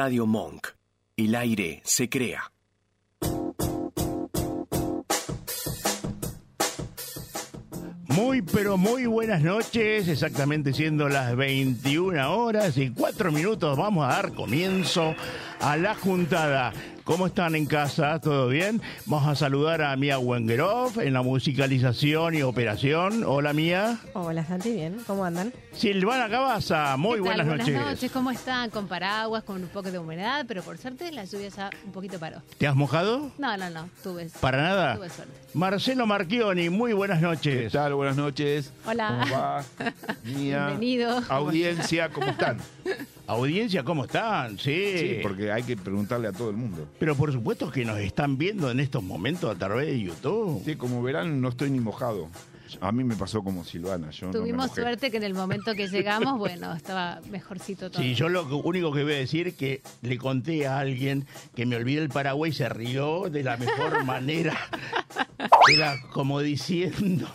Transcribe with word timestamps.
Radio 0.00 0.26
Monk. 0.26 0.68
El 1.16 1.34
aire 1.34 1.82
se 1.84 2.08
crea. 2.08 2.52
Muy, 8.06 8.42
pero 8.42 8.76
muy 8.76 9.06
buenas 9.06 9.42
noches, 9.42 10.06
exactamente 10.06 10.72
siendo 10.72 11.08
las 11.08 11.34
21 11.34 12.32
horas 12.32 12.78
y 12.78 12.90
4 12.90 13.32
minutos 13.32 13.76
vamos 13.76 14.04
a 14.04 14.10
dar 14.10 14.34
comienzo 14.34 15.16
a 15.60 15.76
la 15.76 15.96
juntada. 15.96 16.72
¿Cómo 17.08 17.26
están 17.26 17.54
en 17.54 17.64
casa? 17.64 18.20
¿Todo 18.20 18.48
bien? 18.48 18.82
Vamos 19.06 19.26
a 19.26 19.34
saludar 19.34 19.80
a 19.80 19.96
Mía 19.96 20.18
Wengeroff 20.18 20.98
en 20.98 21.14
la 21.14 21.22
musicalización 21.22 22.34
y 22.34 22.42
operación. 22.42 23.24
Hola 23.24 23.54
Mía. 23.54 23.98
Hola 24.12 24.44
Santi, 24.44 24.72
bien, 24.72 24.98
¿cómo 25.06 25.24
andan? 25.24 25.54
Silvana 25.72 26.28
Cabaza, 26.28 26.98
muy 26.98 27.20
buenas 27.20 27.46
noches. 27.46 27.64
Buenas 27.64 27.92
noches, 27.92 28.12
¿cómo 28.12 28.30
están? 28.30 28.68
Con 28.68 28.88
paraguas, 28.88 29.42
con 29.42 29.62
un 29.62 29.68
poco 29.70 29.90
de 29.90 29.98
humedad, 29.98 30.44
pero 30.46 30.62
por 30.62 30.76
suerte 30.76 31.10
la 31.10 31.24
lluvia 31.24 31.48
ya 31.48 31.70
un 31.86 31.92
poquito 31.92 32.18
paró. 32.18 32.42
¿Te 32.58 32.66
has 32.66 32.76
mojado? 32.76 33.30
No, 33.38 33.56
no, 33.56 33.70
no, 33.70 33.88
tuve, 34.02 34.28
¿Para 34.40 34.60
nada? 34.60 34.96
tuve 34.96 35.08
suerte. 35.08 35.32
Marcelo 35.54 36.06
Marchioni, 36.06 36.68
muy 36.68 36.92
buenas 36.92 37.18
¿Qué 37.18 37.24
noches. 37.24 37.72
tal? 37.72 37.94
Buenas 37.94 38.16
noches. 38.16 38.72
Hola. 38.86 39.18
¿Cómo 39.22 39.32
va? 39.34 39.64
Mía. 40.24 40.66
Bienvenido. 40.66 41.22
Audiencia, 41.28 42.10
¿cómo 42.10 42.26
están? 42.26 42.58
Audiencia, 43.26 43.82
¿cómo 43.82 44.04
están? 44.04 44.58
Sí. 44.58 44.98
Sí, 44.98 45.18
porque 45.22 45.50
hay 45.50 45.62
que 45.62 45.76
preguntarle 45.76 46.28
a 46.28 46.32
todo 46.32 46.50
el 46.50 46.56
mundo. 46.56 46.86
Pero 46.98 47.14
por 47.14 47.32
supuesto 47.32 47.70
que 47.70 47.84
nos 47.84 47.98
están 47.98 48.36
viendo 48.36 48.70
en 48.70 48.78
estos 48.78 49.02
momentos 49.02 49.50
a 49.54 49.58
través 49.58 49.86
de 49.86 50.00
YouTube. 50.00 50.62
Sí, 50.64 50.76
como 50.76 51.02
verán, 51.02 51.40
no 51.40 51.48
estoy 51.48 51.70
ni 51.70 51.80
mojado. 51.80 52.28
A 52.80 52.92
mí 52.92 53.04
me 53.04 53.16
pasó 53.16 53.42
como 53.42 53.64
Silvana. 53.64 54.10
Yo 54.10 54.30
Tuvimos 54.30 54.70
suerte 54.72 55.10
que 55.10 55.16
en 55.18 55.22
el 55.22 55.34
momento 55.34 55.74
que 55.74 55.88
llegamos, 55.88 56.38
bueno, 56.38 56.72
estaba 56.74 57.20
mejorcito 57.30 57.90
todo. 57.90 58.02
Sí, 58.02 58.14
yo 58.14 58.28
lo 58.28 58.44
único 58.58 58.92
que 58.92 59.02
voy 59.04 59.12
a 59.14 59.16
decir 59.18 59.48
es 59.48 59.54
que 59.54 59.82
le 60.02 60.18
conté 60.18 60.66
a 60.66 60.78
alguien 60.78 61.26
que 61.54 61.66
me 61.66 61.76
olvidé 61.76 62.02
el 62.02 62.08
Paraguay 62.08 62.50
y 62.50 62.54
se 62.54 62.68
rió 62.68 63.28
de 63.30 63.42
la 63.42 63.56
mejor 63.56 64.04
manera. 64.04 64.56
Era 65.72 65.96
como 66.12 66.40
diciendo, 66.40 67.28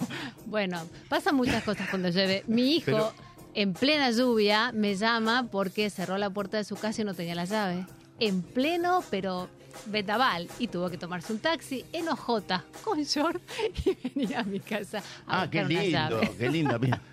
Bueno, 0.45 0.81
pasan 1.09 1.35
muchas 1.35 1.63
cosas 1.63 1.89
cuando 1.89 2.09
llueve. 2.09 2.43
Mi 2.47 2.75
hijo, 2.75 2.85
Pero- 2.85 3.13
en 3.55 3.73
plena 3.73 4.09
lluvia, 4.11 4.71
me 4.73 4.95
llama 4.95 5.47
porque 5.51 5.89
cerró 5.89 6.17
la 6.17 6.29
puerta 6.31 6.57
de 6.57 6.63
su 6.63 6.75
casa 6.75 7.01
y 7.01 7.05
no 7.05 7.13
tenía 7.13 7.35
la 7.35 7.45
llave. 7.45 7.85
En 8.19 8.41
pleno, 8.41 9.03
pero 9.11 9.47
betaval. 9.87 10.47
Y 10.59 10.67
tuvo 10.67 10.89
que 10.89 10.97
tomarse 10.97 11.33
un 11.33 11.39
taxi 11.39 11.85
en 11.91 12.07
Ojota 12.09 12.63
con 12.83 13.01
short 13.03 13.41
y 13.85 13.97
venir 14.09 14.35
a 14.35 14.43
mi 14.43 14.59
casa 14.59 14.99
a 15.27 15.41
ah, 15.43 15.49
qué 15.49 15.63
lindo, 15.65 15.83
llave. 15.89 16.31
qué 16.37 16.49
linda. 16.49 16.77
mira. 16.79 17.01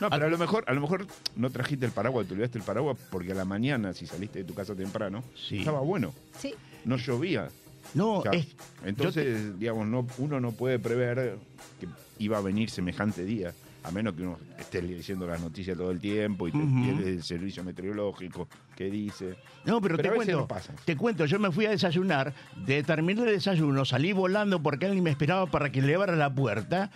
No, 0.00 0.08
pero 0.10 0.26
a 0.26 0.28
lo 0.28 0.38
mejor, 0.38 0.62
a 0.68 0.72
lo 0.74 0.80
mejor 0.80 1.08
no 1.34 1.50
trajiste 1.50 1.84
el 1.84 1.90
paraguas, 1.90 2.24
te 2.28 2.32
olvidaste 2.34 2.56
el 2.58 2.62
paraguas 2.62 2.96
porque 3.10 3.32
a 3.32 3.34
la 3.34 3.44
mañana, 3.44 3.92
si 3.92 4.06
saliste 4.06 4.38
de 4.38 4.44
tu 4.44 4.54
casa 4.54 4.72
temprano, 4.76 5.24
Sí. 5.34 5.58
estaba 5.58 5.80
bueno. 5.80 6.14
Sí, 6.38 6.54
No 6.84 6.98
llovía. 6.98 7.48
No, 7.94 8.18
O 8.18 8.22
sea, 8.22 8.30
es, 8.30 8.46
entonces, 8.84 9.58
digamos, 9.58 9.88
no, 9.88 10.06
uno 10.18 10.38
no 10.38 10.52
puede 10.52 10.78
prever 10.78 11.36
que 11.80 11.88
iba 12.18 12.38
a 12.38 12.40
venir 12.40 12.70
semejante 12.70 13.24
día, 13.24 13.52
a 13.84 13.90
menos 13.90 14.14
que 14.14 14.22
uno 14.22 14.38
esté 14.58 14.82
leyendo 14.82 15.26
las 15.26 15.40
noticias 15.40 15.76
todo 15.76 15.90
el 15.90 16.00
tiempo 16.00 16.48
y 16.48 16.52
te 16.52 16.58
Ujú. 16.58 16.82
tiene 16.82 17.02
el 17.08 17.22
servicio 17.22 17.62
meteorológico 17.64 18.48
que 18.76 18.90
dice. 18.90 19.36
no, 19.64 19.80
pero, 19.80 19.96
Pero 19.96 20.02
te 20.02 20.08
a 20.08 20.10
veces 20.12 20.26
cuento, 20.26 20.40
no 20.40 20.48
pasa. 20.48 20.72
te 20.84 20.96
cuento, 20.96 21.24
yo 21.26 21.38
me 21.38 21.50
fui 21.52 21.66
a 21.66 21.70
desayunar, 21.70 22.34
de 22.66 22.82
terminar 22.82 23.28
el 23.28 23.34
desayuno, 23.34 23.84
salí 23.84 24.12
volando 24.12 24.60
porque 24.62 24.86
alguien 24.86 25.04
me 25.04 25.10
esperaba 25.10 25.46
para 25.46 25.70
que 25.70 25.80
le 25.80 25.94
abra 25.94 26.16
la 26.16 26.28
puerta 26.34 26.90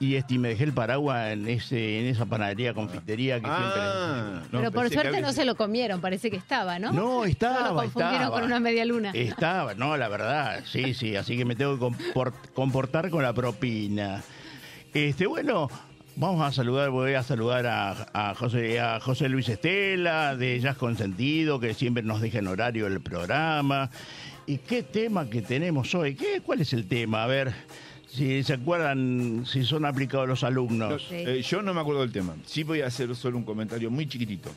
y 0.00 0.14
este, 0.14 0.38
me 0.38 0.50
dejé 0.50 0.62
el 0.64 0.72
paraguas 0.72 1.32
en 1.32 1.48
ese 1.48 2.00
en 2.00 2.06
esa 2.06 2.24
panadería, 2.24 2.72
confitería 2.72 3.40
que 3.40 3.46
Ah, 3.50 4.42
no, 4.52 4.58
pero 4.60 4.70
por 4.72 4.88
suerte 4.90 5.20
no 5.20 5.32
se 5.32 5.44
lo 5.44 5.56
comieron, 5.56 6.00
parece 6.00 6.30
que 6.30 6.36
estaba, 6.36 6.78
¿no? 6.78 6.92
No, 6.92 7.24
estaba, 7.24 7.60
No 7.62 7.68
lo 7.70 7.74
confundieron 7.82 8.14
estaba. 8.14 8.36
con 8.36 8.44
una 8.44 8.60
media 8.60 8.84
luna. 8.84 9.10
Estaba, 9.14 9.74
no, 9.74 9.96
la 9.96 10.08
verdad, 10.08 10.62
sí, 10.64 10.94
sí, 10.94 11.16
así 11.16 11.36
que 11.36 11.44
me 11.44 11.56
tengo 11.56 11.76
que 11.76 11.84
compor- 11.84 12.32
comportar 12.54 13.10
con 13.10 13.22
la 13.24 13.32
propina. 13.32 14.22
Este, 14.94 15.26
bueno, 15.26 15.68
vamos 16.18 16.44
a 16.44 16.52
saludar, 16.52 16.90
voy 16.90 17.14
a 17.14 17.22
saludar 17.22 17.66
a, 17.66 18.34
José, 18.34 18.80
a 18.80 18.98
José 18.98 19.28
Luis 19.28 19.48
Estela 19.48 20.36
de 20.36 20.58
Jazz 20.58 20.76
Consentido, 20.76 21.60
que 21.60 21.74
siempre 21.74 22.02
nos 22.02 22.20
deja 22.20 22.40
en 22.40 22.48
horario 22.48 22.86
el 22.86 23.00
programa. 23.00 23.90
¿Y 24.46 24.58
qué 24.58 24.82
tema 24.82 25.30
que 25.30 25.42
tenemos 25.42 25.94
hoy? 25.94 26.16
¿Qué, 26.16 26.42
¿Cuál 26.44 26.60
es 26.60 26.72
el 26.72 26.88
tema? 26.88 27.22
A 27.22 27.26
ver, 27.28 27.52
si 28.08 28.42
se 28.42 28.54
acuerdan, 28.54 29.44
si 29.46 29.64
son 29.64 29.84
aplicados 29.84 30.26
los 30.28 30.42
alumnos. 30.42 31.06
Eh, 31.10 31.42
yo 31.46 31.62
no 31.62 31.72
me 31.72 31.80
acuerdo 31.80 32.00
del 32.00 32.12
tema. 32.12 32.34
Sí 32.46 32.64
voy 32.64 32.80
a 32.80 32.86
hacer 32.86 33.14
solo 33.14 33.36
un 33.36 33.44
comentario 33.44 33.90
muy 33.90 34.08
chiquitito. 34.08 34.50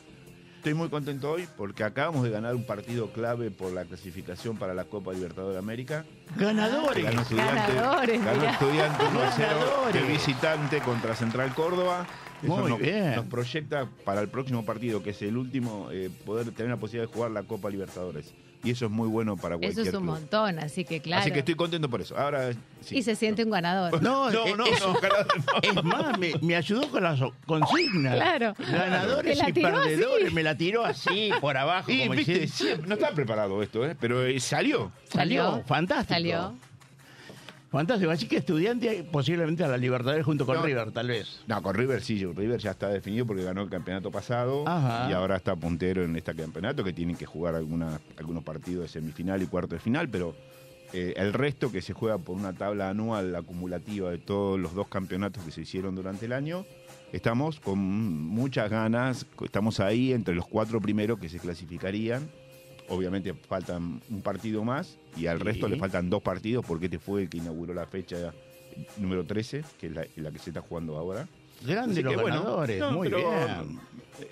Estoy 0.62 0.74
muy 0.74 0.90
contento 0.90 1.28
hoy 1.32 1.48
porque 1.56 1.82
acabamos 1.82 2.22
de 2.22 2.30
ganar 2.30 2.54
un 2.54 2.64
partido 2.64 3.12
clave 3.12 3.50
por 3.50 3.72
la 3.72 3.84
clasificación 3.84 4.56
para 4.56 4.74
la 4.74 4.84
Copa 4.84 5.12
Libertadores 5.12 5.54
de 5.54 5.58
América. 5.58 6.04
Ganadores. 6.36 7.02
Ganó 7.02 7.22
estudiante, 7.22 7.74
Ganadores, 7.74 8.24
ganó 8.24 8.44
estudiante 8.44 9.04
1 9.10 9.20
a 9.22 9.32
0 9.32 9.48
Ganadores. 9.58 9.94
de 10.06 10.12
visitante 10.12 10.78
contra 10.78 11.16
Central 11.16 11.52
Córdoba. 11.52 12.06
Eso 12.44 12.56
Muy 12.56 12.70
nos, 12.70 12.78
bien. 12.78 13.16
nos 13.16 13.26
proyecta 13.26 13.88
para 14.04 14.20
el 14.20 14.28
próximo 14.28 14.64
partido, 14.64 15.02
que 15.02 15.10
es 15.10 15.20
el 15.22 15.36
último, 15.36 15.88
eh, 15.90 16.10
poder 16.24 16.52
tener 16.52 16.70
la 16.70 16.76
posibilidad 16.76 17.08
de 17.10 17.12
jugar 17.12 17.32
la 17.32 17.42
Copa 17.42 17.68
Libertadores. 17.68 18.32
Y 18.64 18.70
eso 18.70 18.84
es 18.86 18.90
muy 18.92 19.08
bueno 19.08 19.36
para 19.36 19.56
cualquier 19.56 19.72
Eso 19.72 19.80
es 19.82 19.88
un 19.94 20.02
club. 20.02 20.14
montón, 20.14 20.58
así 20.60 20.84
que 20.84 21.00
claro. 21.00 21.22
Así 21.22 21.32
que 21.32 21.40
estoy 21.40 21.54
contento 21.56 21.88
por 21.90 22.00
eso. 22.00 22.16
Ahora 22.16 22.52
sí. 22.82 22.98
Y 22.98 23.02
se 23.02 23.16
siente 23.16 23.42
un 23.44 23.50
ganador. 23.50 24.00
No, 24.02 24.30
No, 24.30 24.56
no, 24.56 24.66
eso- 24.66 24.92
no, 24.92 25.00
ganador 25.00 25.26
no. 25.36 25.60
Es 25.80 25.84
más, 25.84 26.18
me, 26.18 26.32
me 26.40 26.54
ayudó 26.56 26.88
con 26.90 27.02
las 27.02 27.18
consignas. 27.46 28.14
Claro. 28.14 28.54
Ganadores 28.58 29.38
y 29.48 29.52
perdedores. 29.52 30.26
así. 30.26 30.34
Me 30.34 30.42
la 30.42 30.56
tiró 30.56 30.84
así, 30.84 31.30
por 31.40 31.56
abajo. 31.56 31.90
Y 31.90 32.02
como 32.06 32.12
viste, 32.14 32.48
no 32.86 32.94
estaba 32.94 33.14
preparado 33.14 33.62
esto, 33.62 33.84
¿eh? 33.86 33.96
pero 33.98 34.24
eh, 34.24 34.38
salió. 34.40 34.92
Salió, 35.12 35.62
fantástico. 35.66 36.14
Salió. 36.14 36.54
Fantástico. 37.72 38.10
Así 38.10 38.28
que 38.28 38.36
estudiante 38.36 39.02
posiblemente 39.10 39.64
a 39.64 39.68
la 39.68 39.78
Libertadores 39.78 40.24
junto 40.24 40.44
con 40.46 40.56
No. 40.56 40.62
River, 40.62 40.92
tal 40.92 41.08
vez. 41.08 41.40
No, 41.46 41.60
con 41.62 41.74
River 41.74 42.02
sí, 42.02 42.22
River 42.24 42.60
ya 42.60 42.72
está 42.72 42.88
definido 42.90 43.26
porque 43.26 43.42
ganó 43.42 43.62
el 43.62 43.70
campeonato 43.70 44.10
pasado 44.10 44.68
Ajá. 44.68 45.08
y 45.10 45.14
ahora 45.14 45.36
está 45.36 45.56
puntero 45.56 46.04
en 46.04 46.14
este 46.14 46.34
campeonato 46.34 46.84
que 46.84 46.92
tienen 46.92 47.16
que 47.16 47.24
jugar 47.26 47.54
alguna- 47.54 47.98
algunos 48.18 48.44
partidos 48.44 48.82
de 48.82 48.88
semifinal 48.88 49.42
y 49.42 49.46
cuarto 49.46 49.74
de 49.74 49.80
final, 49.80 50.08
pero 50.10 50.36
eh, 50.92 51.14
el 51.16 51.32
resto 51.32 51.72
que 51.72 51.80
se 51.80 51.94
juega 51.94 52.18
por 52.18 52.36
una 52.36 52.52
tabla 52.52 52.90
anual 52.90 53.34
acumulativa 53.34 54.10
de 54.10 54.18
todos 54.18 54.60
los 54.60 54.74
dos 54.74 54.88
campeonatos 54.88 55.42
que 55.42 55.50
se 55.50 55.62
hicieron 55.62 55.94
durante 55.94 56.26
el 56.26 56.34
año, 56.34 56.66
estamos 57.12 57.58
con 57.58 57.78
muchas 57.78 58.68
ganas, 58.70 59.24
estamos 59.42 59.80
ahí 59.80 60.12
entre 60.12 60.34
los 60.34 60.46
cuatro 60.46 60.78
primeros 60.82 61.18
que 61.18 61.30
se 61.30 61.38
clasificarían. 61.38 62.28
Obviamente 62.88 63.32
faltan 63.32 64.02
un 64.10 64.20
partido 64.20 64.62
más 64.64 64.98
y 65.16 65.26
al 65.26 65.38
Sí. 65.38 65.44
resto 65.44 65.68
le 65.68 65.76
faltan 65.76 66.08
dos 66.10 66.22
partidos 66.22 66.64
porque 66.66 66.86
este 66.86 66.98
fue 66.98 67.22
el 67.22 67.28
que 67.28 67.38
inauguró 67.38 67.74
la 67.74 67.86
fecha 67.86 68.32
número 68.96 69.24
13, 69.24 69.64
que 69.78 69.86
es 69.88 69.92
la, 69.92 70.04
la 70.16 70.30
que 70.30 70.38
se 70.38 70.50
está 70.50 70.60
jugando 70.62 70.96
ahora. 70.96 71.28
Grandes 71.64 72.02
los 72.02 72.14
que, 72.14 72.20
bueno, 72.20 72.38
ganadores. 72.38 72.80
no, 72.80 72.92
Muy 72.92 73.08
bien. 73.08 73.78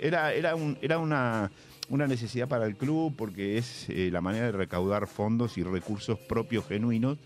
Era, 0.01 0.33
era, 0.33 0.55
un- 0.57 0.77
era 0.83 0.99
una, 0.99 1.51
una 1.89 2.07
necesidad 2.07 2.49
para 2.49 2.67
el 2.67 2.77
club 2.77 3.15
porque 3.17 3.57
es 3.59 3.89
eh, 3.89 4.09
la 4.13 4.21
manera 4.21 4.47
de 4.47 4.53
recaudar 4.53 5.07
fondos 5.07 5.57
y 5.59 5.63
recursos 5.63 6.19
propios 6.19 6.67
genuinos. 6.67 7.19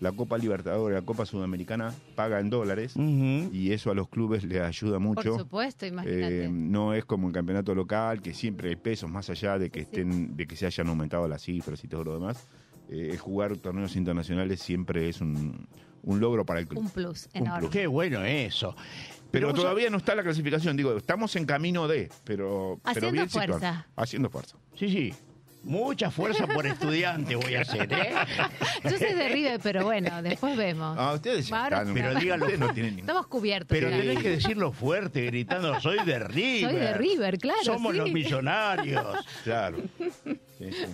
La 0.00 0.12
Copa 0.12 0.36
Libertadores, 0.38 0.94
la 0.98 1.04
Copa 1.04 1.26
Sudamericana 1.26 1.94
paga 2.16 2.40
en 2.40 2.50
dólares 2.50 2.94
y 2.96 3.72
eso 3.72 3.90
a 3.90 3.94
los 3.94 4.08
clubes 4.08 4.44
les 4.44 4.60
ayuda 4.62 4.92
Por 4.94 5.00
mucho. 5.00 5.38
supuesto, 5.38 5.86
imagínate. 5.86 6.44
Eh, 6.44 6.48
no 6.48 6.92
es 6.94 7.04
como 7.04 7.28
el 7.28 7.32
campeonato 7.34 7.74
local, 7.74 8.20
que 8.20 8.34
siempre 8.34 8.70
hay 8.70 8.76
pesos, 8.76 9.10
más 9.10 9.28
allá 9.30 9.58
de 9.58 9.70
que 9.70 9.80
Sí. 9.80 9.84
estén, 9.86 10.36
de 10.36 10.46
que 10.46 10.56
se 10.56 10.66
hayan 10.66 10.88
aumentado 10.88 11.28
las 11.28 11.42
cifras 11.42 11.82
y 11.84 11.88
todo 11.88 12.04
lo 12.04 12.14
demás. 12.14 12.46
Eh, 12.94 13.16
jugar 13.16 13.56
torneos 13.56 13.96
internacionales 13.96 14.60
siempre 14.60 15.08
es 15.08 15.20
un, 15.22 15.66
un 16.02 16.20
logro 16.20 16.44
para 16.44 16.60
el 16.60 16.66
club. 16.68 16.80
un 16.82 16.90
plus 16.90 17.26
un 17.34 17.42
enorme. 17.42 17.60
plus. 17.60 17.70
Qué 17.70 17.86
bueno 17.86 18.22
eso. 18.24 18.76
Pero 19.30 19.54
todavía 19.54 19.88
no 19.88 19.96
está 19.96 20.14
la 20.14 20.22
clasificación, 20.22 20.76
digo, 20.76 20.94
estamos 20.94 21.34
en 21.36 21.46
camino 21.46 21.88
de, 21.88 22.10
pero, 22.24 22.78
pero 22.82 22.90
Haciendo 22.90 23.12
bien 23.12 23.28
situados. 23.30 23.60
fuerza. 23.60 23.86
Haciendo 23.96 24.28
fuerza. 24.28 24.56
Sí, 24.74 24.88
sí. 24.90 25.14
Mucha 25.64 26.10
fuerza 26.10 26.46
por 26.48 26.66
estudiante 26.66 27.36
voy 27.36 27.54
a 27.54 27.60
hacer, 27.62 27.90
¿eh? 27.92 28.12
Yo 28.84 28.90
soy 28.98 29.14
de 29.14 29.28
River, 29.28 29.60
pero 29.62 29.84
bueno, 29.84 30.20
después 30.20 30.56
vemos. 30.56 30.96
Ah, 30.98 31.12
ustedes 31.14 31.46
ya 31.48 31.62
Ahora 31.64 31.78
están. 31.78 31.94
Pero 31.94 32.12
ustedes 32.12 32.58
no 32.58 32.74
tienen 32.74 32.96
ningún- 32.96 33.08
Estamos 33.08 33.26
cubiertos. 33.28 33.68
Pero 33.70 33.88
ya. 33.88 33.96
tenés 33.96 34.18
que 34.18 34.28
decirlo 34.30 34.72
fuerte, 34.72 35.24
gritando, 35.26 35.80
soy 35.80 36.04
de 36.04 36.18
River. 36.18 36.70
Soy 36.72 36.80
de 36.80 36.94
River, 36.94 37.38
claro. 37.38 37.62
Somos 37.62 37.92
sí. 37.92 37.98
los 37.98 38.10
millonarios. 38.12 39.16
Claro. 39.44 39.78
Sí, 39.96 40.72
sí. 40.72 40.84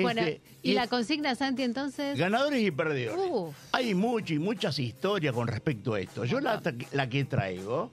Bueno, 0.00 0.20
Este, 0.22 0.40
¿y 0.62 0.72
la 0.74 0.86
consigna, 0.86 1.34
Santi, 1.34 1.62
entonces? 1.62 2.18
Ganadores 2.18 2.62
y 2.62 2.70
perdedores. 2.70 3.24
Uf. 3.30 3.54
Hay 3.72 3.94
mucho 3.94 4.34
y 4.34 4.38
muchas 4.38 4.78
historias 4.78 5.34
con 5.34 5.48
respecto 5.48 5.94
a 5.94 6.00
esto. 6.00 6.24
Yo 6.24 6.40
la, 6.40 6.62
la 6.92 7.08
que 7.08 7.24
traigo 7.24 7.90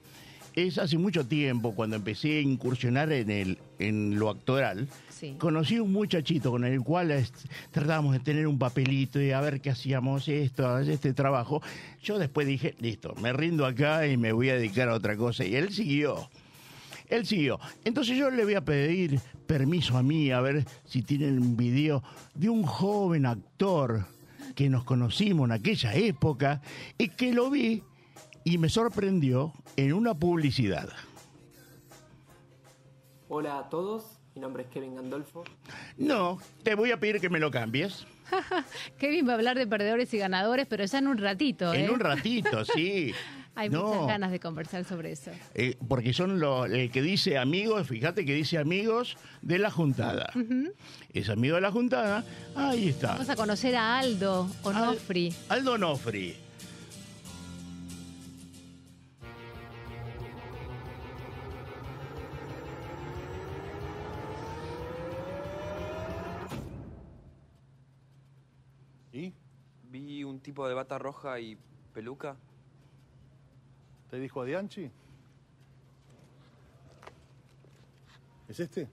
es 0.54 0.78
hace 0.78 0.98
mucho 0.98 1.24
tiempo, 1.26 1.74
cuando 1.74 1.96
empecé 1.96 2.38
a 2.38 2.40
incursionar 2.40 3.12
en, 3.12 3.30
el, 3.30 3.58
en 3.78 4.18
lo 4.18 4.30
actoral, 4.30 4.88
Sí. 5.10 5.34
conocí 5.36 5.80
un 5.80 5.92
muchachito 5.92 6.52
con 6.52 6.64
el 6.64 6.80
cual 6.80 7.10
es- 7.10 7.32
tratábamos 7.72 8.12
de 8.12 8.20
tener 8.20 8.46
un 8.46 8.56
papelito 8.56 9.20
y 9.20 9.32
a 9.32 9.40
ver 9.40 9.60
qué 9.60 9.70
hacíamos 9.70 10.28
esto, 10.28 10.78
este 10.78 11.12
trabajo. 11.12 11.60
Yo 12.02 12.18
después 12.20 12.46
dije, 12.46 12.76
listo, 12.78 13.14
me 13.20 13.32
rindo 13.32 13.66
acá 13.66 14.06
y 14.06 14.16
me 14.16 14.30
voy 14.32 14.50
a 14.50 14.54
dedicar 14.54 14.88
a 14.88 14.94
otra 14.94 15.16
cosa. 15.16 15.44
Y 15.44 15.56
él 15.56 15.72
siguió. 15.72 16.30
Él 17.08 17.26
siguió. 17.26 17.58
Entonces 17.84 18.16
yo 18.16 18.30
le 18.30 18.44
voy 18.44 18.54
a 18.54 18.64
pedir 18.64 19.20
permiso 19.46 19.96
a 19.96 20.02
mí, 20.02 20.30
a 20.30 20.40
ver 20.40 20.64
si 20.84 21.02
tienen 21.02 21.38
un 21.38 21.56
video 21.56 22.02
de 22.34 22.48
un 22.48 22.62
joven 22.62 23.26
actor 23.26 24.06
que 24.54 24.68
nos 24.68 24.84
conocimos 24.84 25.46
en 25.46 25.52
aquella 25.52 25.94
época 25.94 26.60
y 26.96 27.08
que 27.08 27.32
lo 27.32 27.50
vi 27.50 27.82
y 28.44 28.58
me 28.58 28.68
sorprendió 28.68 29.52
en 29.76 29.92
una 29.92 30.14
publicidad. 30.14 30.88
Hola 33.28 33.58
a 33.58 33.68
todos, 33.68 34.20
mi 34.34 34.40
nombre 34.40 34.62
es 34.62 34.68
Kevin 34.70 34.94
Gandolfo. 34.94 35.44
No, 35.96 36.38
te 36.62 36.74
voy 36.74 36.92
a 36.92 36.98
pedir 36.98 37.20
que 37.20 37.28
me 37.28 37.38
lo 37.38 37.50
cambies. 37.50 38.06
Kevin 38.98 39.28
va 39.28 39.32
a 39.32 39.34
hablar 39.36 39.58
de 39.58 39.66
perdedores 39.66 40.12
y 40.14 40.18
ganadores, 40.18 40.66
pero 40.66 40.84
ya 40.84 40.98
en 40.98 41.08
un 41.08 41.18
ratito. 41.18 41.72
¿eh? 41.72 41.84
En 41.84 41.90
un 41.90 42.00
ratito, 42.00 42.64
sí. 42.64 43.12
Hay 43.58 43.70
No. 43.70 43.86
muchas 43.86 44.06
ganas 44.06 44.30
de 44.30 44.38
conversar 44.38 44.84
sobre 44.84 45.10
eso. 45.10 45.32
Eh, 45.54 45.76
porque 45.88 46.12
son 46.12 46.38
los 46.38 46.70
el 46.70 46.92
que 46.92 47.02
dice 47.02 47.38
amigos, 47.38 47.88
fíjate 47.88 48.24
que 48.24 48.32
dice 48.32 48.56
amigos 48.56 49.16
de 49.42 49.58
la 49.58 49.68
juntada. 49.68 50.30
Es 51.12 51.28
amigo 51.28 51.56
de 51.56 51.60
la 51.62 51.72
juntada, 51.72 52.24
ahí 52.54 52.90
está. 52.90 53.14
Vamos 53.14 53.28
a 53.30 53.34
conocer 53.34 53.74
a 53.74 53.98
Aldo 53.98 54.48
Onofri. 54.62 55.34
Aldo 55.48 55.76
Nofri. 55.76 56.36
¿Y? 69.12 69.32
Vi 69.90 70.24
un 70.24 70.40
tipo 70.40 70.68
de 70.68 70.74
bata 70.74 70.98
roja 70.98 71.40
y 71.40 71.56
peluca. 71.94 72.36
¿Te 74.10 74.18
dijo 74.18 74.40
Adianchi? 74.40 74.90
¿Es 78.48 78.60
este? 78.60 78.88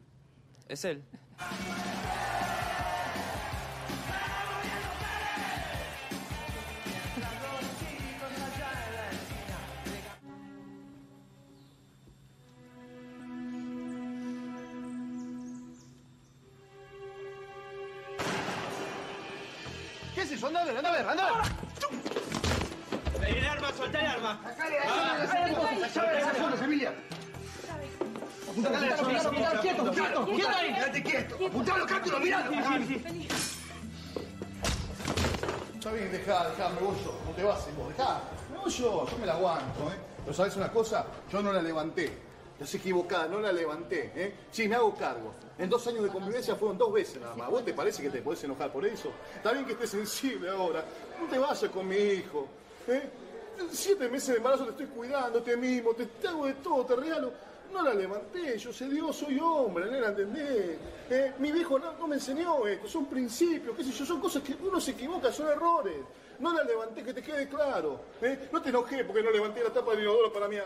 Es 0.68 0.84
él. 0.84 1.02
¿Sabes 40.36 40.56
una 40.56 40.72
cosa? 40.72 41.06
Yo 41.32 41.42
no 41.42 41.52
la 41.52 41.62
levanté. 41.62 42.12
Estás 42.54 42.76
equivocada, 42.76 43.28
no 43.28 43.42
la 43.42 43.52
levanté, 43.52 44.12
¿eh? 44.16 44.34
Sí, 44.50 44.68
me 44.68 44.76
hago 44.76 44.96
cargo. 44.96 45.34
En 45.58 45.70
dos 45.70 45.86
años 45.88 46.04
de 46.04 46.10
convivencia 46.10 46.56
fueron 46.56 46.78
dos 46.78 46.94
veces 46.94 47.20
nada 47.20 47.36
más. 47.36 47.50
¿Vos 47.50 47.66
te 47.66 47.74
parece 47.74 48.02
que 48.02 48.10
te 48.10 48.22
podés 48.22 48.44
enojar 48.46 48.72
por 48.72 48.86
eso? 48.86 49.12
Está 49.36 49.52
bien 49.52 49.66
que 49.66 49.74
estés 49.74 49.90
sensible 49.90 50.50
ahora. 50.50 50.86
No 51.20 51.28
te 51.28 51.38
vayas 51.38 51.70
con 51.70 51.88
mi 51.88 51.96
hijo, 51.98 52.48
¿eh? 52.88 53.10
Siete 53.72 54.10
meses 54.10 54.30
de 54.30 54.38
embarazo 54.38 54.66
te 54.66 54.72
estoy 54.72 54.86
cuidando, 54.88 55.42
te 55.42 55.58
mimo, 55.58 55.92
te, 55.94 56.06
te 56.06 56.28
hago 56.28 56.46
de 56.46 56.54
todo, 56.56 56.86
te 56.86 56.96
regalo. 56.96 57.32
No 57.74 57.82
la 57.82 57.94
levanté, 57.94 58.58
yo 58.58 58.72
sé 58.72 58.88
Dios, 58.88 59.16
soy 59.18 59.38
hombre, 59.40 59.92
nena, 59.92 60.08
¿entendés? 60.08 60.78
¿Eh? 61.10 61.34
Mi 61.40 61.52
viejo 61.52 61.78
no, 61.78 61.94
no 61.94 62.08
me 62.08 62.16
enseñó 62.16 62.66
esto, 62.68 62.88
son 62.88 63.06
principios, 63.08 63.76
qué 63.76 63.84
sé 63.84 63.92
yo, 63.92 64.06
son 64.06 64.22
cosas 64.22 64.44
que 64.44 64.56
uno 64.62 64.80
se 64.80 64.92
equivoca, 64.92 65.32
son 65.32 65.48
errores. 65.48 65.96
No 66.40 66.54
la 66.54 66.64
levanté, 66.64 67.04
que 67.04 67.14
te 67.14 67.22
quede 67.22 67.48
claro. 67.48 68.00
¿eh? 68.22 68.50
No 68.52 68.62
te 68.62 68.70
enojé 68.70 69.04
porque 69.06 69.24
no 69.24 69.32
levanté 69.32 69.64
la 69.64 69.72
tapa 69.72 69.92
del 69.92 70.02
inodoro 70.02 70.32
para 70.32 70.48
mí. 70.48 70.58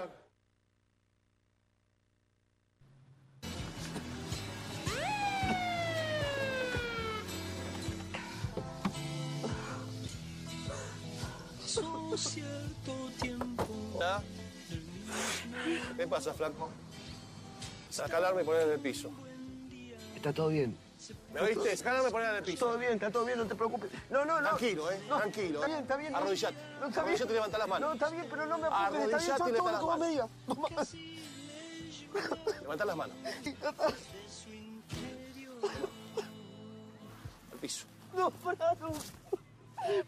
¿Qué 15.98 16.07
pasa, 16.07 16.33
flaco? 16.33 16.69
Sacalarme 17.89 18.42
y 18.42 18.45
poner 18.45 18.63
en 18.63 18.71
el 18.71 18.80
piso. 18.80 19.12
Está 20.16 20.33
todo 20.33 20.50
bien. 20.50 20.89
¿Me 21.34 21.42
oíste? 21.42 21.84
Poner 22.12 22.30
en 22.30 22.36
el 22.36 22.44
piso. 22.44 22.66
Todo 22.66 22.78
bien, 22.78 22.94
está 22.94 23.10
todo 23.10 23.25
bien, 23.25 23.38
no 23.38 23.46
te 23.46 23.56
preocupes. 23.56 23.90
No, 24.10 24.25
no, 24.25 24.42
no. 24.42 24.48
Tranquilo, 24.50 24.92
¿eh? 24.92 25.01
No, 25.07 25.18
Tranquilo. 25.18 25.60
Está 25.60 25.68
bien, 25.68 25.80
está 25.80 25.98
bien. 25.98 26.16
Arrodillate. 26.16 26.57
No, 26.80 26.88
está 26.88 27.04
bien. 27.04 27.16
Arrodillate 27.16 27.31
y 27.31 27.36
levanta 27.36 27.57
las 27.57 27.68
manos. 27.68 27.88
No, 27.88 27.94
está 27.94 28.10
bien, 28.10 28.28
pero 28.30 28.46
no 28.46 28.57
me 28.57 28.68
apuntes. 28.68 29.04
Está 29.04 29.18
bien, 29.18 29.38
son 29.38 29.54
todo 29.54 29.80
como 29.80 29.98
me 29.98 30.10
digas. 30.10 30.30
Levanta 32.62 32.86
las 32.86 32.96
manos. 32.98 33.16
Al 37.52 37.57
piso. 37.60 37.86
No, 38.16 38.31
pará, 38.31 38.74
no. 38.75 38.92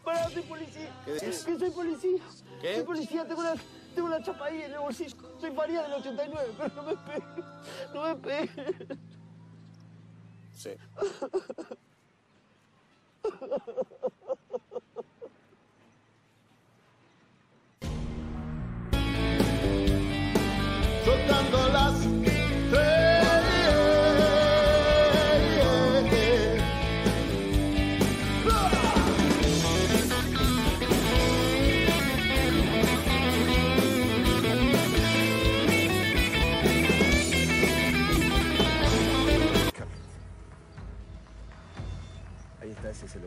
Pará, 0.04 0.30
soy 0.30 0.42
policía. 0.42 0.90
¿Qué 1.04 1.12
decís? 1.12 1.44
Que 1.44 1.58
soy 1.58 1.70
policía. 1.70 2.22
¿Qué? 2.60 2.74
Soy 2.76 2.84
policía, 2.84 3.26
tengo 3.26 3.40
una, 3.40 3.54
tengo 3.94 4.08
una 4.08 4.22
chapa 4.22 4.46
ahí 4.46 4.62
en 4.62 4.72
el 4.72 4.78
bolsillo. 4.78 5.16
Soy 5.40 5.50
María 5.52 5.82
del 5.82 5.92
89, 5.94 6.52
pero 6.58 6.74
no 6.74 6.82
me 6.82 6.96
pegues. 6.96 7.44
No 7.94 8.02
me 8.02 8.14
pegues. 8.16 8.98
Sí. 10.62 10.70
soltando 21.04 21.68
las 21.72 21.91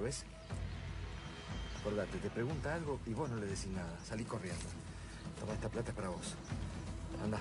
ves? 0.06 0.24
Acordate, 1.80 2.18
te 2.19 2.30
pregunta 2.30 2.74
algo 2.74 3.00
y 3.06 3.14
vos 3.14 3.30
no 3.30 3.38
le 3.38 3.47
decís 3.47 3.68
nada. 3.68 3.97
Salí 4.04 4.24
corriendo. 4.24 4.66
Toma, 5.40 5.54
esta 5.54 5.68
plata 5.68 5.92
para 5.94 6.09
vos. 6.09 6.35
Anda. 7.24 7.40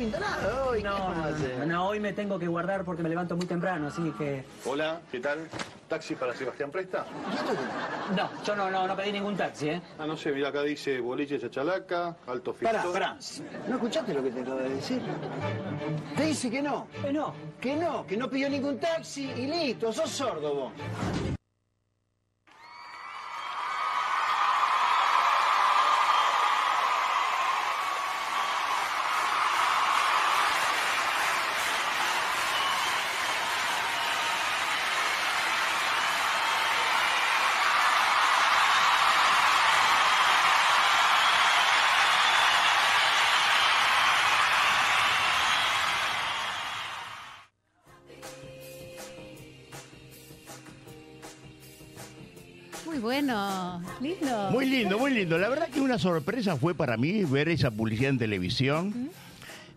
Pinta 0.00 0.18
nada 0.18 0.64
hoy. 0.64 0.82
No, 0.82 0.96
¿qué 0.96 1.58
no, 1.58 1.58
no, 1.58 1.66
no, 1.66 1.88
hoy 1.88 2.00
me 2.00 2.14
tengo 2.14 2.38
que 2.38 2.48
guardar 2.48 2.84
porque 2.84 3.02
me 3.02 3.10
levanto 3.10 3.36
muy 3.36 3.44
temprano, 3.44 3.88
así 3.88 4.10
que... 4.16 4.44
Hola, 4.64 5.02
¿qué 5.12 5.20
tal? 5.20 5.46
¿Taxi 5.88 6.14
para 6.14 6.34
Sebastián 6.34 6.70
Presta? 6.70 7.04
No, 8.16 8.30
yo 8.42 8.56
no, 8.56 8.70
no, 8.70 8.86
no 8.86 8.96
pedí 8.96 9.12
ningún 9.12 9.36
taxi, 9.36 9.68
¿eh? 9.68 9.82
Ah, 9.98 10.06
no 10.06 10.16
sé, 10.16 10.32
mira 10.32 10.48
acá 10.48 10.62
dice 10.62 11.00
boliche 11.00 11.38
Chachalaca, 11.38 12.16
Alto 12.26 12.54
Pará, 12.54 12.80
Fictor. 12.80 12.92
pará. 12.94 13.18
¿No 13.68 13.74
escuchaste 13.74 14.14
lo 14.14 14.22
que 14.22 14.30
te 14.30 14.40
acabo 14.40 14.56
de 14.56 14.70
decir? 14.70 15.02
Te 16.16 16.24
dice 16.24 16.50
que 16.50 16.62
no. 16.62 16.86
Eh, 17.04 17.12
no. 17.12 17.34
Que 17.60 17.76
no, 17.76 18.06
que 18.06 18.16
no 18.16 18.30
pidió 18.30 18.48
ningún 18.48 18.78
taxi 18.78 19.30
y 19.36 19.46
listo, 19.46 19.92
sos 19.92 20.08
sordo 20.08 20.54
vos. 20.54 20.72
Lindo. 54.00 54.50
Muy 54.50 54.66
lindo, 54.66 54.98
muy 54.98 55.12
lindo. 55.12 55.38
La 55.38 55.48
verdad 55.48 55.68
que 55.68 55.80
una 55.80 55.98
sorpresa 55.98 56.56
fue 56.56 56.74
para 56.74 56.96
mí 56.96 57.24
ver 57.24 57.48
esa 57.48 57.70
publicidad 57.70 58.10
en 58.10 58.18
televisión. 58.18 59.10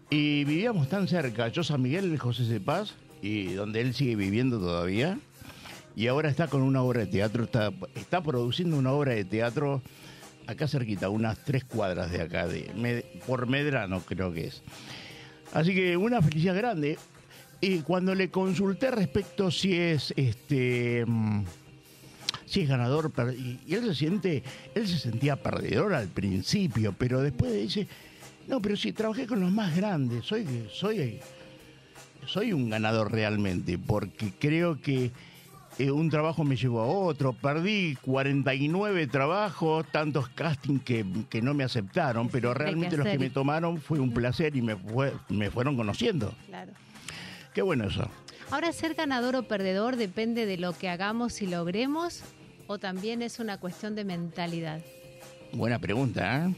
Y 0.10 0.44
vivíamos 0.44 0.89
tan 0.89 1.08
cerca, 1.08 1.48
yo 1.48 1.63
San 1.63 1.82
Miguel, 1.82 2.18
José 2.20 2.46
Cepaz, 2.46 2.94
y 3.22 3.53
donde 3.53 3.82
él 3.82 3.94
sigue 3.94 4.15
viviendo 4.15 4.60
todavía. 4.60 5.18
Y 5.96 6.08
ahora 6.08 6.30
está 6.30 6.48
con 6.48 6.62
una 6.62 6.82
obra 6.82 7.01
de 7.01 7.08
teatro, 7.08 7.44
está, 7.44 7.72
está 7.96 8.22
produciendo 8.22 8.77
una 8.77 8.92
obra 8.92 9.13
de 9.13 9.25
teatro 9.25 9.82
acá 10.46 10.68
cerquita, 10.68 11.10
unas 11.10 11.38
tres 11.46 11.63
cuadras 11.63 12.12
de 12.12 12.22
acá, 12.22 12.48
de, 12.48 12.70
Med- 12.75 13.06
por 13.25 13.48
Medrano 13.48 14.01
creo 14.01 14.34
que 14.34 14.48
es. 14.48 14.62
Así 15.53 15.74
que 15.74 15.96
una 15.98 16.22
felicidad 16.22 16.56
grande. 16.56 16.98
Y 17.62 17.80
cuando 17.80 18.13
le 18.13 18.30
consulté 18.30 18.92
respecto 18.92 19.50
si 19.50 19.74
es 19.74 20.13
este 20.18 21.06
mm, 21.08 21.44
si 22.53 22.62
es 22.62 22.69
ganador, 22.69 23.12
y, 23.36 23.60
y 23.65 23.74
él 23.74 23.83
se 23.86 23.95
siente, 23.95 24.43
él 24.75 24.88
se 24.88 25.00
sentía 25.00 25.36
perdedor 25.36 25.95
al 25.95 26.07
principio, 26.07 26.93
pero 26.95 27.19
después 27.22 27.51
dice, 27.51 27.88
no, 28.48 28.62
pero 28.62 28.77
sí, 28.77 28.91
trabajé 28.91 29.25
con 29.25 29.39
los 29.39 29.51
más 29.51 29.75
grandes, 29.75 30.24
soy, 30.24 30.45
soy, 30.72 31.19
soy 32.27 32.53
un 32.53 32.69
ganador 32.69 33.12
realmente, 33.12 33.79
porque 33.79 34.31
creo 34.39 34.79
que 34.79 35.10
eh, 35.79 35.89
un 35.89 36.12
trabajo 36.12 36.43
me 36.43 36.55
llevó 36.55 36.81
a 36.81 36.86
otro, 36.86 37.33
perdí 37.33 37.95
49 38.03 39.07
trabajos, 39.07 39.88
tantos 39.91 40.29
castings 40.29 40.83
que, 40.83 41.03
que 41.31 41.41
no 41.41 41.55
me 41.55 41.63
aceptaron, 41.63 42.29
pero 42.29 42.53
realmente 42.53 42.98
los 42.98 43.07
que 43.07 43.17
me 43.17 43.31
tomaron 43.31 43.81
fue 43.81 44.00
un 44.00 44.13
placer 44.13 44.55
y 44.55 44.62
me, 44.62 44.75
fue- 44.75 45.13
me 45.29 45.50
fueron 45.50 45.75
conociendo. 45.75 46.36
Claro. 46.45 46.72
Qué 47.55 47.63
bueno 47.63 47.86
eso. 47.86 48.07
Ahora, 48.51 48.72
ser 48.72 48.93
ganador 48.93 49.36
o 49.36 49.43
perdedor 49.48 49.95
depende 49.95 50.45
de 50.45 50.57
lo 50.57 50.77
que 50.77 50.88
hagamos 50.89 51.41
y 51.41 51.48
logremos, 51.48 52.22
o 52.67 52.79
también 52.79 53.22
es 53.22 53.39
una 53.39 53.60
cuestión 53.60 53.96
de 53.96 54.05
mentalidad. 54.05 54.82
Buena 55.51 55.79
pregunta, 55.79 56.48
¿eh? 56.48 56.55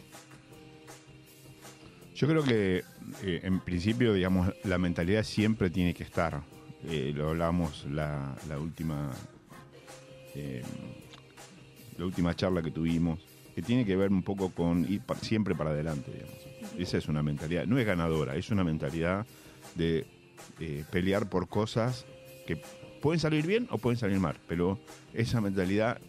Yo 2.16 2.28
creo 2.28 2.44
que 2.44 2.84
eh, 3.24 3.42
en 3.44 3.60
principio, 3.60 4.14
digamos, 4.14 4.54
la 4.64 4.78
mentalidad 4.78 5.24
siempre 5.24 5.70
tiene 5.70 5.94
que 5.94 6.04
estar. 6.04 6.42
Eh, 6.88 7.12
lo 7.14 7.30
hablamos 7.30 7.86
la, 7.86 8.36
la 8.48 8.60
última 8.60 9.12
la 11.98 12.06
última 12.06 12.36
charla 12.36 12.62
que 12.62 12.72
tuvimos, 12.72 13.20
que 13.56 13.62
tiene 13.62 13.86
que 13.86 13.96
ver 13.96 14.12
un 14.12 14.22
poco 14.22 14.50
con 14.50 14.86
ir 14.92 15.02
siempre 15.22 15.56
para 15.56 15.70
adelante, 15.70 16.12
digamos. 16.12 16.36
Esa 16.78 16.98
es 16.98 17.08
una 17.08 17.24
mentalidad, 17.24 17.66
no 17.68 17.80
es 17.80 17.86
ganadora, 17.86 18.36
es 18.36 18.50
una 18.50 18.66
mentalidad 18.66 19.26
de 19.76 20.06
pelear 20.92 21.30
por 21.30 21.48
cosas 21.48 22.06
que 22.46 22.62
pueden 23.06 23.20
salir 23.20 23.46
bien 23.46 23.68
o 23.70 23.78
pueden 23.78 24.00
salir 24.00 24.20
mal, 24.20 24.36
pero 24.48 24.80
esa 25.14 25.40
mentalidad 25.40 26.02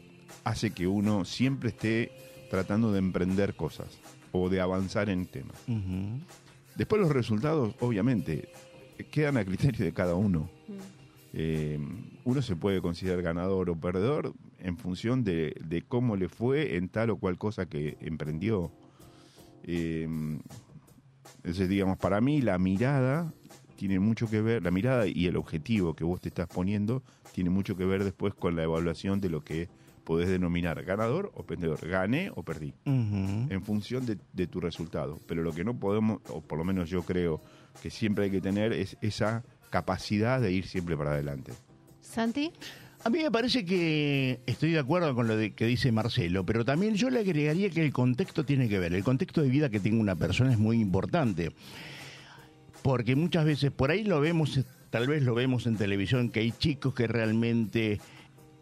hace 0.44 0.70
que 0.70 0.86
uno 0.86 1.26
siempre 1.26 1.68
esté 1.68 2.10
tratando 2.48 2.90
de 2.90 3.00
emprender 3.00 3.54
cosas 3.54 3.98
o 4.32 4.48
de 4.48 4.62
avanzar 4.62 5.10
en 5.10 5.26
temas. 5.26 5.58
Ujú. 5.68 6.18
Después 6.74 7.02
los 7.02 7.10
resultados, 7.10 7.74
obviamente, 7.80 8.48
quedan 9.10 9.36
a 9.36 9.44
criterio 9.44 9.84
de 9.84 9.92
cada 9.92 10.14
uno. 10.14 10.48
Eh, 11.34 11.78
uno 12.24 12.40
se 12.40 12.56
puede 12.56 12.80
considerar 12.80 13.20
ganador 13.20 13.68
o 13.68 13.78
perdedor 13.78 14.32
en 14.58 14.78
función 14.78 15.22
de, 15.22 15.54
de 15.68 15.82
cómo 15.82 16.16
le 16.16 16.30
fue 16.30 16.76
en 16.76 16.88
tal 16.88 17.10
o 17.10 17.18
cual 17.18 17.36
cosa 17.36 17.66
que 17.66 17.98
emprendió. 18.00 18.72
Eh, 19.64 20.08
entonces, 21.38 21.68
digamos, 21.68 21.98
para 21.98 22.22
mí 22.22 22.40
la 22.40 22.56
mirada 22.56 23.34
tiene 23.76 24.00
mucho 24.00 24.28
que 24.28 24.40
ver, 24.40 24.62
la 24.62 24.70
mirada 24.70 25.06
y 25.06 25.26
el 25.26 25.36
objetivo 25.36 25.94
que 25.94 26.04
vos 26.04 26.20
te 26.20 26.28
estás 26.28 26.48
poniendo 26.48 27.02
tiene 27.32 27.50
mucho 27.50 27.76
que 27.76 27.84
ver 27.84 28.02
después 28.04 28.34
con 28.34 28.56
la 28.56 28.62
evaluación 28.64 29.20
de 29.20 29.28
lo 29.30 29.44
que 29.44 29.68
podés 30.04 30.28
denominar 30.28 30.82
ganador 30.84 31.30
o 31.34 31.42
perdedor. 31.44 31.86
Gané 31.86 32.30
o 32.34 32.42
perdí 32.42 32.72
en 32.84 33.62
función 33.62 34.06
de, 34.06 34.16
de 34.32 34.46
tu 34.46 34.60
resultado. 34.60 35.18
Pero 35.26 35.42
lo 35.42 35.52
que 35.52 35.64
no 35.64 35.78
podemos, 35.78 36.20
o 36.28 36.40
por 36.40 36.58
lo 36.58 36.64
menos 36.64 36.88
yo 36.88 37.02
creo 37.02 37.40
que 37.82 37.90
siempre 37.90 38.24
hay 38.24 38.30
que 38.30 38.40
tener, 38.40 38.72
es 38.72 38.96
esa 39.02 39.42
capacidad 39.70 40.40
de 40.40 40.52
ir 40.52 40.66
siempre 40.66 40.96
para 40.96 41.10
adelante. 41.10 41.52
Santi, 42.00 42.50
A 43.04 43.10
mí 43.10 43.18
me 43.22 43.30
parece 43.30 43.64
que 43.64 44.40
estoy 44.46 44.72
de 44.72 44.78
acuerdo 44.80 45.14
con 45.14 45.28
lo 45.28 45.36
de- 45.36 45.52
que 45.52 45.66
dice 45.66 45.92
Marcelo, 45.92 46.44
pero 46.46 46.64
también 46.64 46.94
yo 46.94 47.08
le 47.10 47.20
agregaría 47.20 47.68
que 47.70 47.84
el 47.84 47.92
contexto 47.92 48.44
tiene 48.44 48.68
que 48.68 48.78
ver. 48.80 48.94
El 48.94 49.04
contexto 49.04 49.42
de 49.42 49.48
vida 49.48 49.68
que 49.70 49.78
tenga 49.80 50.00
una 50.00 50.16
persona 50.16 50.50
es 50.50 50.58
muy 50.58 50.80
importante. 50.80 51.52
Porque 52.86 53.16
muchas 53.16 53.44
veces 53.44 53.72
por 53.72 53.90
ahí 53.90 54.04
lo 54.04 54.20
vemos, 54.20 54.60
tal 54.90 55.08
vez 55.08 55.24
lo 55.24 55.34
vemos 55.34 55.66
en 55.66 55.76
televisión, 55.76 56.30
que 56.30 56.38
hay 56.38 56.52
chicos 56.52 56.94
que 56.94 57.08
realmente 57.08 58.00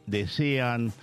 desean 0.06 0.94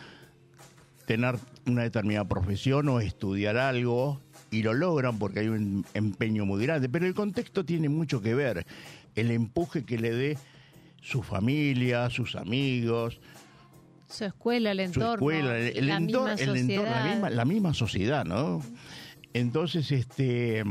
tener 1.05 1.35
una 1.67 1.83
determinada 1.83 2.27
profesión 2.27 2.89
o 2.89 2.99
estudiar 2.99 3.57
algo 3.57 4.19
y 4.49 4.63
lo 4.63 4.73
logran 4.73 5.19
porque 5.19 5.41
hay 5.41 5.49
un 5.49 5.85
empeño 5.93 6.47
muy 6.47 6.65
grande, 6.65 6.89
pero 6.89 7.05
el 7.05 7.13
contexto 7.13 7.63
tiene 7.63 7.89
mucho 7.89 8.23
que 8.23 8.33
ver, 8.33 8.65
el 9.13 9.29
empuje 9.29 9.85
que 9.85 9.99
le 9.99 10.11
dé 10.15 10.37
su 10.99 11.21
familia, 11.21 12.09
sus 12.09 12.35
amigos, 12.35 13.21
su 14.09 14.25
escuela, 14.25 14.71
el 14.71 14.79
su 14.79 14.99
entorno, 14.99 15.13
escuela, 15.13 15.59
el, 15.59 15.77
el 15.77 15.85
la 15.85 15.97
entorno, 15.97 16.35
misma 16.35 16.53
el 16.53 16.57
entorno, 16.57 16.83
la 16.85 16.95
sociedad. 16.95 17.13
misma, 17.13 17.29
la 17.29 17.45
misma 17.45 17.73
sociedad, 17.75 18.25
¿no? 18.25 18.63
Entonces, 19.33 19.91
este, 19.91 20.63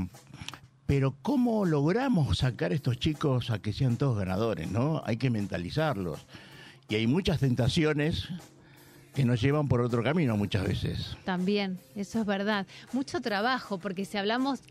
pero 0.91 1.15
¿cómo 1.23 1.65
logramos 1.67 2.39
sacar 2.39 2.73
a 2.73 2.75
estos 2.75 2.99
chicos 2.99 3.51
a 3.51 3.61
que 3.61 3.73
sean 3.73 3.97
todos 3.97 4.19
ganadores, 4.19 4.73
no? 4.73 5.01
Hay 5.07 5.19
que 5.19 5.31
mentalizarlos. 5.31 6.27
Y 6.89 6.97
hay 6.97 7.07
muchas 7.07 7.39
tentaciones 7.39 8.27
que 9.15 9.25
nos 9.25 9.41
llevan 9.41 9.69
por 9.69 9.83
otro 9.83 10.03
camino 10.03 10.37
muchas 10.37 10.67
veces. 10.67 11.17
También, 11.23 11.79
eso 11.95 12.19
es 12.19 12.27
verdad. 12.27 12.67
Mucho 12.93 13.21
trabajo, 13.21 13.79
porque 13.79 14.05
si 14.05 14.19
hablamos 14.19 14.63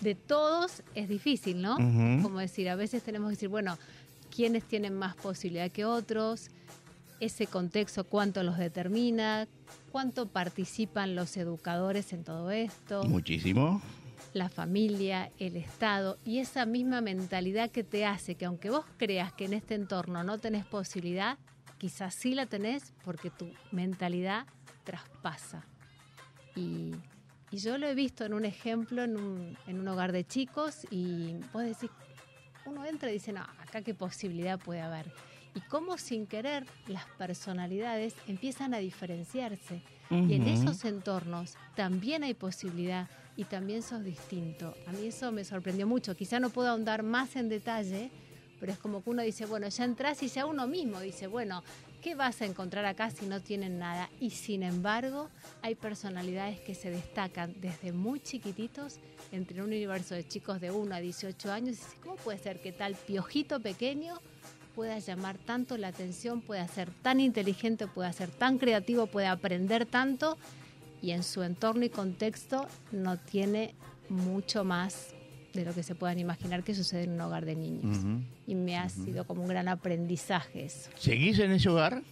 de 0.00 0.16
todos 0.16 0.82
es 0.96 1.08
difícil, 1.08 1.62
¿no? 1.62 1.76
Como 1.76 2.40
decir, 2.40 2.68
a 2.68 2.74
veces 2.74 3.04
tenemos 3.04 3.28
que 3.28 3.36
decir, 3.36 3.48
bueno, 3.48 3.78
¿quiénes 4.34 4.64
tienen 4.64 4.94
más 4.94 5.14
posibilidad 5.14 5.70
que 5.70 5.84
otros? 5.84 6.50
Ese 7.20 7.46
contexto, 7.46 8.02
¿cuánto 8.02 8.42
los 8.42 8.58
determina? 8.58 9.46
¿Cuánto 9.92 10.26
participan 10.26 11.14
los 11.14 11.36
educadores 11.36 12.12
en 12.12 12.24
todo 12.24 12.50
esto? 12.50 13.04
Muchísimo. 13.04 13.80
La 14.32 14.48
familia, 14.48 15.30
el 15.38 15.56
Estado 15.56 16.18
y 16.24 16.38
esa 16.38 16.66
misma 16.66 17.00
mentalidad 17.00 17.70
que 17.70 17.84
te 17.84 18.04
hace 18.06 18.36
que 18.36 18.44
aunque 18.44 18.70
vos 18.70 18.84
creas 18.96 19.32
que 19.32 19.46
en 19.46 19.54
este 19.54 19.74
entorno 19.74 20.22
no 20.22 20.38
tenés 20.38 20.66
posibilidad, 20.66 21.38
quizás 21.78 22.14
sí 22.14 22.34
la 22.34 22.46
tenés 22.46 22.92
porque 23.04 23.30
tu 23.30 23.50
mentalidad 23.72 24.46
traspasa. 24.84 25.66
Y, 26.54 26.92
yo 27.52 27.78
lo 27.78 27.88
he 27.88 27.96
visto 27.96 28.24
en 28.24 28.32
un 28.32 28.44
ejemplo, 28.44 29.02
en 29.02 29.16
un, 29.16 29.58
en 29.66 29.80
un 29.80 29.88
hogar 29.88 30.12
de 30.12 30.24
chicos 30.24 30.86
y 30.88 31.34
vos 31.52 31.64
decís, 31.64 31.90
uno 32.64 32.84
entra 32.84 33.10
y 33.10 33.14
dice, 33.14 33.32
no, 33.32 33.40
acá 33.40 33.82
qué 33.82 33.92
posibilidad 33.92 34.56
puede 34.56 34.80
haber. 34.80 35.12
Y 35.56 35.60
cómo 35.62 35.98
sin 35.98 36.28
querer 36.28 36.64
las 36.86 37.04
personalidades 37.18 38.14
empiezan 38.28 38.72
a 38.72 38.78
diferenciarse. 38.78 39.82
Y 40.10 40.34
en 40.34 40.48
esos 40.48 40.84
entornos 40.84 41.54
también 41.76 42.24
hay 42.24 42.34
posibilidad 42.34 43.08
y 43.36 43.44
también 43.44 43.82
sos 43.82 44.02
distinto. 44.04 44.74
A 44.86 44.92
mí 44.92 45.06
eso 45.06 45.30
me 45.30 45.44
sorprendió 45.44 45.86
mucho. 45.86 46.16
Quizá 46.16 46.40
no 46.40 46.50
puedo 46.50 46.68
ahondar 46.68 47.02
más 47.02 47.36
en 47.36 47.48
detalle, 47.48 48.10
pero 48.58 48.72
es 48.72 48.78
como 48.78 49.02
que 49.02 49.10
uno 49.10 49.22
dice, 49.22 49.46
bueno, 49.46 49.68
ya 49.68 49.84
entras 49.84 50.22
y 50.22 50.28
ya 50.28 50.46
uno 50.46 50.66
mismo 50.66 51.00
dice, 51.00 51.28
bueno, 51.28 51.62
¿qué 52.02 52.14
vas 52.14 52.42
a 52.42 52.46
encontrar 52.46 52.84
acá 52.86 53.10
si 53.10 53.26
no 53.26 53.40
tienen 53.40 53.78
nada? 53.78 54.10
Y 54.20 54.30
sin 54.30 54.62
embargo, 54.62 55.30
hay 55.62 55.76
personalidades 55.76 56.60
que 56.60 56.74
se 56.74 56.90
destacan 56.90 57.54
desde 57.60 57.92
muy 57.92 58.20
chiquititos 58.20 58.98
entre 59.32 59.62
un 59.62 59.68
universo 59.68 60.14
de 60.14 60.26
chicos 60.26 60.60
de 60.60 60.70
1 60.70 60.94
a 60.94 61.00
18 61.00 61.52
años. 61.52 61.78
¿cómo 62.02 62.16
puede 62.16 62.38
ser 62.38 62.60
que 62.60 62.72
tal 62.72 62.94
piojito 62.94 63.60
pequeño 63.60 64.20
pueda 64.74 64.98
llamar 64.98 65.36
tanto 65.38 65.76
la 65.76 65.88
atención, 65.88 66.40
pueda 66.40 66.66
ser 66.68 66.90
tan 67.02 67.20
inteligente, 67.20 67.86
pueda 67.86 68.12
ser 68.12 68.30
tan 68.30 68.58
creativo, 68.58 69.06
pueda 69.06 69.32
aprender 69.32 69.86
tanto 69.86 70.36
y 71.02 71.10
en 71.12 71.22
su 71.22 71.42
entorno 71.42 71.84
y 71.84 71.90
contexto 71.90 72.66
no 72.92 73.16
tiene 73.18 73.74
mucho 74.08 74.64
más 74.64 75.08
de 75.54 75.64
lo 75.64 75.74
que 75.74 75.82
se 75.82 75.94
puedan 75.94 76.18
imaginar 76.18 76.62
que 76.62 76.74
sucede 76.74 77.04
en 77.04 77.12
un 77.12 77.20
hogar 77.22 77.44
de 77.44 77.56
niños. 77.56 77.98
Y 78.46 78.54
me 78.54 78.76
ha 78.78 78.88
sido 78.88 79.24
como 79.24 79.42
un 79.42 79.48
gran 79.48 79.68
aprendizaje 79.68 80.64
eso. 80.66 80.90
¿Seguís 80.96 81.38
en 81.40 81.52
ese 81.52 81.68
hogar? 81.68 82.02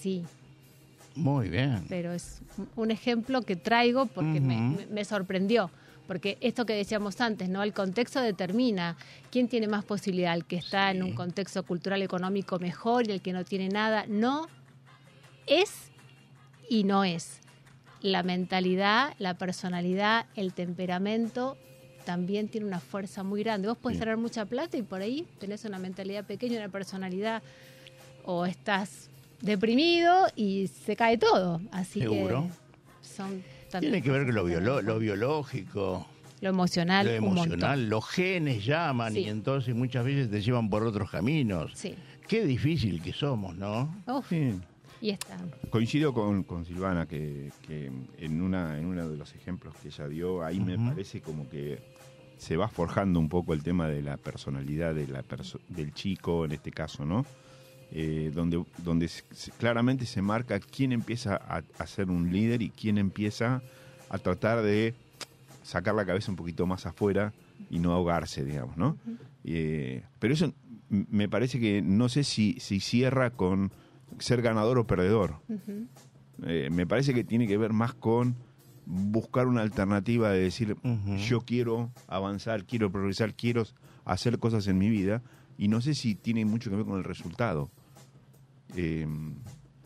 Sí, 0.00 0.24
Muy 1.14 1.48
bien. 1.48 1.84
pero 1.88 2.12
es 2.12 2.40
un 2.76 2.90
ejemplo 2.90 3.42
que 3.42 3.56
traigo 3.56 4.06
porque 4.06 4.40
me 4.40 5.04
sorprendió. 5.04 5.70
Porque 6.06 6.38
esto 6.40 6.64
que 6.66 6.74
decíamos 6.74 7.20
antes, 7.20 7.48
¿no? 7.48 7.62
El 7.62 7.72
contexto 7.72 8.20
determina 8.20 8.96
quién 9.30 9.48
tiene 9.48 9.66
más 9.66 9.84
posibilidad, 9.84 10.34
el 10.34 10.44
que 10.44 10.56
está 10.56 10.90
en 10.90 11.02
un 11.02 11.12
contexto 11.14 11.62
cultural 11.64 12.00
económico 12.02 12.58
mejor 12.58 13.08
y 13.08 13.12
el 13.12 13.20
que 13.20 13.32
no 13.32 13.44
tiene 13.44 13.68
nada. 13.68 14.04
No 14.08 14.46
es 15.46 15.90
y 16.68 16.84
no 16.84 17.04
es. 17.04 17.40
La 18.02 18.22
mentalidad, 18.22 19.14
la 19.18 19.34
personalidad, 19.34 20.26
el 20.36 20.52
temperamento 20.52 21.56
también 22.04 22.48
tiene 22.48 22.66
una 22.68 22.78
fuerza 22.78 23.24
muy 23.24 23.42
grande. 23.42 23.66
Vos 23.66 23.78
podés 23.78 23.96
Sí. 23.96 24.00
tener 24.00 24.16
mucha 24.16 24.44
plata 24.44 24.76
y 24.76 24.82
por 24.82 25.00
ahí 25.00 25.26
tenés 25.40 25.64
una 25.64 25.78
mentalidad 25.78 26.24
pequeña, 26.24 26.58
una 26.58 26.68
personalidad, 26.68 27.42
o 28.24 28.46
estás 28.46 29.08
deprimido 29.40 30.26
y 30.36 30.68
se 30.68 30.94
cae 30.94 31.18
todo. 31.18 31.60
Así 31.72 32.00
Seguro. 32.00 32.48
que 33.02 33.06
son 33.08 33.42
Tiene 33.80 34.02
que 34.02 34.10
ver 34.10 34.24
con 34.26 34.34
lo, 34.34 34.48
biolo- 34.48 34.82
lo 34.82 34.98
biológico, 34.98 36.06
lo 36.40 36.48
emocional, 36.48 37.06
lo 37.06 37.12
emocional, 37.12 37.88
los 37.88 38.06
genes 38.08 38.64
llaman 38.64 39.12
Sí. 39.12 39.20
y 39.20 39.28
entonces 39.28 39.74
muchas 39.74 40.04
veces 40.04 40.30
te 40.30 40.40
llevan 40.40 40.68
por 40.70 40.82
otros 40.84 41.10
caminos. 41.10 41.72
Sí. 41.74 41.94
Qué 42.28 42.44
difícil 42.44 43.00
que 43.02 43.12
somos, 43.12 43.56
¿no? 43.56 44.02
Uf, 44.06 44.28
Sí. 44.28 44.52
y 45.00 45.10
está. 45.10 45.36
Coincido 45.70 46.12
con, 46.12 46.42
con 46.42 46.64
Silvana 46.64 47.06
que, 47.06 47.50
que 47.66 47.90
en, 48.18 48.42
una, 48.42 48.78
en 48.78 48.86
uno 48.86 49.08
de 49.08 49.16
los 49.16 49.34
ejemplos 49.34 49.74
que 49.82 49.88
ella 49.88 50.08
dio, 50.08 50.42
ahí 50.44 50.58
me 50.60 50.78
parece 50.78 51.20
como 51.20 51.48
que 51.48 51.78
se 52.36 52.56
va 52.56 52.68
forjando 52.68 53.18
un 53.18 53.28
poco 53.28 53.54
el 53.54 53.62
tema 53.62 53.88
de 53.88 54.02
la 54.02 54.16
personalidad 54.16 54.94
de 54.94 55.06
la 55.08 55.22
perso- 55.22 55.60
del 55.68 55.92
chico, 55.94 56.44
en 56.44 56.52
este 56.52 56.70
caso, 56.70 57.04
¿no? 57.06 57.24
Eh, 57.92 58.32
donde 58.34 58.64
donde 58.78 59.08
claramente 59.58 60.06
se 60.06 60.20
marca 60.20 60.58
quién 60.58 60.92
empieza 60.92 61.36
a, 61.36 61.62
a 61.78 61.86
ser 61.86 62.10
un 62.10 62.32
líder 62.32 62.60
y 62.60 62.70
quién 62.70 62.98
empieza 62.98 63.62
a 64.10 64.18
tratar 64.18 64.62
de 64.62 64.94
sacar 65.62 65.94
la 65.94 66.04
cabeza 66.04 66.30
un 66.30 66.36
poquito 66.36 66.66
más 66.66 66.84
afuera 66.86 67.32
y 67.70 67.78
no 67.78 67.92
ahogarse, 67.92 68.44
digamos, 68.44 68.76
¿no? 68.76 68.96
Eh, 69.44 70.02
pero 70.18 70.34
eso 70.34 70.52
me 70.88 71.28
parece 71.28 71.58
que 71.58 71.82
no 71.82 72.08
sé 72.08 72.24
si, 72.24 72.58
si 72.60 72.80
cierra 72.80 73.30
con 73.30 73.72
ser 74.18 74.42
ganador 74.42 74.78
o 74.78 74.86
perdedor. 74.86 75.36
Eh, 76.44 76.68
me 76.70 76.86
parece 76.86 77.14
que 77.14 77.24
tiene 77.24 77.46
que 77.46 77.56
ver 77.56 77.72
más 77.72 77.94
con 77.94 78.36
buscar 78.84 79.48
una 79.48 79.62
alternativa 79.62 80.30
de 80.30 80.40
decir, 80.40 80.76
yo 81.26 81.40
quiero 81.40 81.90
avanzar, 82.06 82.64
quiero 82.64 82.92
progresar, 82.92 83.34
quiero 83.34 83.64
hacer 84.04 84.38
cosas 84.38 84.68
en 84.68 84.78
mi 84.78 84.88
vida, 84.88 85.22
y 85.58 85.66
no 85.66 85.80
sé 85.80 85.94
si 85.94 86.14
tiene 86.14 86.44
mucho 86.44 86.70
que 86.70 86.76
ver 86.76 86.84
con 86.84 86.98
el 86.98 87.04
resultado. 87.04 87.70
Eh, 88.74 89.06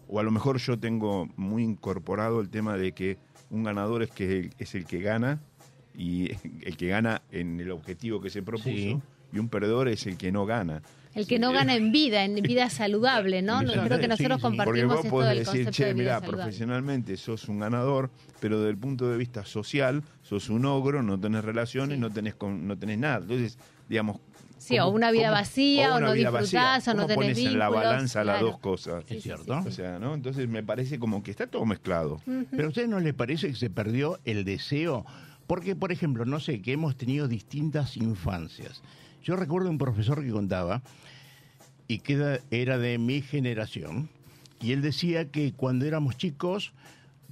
o 0.08 0.18
a 0.18 0.22
lo 0.22 0.30
mejor 0.30 0.58
yo 0.58 0.78
tengo 0.78 1.28
muy 1.36 1.62
incorporado 1.62 2.40
el 2.40 2.48
tema 2.48 2.76
de 2.76 2.92
que 2.92 3.18
un 3.50 3.62
ganador 3.64 4.02
es, 4.02 4.10
que 4.10 4.50
es 4.58 4.74
el 4.74 4.84
que 4.86 5.00
gana, 5.00 5.40
y 5.94 6.30
el 6.64 6.76
que 6.76 6.88
gana 6.88 7.22
en 7.30 7.60
el 7.60 7.70
objetivo 7.70 8.20
que 8.20 8.30
se 8.30 8.42
propuso, 8.42 8.68
Sí. 8.70 8.98
y 9.32 9.38
un 9.38 9.48
perdedor 9.48 9.88
es 9.88 10.06
el 10.06 10.16
que 10.16 10.32
no 10.32 10.46
gana. 10.46 10.82
El 11.12 11.26
que 11.26 11.40
no 11.40 11.52
gana 11.52 11.74
en 11.74 11.90
vida, 11.90 12.24
en 12.24 12.36
vida 12.36 12.70
saludable, 12.70 13.42
¿no? 13.42 13.58
Creo 13.64 13.98
que 13.98 14.02
sí, 14.04 14.08
nosotros 14.08 14.18
sí. 14.18 14.24
Porque 14.24 14.40
compartimos 14.40 14.94
vos 14.96 15.04
esto 15.04 15.10
podés 15.10 15.28
del 15.30 15.38
decir, 15.38 15.52
concepto 15.64 15.72
che, 15.76 15.84
de 15.86 15.92
vida 15.94 16.02
mirá, 16.02 16.14
saludable. 16.20 16.36
profesionalmente 16.44 17.16
sos 17.16 17.48
un 17.48 17.58
ganador, 17.58 18.10
pero 18.40 18.58
desde 18.58 18.70
el 18.70 18.78
punto 18.78 19.08
de 19.10 19.16
vista 19.18 19.44
social 19.44 20.02
sos 20.22 20.48
un 20.50 20.64
ogro, 20.66 21.02
no 21.02 21.18
tenés 21.18 21.44
relaciones, 21.44 21.96
Sí. 21.96 22.00
no 22.00 22.10
tenés 22.10 22.34
con- 22.36 22.66
no 22.66 22.76
tenés 22.78 22.98
nada. 22.98 23.18
Entonces, 23.18 23.58
digamos... 23.88 24.18
Sí, 24.60 24.78
o 24.78 24.88
una 24.88 25.10
vida 25.10 25.30
vacía, 25.30 25.94
o 25.94 26.00
no 26.00 26.12
vida 26.12 26.30
disfrutás, 26.30 26.86
o 26.86 26.92
no 26.94 27.02
¿Cómo 27.02 27.08
tenés 27.08 27.16
pones 27.24 27.38
en 27.38 27.58
la 27.58 27.68
vínculos? 27.68 27.84
balanza 27.90 28.24
las 28.24 28.40
dos 28.42 28.58
cosas? 28.58 29.04
Sí, 29.08 29.16
es 29.16 29.22
sí, 29.22 29.28
cierto. 29.30 29.58
O 29.66 29.70
sea, 29.70 29.98
¿no? 29.98 30.14
Entonces 30.14 30.48
me 30.48 30.62
parece 30.62 30.98
como 30.98 31.22
que 31.22 31.30
está 31.30 31.46
todo 31.46 31.64
mezclado. 31.64 32.20
Pero 32.50 32.66
a 32.66 32.68
ustedes 32.68 32.88
no 32.88 33.00
les 33.00 33.14
parece 33.14 33.48
que 33.48 33.54
se 33.56 33.70
perdió 33.70 34.20
el 34.26 34.44
deseo? 34.44 35.06
Porque, 35.46 35.74
por 35.74 35.92
ejemplo, 35.92 36.26
no 36.26 36.40
sé, 36.40 36.60
que 36.60 36.72
hemos 36.72 36.96
tenido 36.96 37.26
distintas 37.26 37.96
infancias. 37.96 38.82
Yo 39.24 39.34
recuerdo 39.34 39.70
un 39.70 39.78
profesor 39.78 40.22
que 40.22 40.30
contaba, 40.30 40.82
y 41.88 41.98
que 42.00 42.38
era- 42.50 42.78
de 42.78 42.98
mi 42.98 43.22
generación, 43.22 44.08
y 44.60 44.72
él 44.72 44.82
decía 44.82 45.30
que 45.30 45.52
cuando 45.54 45.86
éramos 45.86 46.16
chicos 46.18 46.72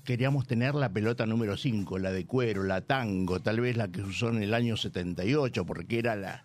queríamos 0.05 0.47
tener 0.47 0.75
la 0.75 0.89
pelota 0.89 1.27
número 1.27 1.57
5, 1.59 1.99
la 1.99 2.11
de 2.11 2.25
cuero, 2.25 2.65
la 2.65 2.81
tango, 2.81 3.41
tal 3.41 3.61
vez 3.61 3.77
la 3.77 3.89
que 3.89 4.01
usó 4.01 4.31
en 4.31 4.43
el 4.43 4.55
año 4.55 4.77
78, 4.79 5.67
porque 5.67 5.99
era 5.99 6.17
la, 6.17 6.43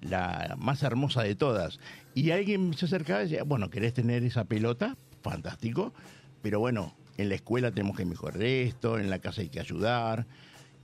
la 0.00 0.56
más 0.58 0.82
hermosa 0.82 1.22
de 1.22 1.34
todas. 1.34 1.78
Y 2.14 2.30
alguien 2.30 2.74
se 2.74 2.86
acercaba 2.86 3.20
y 3.20 3.24
decía, 3.24 3.44
bueno, 3.44 3.70
¿querés 3.70 3.94
tener 3.94 4.24
esa 4.24 4.44
pelota? 4.44 4.96
Fantástico, 5.22 5.92
pero 6.42 6.60
bueno, 6.60 6.94
en 7.16 7.28
la 7.28 7.34
escuela 7.34 7.70
tenemos 7.70 7.96
que 7.96 8.04
mejorar 8.04 8.42
esto, 8.42 8.98
en 8.98 9.10
la 9.10 9.18
casa 9.18 9.42
hay 9.42 9.48
que 9.48 9.60
ayudar. 9.60 10.26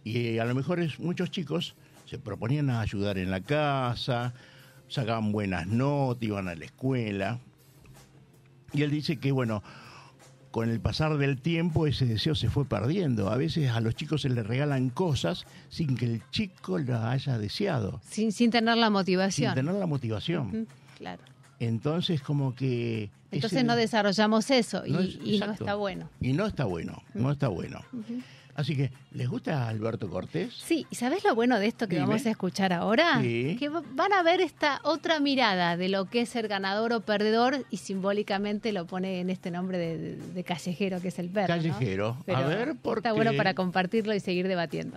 Y 0.04 0.28
eh, 0.28 0.40
a 0.40 0.44
lo 0.44 0.54
mejor 0.54 0.80
es, 0.80 0.99
muchos 0.99 1.30
chicos 1.30 1.75
se 2.04 2.18
proponían 2.18 2.70
ayudar 2.70 3.19
en 3.19 3.30
la 3.30 3.40
casa, 3.40 4.34
sacaban 4.88 5.32
buenas 5.32 5.67
notas, 5.67 6.23
iban 6.23 6.49
a 6.49 6.54
la 6.54 6.64
escuela. 6.64 7.38
Y 8.73 8.82
él 8.82 8.90
dice 8.90 9.17
que, 9.17 9.32
bueno, 9.32 9.62
con 10.56 10.71
el 10.71 10.80
pasar 10.80 11.19
del 11.19 11.36
tiempo 11.38 11.86
ese 11.86 12.06
deseo 12.06 12.34
se 12.34 12.49
fue 12.49 12.64
perdiendo. 12.64 13.28
A 13.28 13.36
veces 13.36 13.69
a 13.73 13.78
los 13.82 13.95
chicos 13.95 14.23
se 14.23 14.30
les 14.30 14.47
regalan 14.47 14.88
cosas 14.88 15.45
sin 15.69 15.99
que 15.99 16.06
el 16.06 16.23
chico 16.30 16.78
lo 16.78 16.97
haya 16.99 17.36
deseado, 17.36 18.00
Sin, 18.08 18.32
sin 18.32 18.50
tener 18.50 18.78
la 18.78 18.88
motivación. 18.88 19.50
sin 19.52 19.54
tener 19.66 19.75
la 19.78 19.84
motivación. 19.84 20.66
Claro. 20.97 21.21
Entonces 21.60 22.23
como 22.23 22.54
que... 22.54 23.10
Entonces 23.30 23.58
ese- 23.58 23.64
no 23.66 23.76
desarrollamos 23.76 24.50
eso 24.50 24.86
y 24.86 24.92
no 24.92 25.00
no, 25.00 25.04
es- 25.04 25.16
y 25.16 25.19
no 25.19 25.45
exacto. 25.45 25.52
está 25.64 25.75
bueno. 25.75 26.08
Y 26.23 26.32
no 26.32 26.47
está 26.47 26.64
bueno, 26.64 27.02
no 27.12 27.32
está 27.32 27.49
bueno. 27.49 27.82
Así 28.56 28.75
que, 28.75 28.90
¿les 29.12 29.28
gusta 29.28 29.69
Alberto 29.69 30.08
Cortés? 30.08 30.54
Sí, 30.54 30.86
¿y 30.90 30.95
sabes 30.95 31.23
lo 31.25 31.34
bueno 31.34 31.58
de 31.58 31.66
esto 31.66 31.86
que 31.88 31.97
Dime. 31.97 32.06
vamos 32.08 32.25
a 32.26 32.30
escuchar 32.30 32.73
ahora? 32.73 33.21
Sí. 33.21 33.56
Que 33.58 33.69
va- 33.69 33.82
van 33.92 34.12
a 34.14 34.23
ver 34.23 34.40
esta 34.40 34.80
otra 34.82 35.21
mirada 35.21 35.76
de 35.76 35.88
lo 35.90 36.06
que 36.06 36.23
es 36.23 36.30
ser 36.30 36.49
ganador 36.49 36.92
o 36.95 37.00
perdedor 37.02 37.66
y 37.71 37.76
simbólicamente 37.76 38.73
lo 38.73 38.86
pone 38.86 39.21
en 39.21 39.28
este 39.30 39.50
nombre 39.50 39.76
de, 39.78 39.99
de- 39.99 40.16
de 40.16 40.45
callejero 40.45 41.00
que 41.02 41.08
es 41.08 41.19
el 41.19 41.28
perro. 41.28 41.49
Callejero. 41.49 42.16
A 42.34 42.40
ver, 42.42 42.76
¿por 42.76 42.99
Está 42.99 43.12
bueno 43.12 43.32
para 43.36 43.52
compartirlo 43.54 44.14
y 44.14 44.21
seguir 44.21 44.49
debatiendo. 44.49 44.97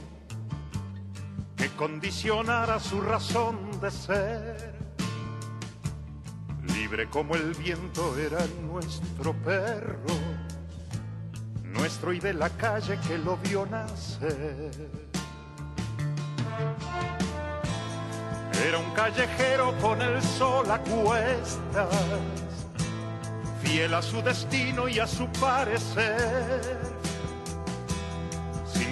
condicionara 1.81 2.79
su 2.79 3.01
razón 3.01 3.57
de 3.81 3.89
ser. 3.89 4.75
Libre 6.75 7.09
como 7.09 7.33
el 7.33 7.55
viento 7.55 8.15
era 8.19 8.37
nuestro 8.67 9.33
perro, 9.33 10.13
nuestro 11.63 12.13
y 12.13 12.19
de 12.19 12.35
la 12.35 12.51
calle 12.51 12.99
que 13.07 13.17
lo 13.17 13.35
vio 13.37 13.65
nacer. 13.65 14.91
Era 18.63 18.77
un 18.77 18.91
callejero 18.91 19.75
con 19.81 20.03
el 20.03 20.21
sol 20.21 20.69
a 20.69 20.77
cuestas, 20.81 21.87
fiel 23.63 23.95
a 23.95 24.03
su 24.03 24.21
destino 24.21 24.87
y 24.87 24.99
a 24.99 25.07
su 25.07 25.25
parecer 25.39 27.00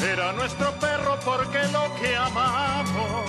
Era 0.00 0.32
nuestro 0.34 0.70
perro 0.74 1.18
porque 1.24 1.58
lo 1.72 1.92
que 1.96 2.16
amamos 2.16 3.28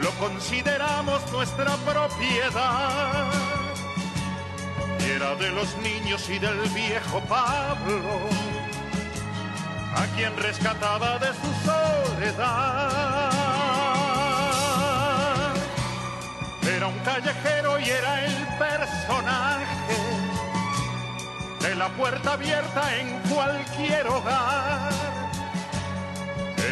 lo 0.00 0.10
consideramos 0.12 1.20
nuestra 1.30 1.76
propiedad. 1.84 3.30
Y 5.00 5.10
era 5.10 5.34
de 5.34 5.50
los 5.50 5.76
niños 5.78 6.30
y 6.30 6.38
del 6.38 6.58
viejo 6.70 7.20
Pablo, 7.28 8.20
a 9.94 10.06
quien 10.16 10.34
rescataba 10.38 11.18
de 11.18 11.28
su 11.28 11.52
soledad. 11.66 13.32
Era 16.74 16.86
un 16.86 16.98
callejero 17.00 17.78
y 17.80 17.90
era 17.90 18.24
el 18.24 18.46
personaje 18.58 20.11
de 21.62 21.74
la 21.76 21.88
puerta 21.90 22.32
abierta 22.32 22.98
en 22.98 23.18
cualquier 23.32 24.06
hogar. 24.08 24.92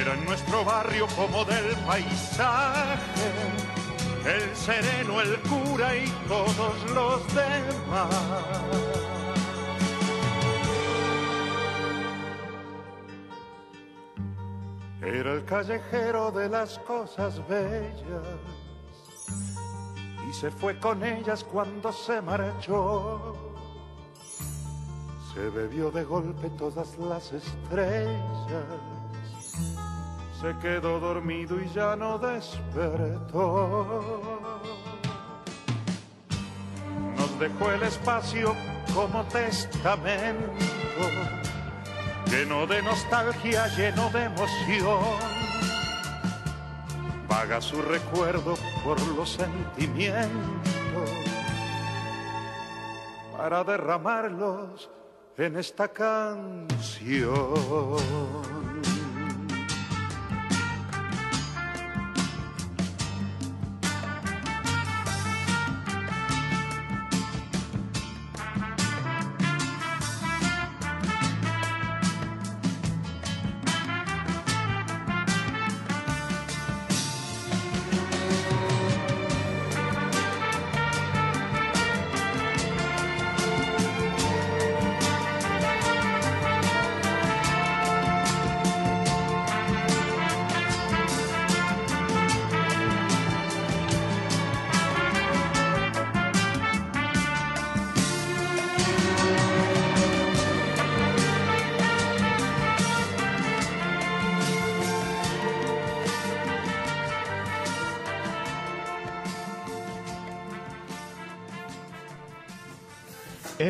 Era 0.00 0.14
en 0.14 0.24
nuestro 0.24 0.64
barrio 0.64 1.06
como 1.14 1.44
del 1.44 1.76
paisaje, 1.86 2.98
el 4.26 4.56
sereno, 4.56 5.20
el 5.20 5.38
cura 5.42 5.96
y 5.96 6.08
todos 6.26 6.90
los 6.92 7.34
demás. 7.34 8.14
Era 15.02 15.32
el 15.32 15.44
callejero 15.44 16.30
de 16.30 16.48
las 16.48 16.78
cosas 16.80 17.40
bellas 17.48 18.22
y 20.28 20.32
se 20.32 20.50
fue 20.50 20.78
con 20.78 21.02
ellas 21.04 21.44
cuando 21.44 21.92
se 21.92 22.20
marchó. 22.20 23.49
Se 25.34 25.48
bebió 25.50 25.90
de 25.90 26.04
golpe 26.04 26.50
todas 26.50 26.98
las 26.98 27.32
estrellas, 27.32 28.66
se 30.40 30.56
quedó 30.58 30.98
dormido 30.98 31.60
y 31.60 31.68
ya 31.68 31.94
no 31.94 32.18
despertó. 32.18 34.02
Nos 37.16 37.38
dejó 37.38 37.70
el 37.70 37.82
espacio 37.84 38.54
como 38.94 39.22
testamento 39.24 40.50
lleno 42.30 42.66
de 42.66 42.80
nostalgia, 42.82 43.66
lleno 43.76 44.08
de 44.10 44.24
emoción. 44.24 45.00
Vaga 47.28 47.60
su 47.60 47.82
recuerdo 47.82 48.54
por 48.84 49.00
los 49.14 49.30
sentimientos 49.30 50.30
para 53.36 53.64
derramarlos 53.64 54.90
en 55.36 55.56
esta 55.56 55.88
canción. 55.88 56.70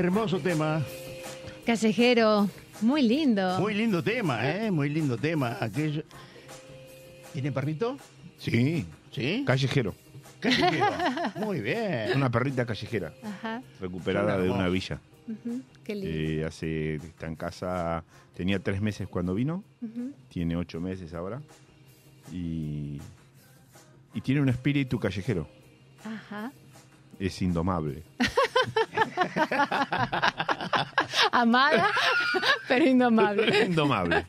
Hermoso 0.01 0.39
tema. 0.41 0.83
Callejero, 1.67 2.49
muy 2.81 3.03
lindo. 3.03 3.61
Muy 3.61 3.75
lindo 3.75 4.03
tema, 4.03 4.49
¿eh? 4.51 4.71
Muy 4.71 4.89
lindo 4.89 5.19
tema. 5.19 5.59
Aquello... 5.61 6.03
¿Tiene 7.35 7.53
perrito? 7.53 7.99
Sí. 8.39 8.87
¿Sí? 9.13 9.45
Callejero. 9.47 9.95
Callejero. 10.41 10.87
Muy 11.37 11.61
bien. 11.61 12.13
Una 12.17 12.31
perrita 12.31 12.65
callejera. 12.65 13.13
Ajá. 13.23 13.63
Recuperada 13.79 14.39
de 14.39 14.49
una 14.49 14.69
villa. 14.69 14.99
Ujú, 15.29 15.61
Qué 15.85 15.95
lindo. 15.95 16.11
Eh, 16.11 16.45
hace, 16.47 16.95
está 16.95 17.27
en 17.27 17.37
casa, 17.37 18.03
tenía 18.35 18.59
tres 18.59 18.81
meses 18.81 19.07
cuando 19.07 19.35
vino, 19.35 19.63
tiene 20.31 20.57
ocho 20.57 20.81
meses 20.81 21.13
ahora. 21.13 21.43
Y, 22.33 22.99
y 24.15 24.21
tiene 24.23 24.41
un 24.41 24.49
espíritu 24.49 24.99
callejero. 24.99 25.47
Ajá. 26.07 26.53
Es 27.21 27.41
indomable. 27.43 28.03
Amada, 31.33 31.89
pero 32.69 32.85
indomable. 32.87 33.65
indomable. 33.67 34.27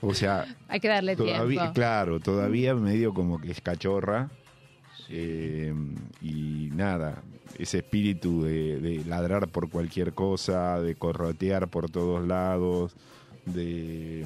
O 0.00 0.14
sea, 0.14 0.46
Hay 0.68 0.80
que 0.80 0.88
darle 0.88 1.16
todavía, 1.16 1.60
tiempo. 1.60 1.74
claro, 1.74 2.20
todavía 2.20 2.74
medio 2.74 3.14
como 3.14 3.40
que 3.40 3.50
es 3.52 3.60
cachorra. 3.60 4.30
eh, 5.08 5.72
y 6.20 6.70
nada, 6.74 7.22
ese 7.58 7.78
espíritu 7.78 8.42
de, 8.44 8.78
de 8.80 9.04
ladrar 9.04 9.48
por 9.48 9.70
cualquier 9.70 10.12
cosa, 10.12 10.80
de 10.80 10.94
corrotear 10.96 11.68
por 11.68 11.90
todos 11.90 12.26
lados, 12.26 12.94
de, 13.46 14.24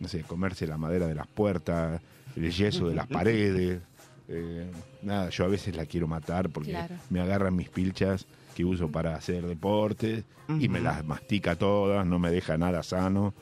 no 0.00 0.08
sé, 0.08 0.22
comerse 0.22 0.66
la 0.66 0.76
madera 0.76 1.06
de 1.06 1.14
las 1.14 1.26
puertas, 1.28 2.00
el 2.36 2.50
yeso 2.50 2.88
de 2.88 2.94
las 2.94 3.06
paredes. 3.08 3.80
Eh, 4.28 4.66
nada, 5.02 5.30
yo 5.30 5.44
a 5.44 5.48
veces 5.48 5.76
la 5.76 5.86
quiero 5.86 6.06
matar 6.06 6.48
porque 6.50 6.70
Claro. 6.70 6.94
me 7.10 7.20
agarran 7.20 7.54
mis 7.56 7.68
pilchas 7.68 8.26
que 8.54 8.64
uso 8.64 8.88
para 8.88 9.14
hacer 9.16 9.46
deporte 9.46 10.24
y 10.60 10.68
me 10.68 10.80
las 10.80 11.04
mastica 11.04 11.56
todas, 11.56 12.06
no 12.06 12.18
me 12.18 12.30
deja 12.30 12.56
nada 12.56 12.82
sano. 12.82 13.34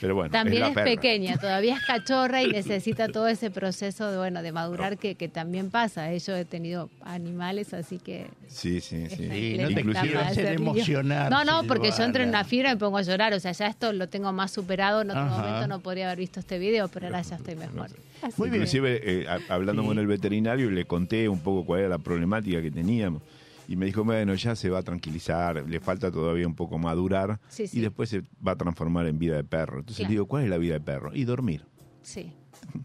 Pero 0.00 0.14
bueno, 0.14 0.30
También 0.30 0.60
la 0.60 0.68
es, 0.68 0.74
perra. 0.74 0.84
pequeña, 0.84 1.36
todavía 1.38 1.74
es 1.76 1.84
cachorra 1.84 2.42
y 2.42 2.46
necesita 2.52 3.08
todo 3.08 3.26
ese 3.26 3.50
proceso 3.50 4.10
de, 4.10 4.16
bueno, 4.18 4.42
de 4.42 4.52
madurar 4.52 4.96
que, 4.96 5.16
que 5.16 5.28
también 5.28 5.70
pasa. 5.70 6.14
Yo 6.14 6.36
he 6.36 6.44
tenido 6.44 6.88
animales, 7.02 7.74
así 7.74 7.98
que... 7.98 8.26
Sí, 8.46 8.80
sí, 8.80 9.08
sí. 9.08 9.28
Sí, 9.28 9.58
no 9.60 9.68
te 9.68 9.82
quiero 9.84 10.20
hacer 10.20 10.46
emocionar. 10.54 11.30
No, 11.30 11.44
no, 11.44 11.64
porque 11.64 11.90
yo 11.90 12.04
entro 12.04 12.22
en 12.22 12.28
una 12.28 12.44
fibra 12.44 12.70
y 12.70 12.74
me 12.74 12.78
pongo 12.78 12.98
a 12.98 13.02
llorar. 13.02 13.34
O 13.34 13.40
sea, 13.40 13.52
ya 13.52 13.66
esto 13.66 13.92
lo 13.92 14.08
tengo 14.08 14.32
más 14.32 14.52
superado. 14.52 15.02
En 15.02 15.10
otro 15.10 15.22
Ajá. 15.22 15.36
momento 15.42 15.66
no 15.66 15.80
podría 15.80 16.06
haber 16.06 16.18
visto 16.18 16.40
este 16.40 16.58
video, 16.58 16.88
pero 16.88 17.06
ahora 17.06 17.22
ya 17.22 17.36
estoy 17.36 17.56
mejor. 17.56 17.90
Así 18.22 18.34
Muy 18.36 18.50
bien. 18.50 18.62
Inclusive, 18.62 19.00
eh, 19.02 19.26
hablando 19.48 19.82
Sí. 19.82 19.88
con 19.88 19.98
el 19.98 20.06
veterinario, 20.06 20.70
le 20.70 20.84
conté 20.84 21.28
un 21.28 21.40
poco 21.40 21.64
cuál 21.66 21.80
era 21.80 21.88
la 21.88 21.98
problemática 21.98 22.62
que 22.62 22.70
teníamos. 22.70 23.22
Y 23.68 23.76
me 23.76 23.86
dijo, 23.86 24.02
bueno, 24.02 24.34
ya 24.34 24.56
se 24.56 24.70
va 24.70 24.78
a 24.78 24.82
tranquilizar, 24.82 25.62
le 25.68 25.78
falta 25.78 26.10
todavía 26.10 26.46
un 26.46 26.54
poco 26.54 26.78
madurar 26.78 27.38
Sí, 27.48 27.66
sí. 27.68 27.78
y 27.78 27.80
después 27.82 28.08
se 28.08 28.22
va 28.44 28.52
a 28.52 28.56
transformar 28.56 29.06
en 29.06 29.18
vida 29.18 29.36
de 29.36 29.44
perro. 29.44 29.80
Entonces 29.80 29.98
Claro. 29.98 30.10
digo, 30.10 30.26
¿cuál 30.26 30.44
es 30.44 30.50
la 30.50 30.56
vida 30.58 30.74
de 30.74 30.80
perro? 30.80 31.14
Y 31.14 31.24
dormir. 31.24 31.64
Sí, 32.02 32.32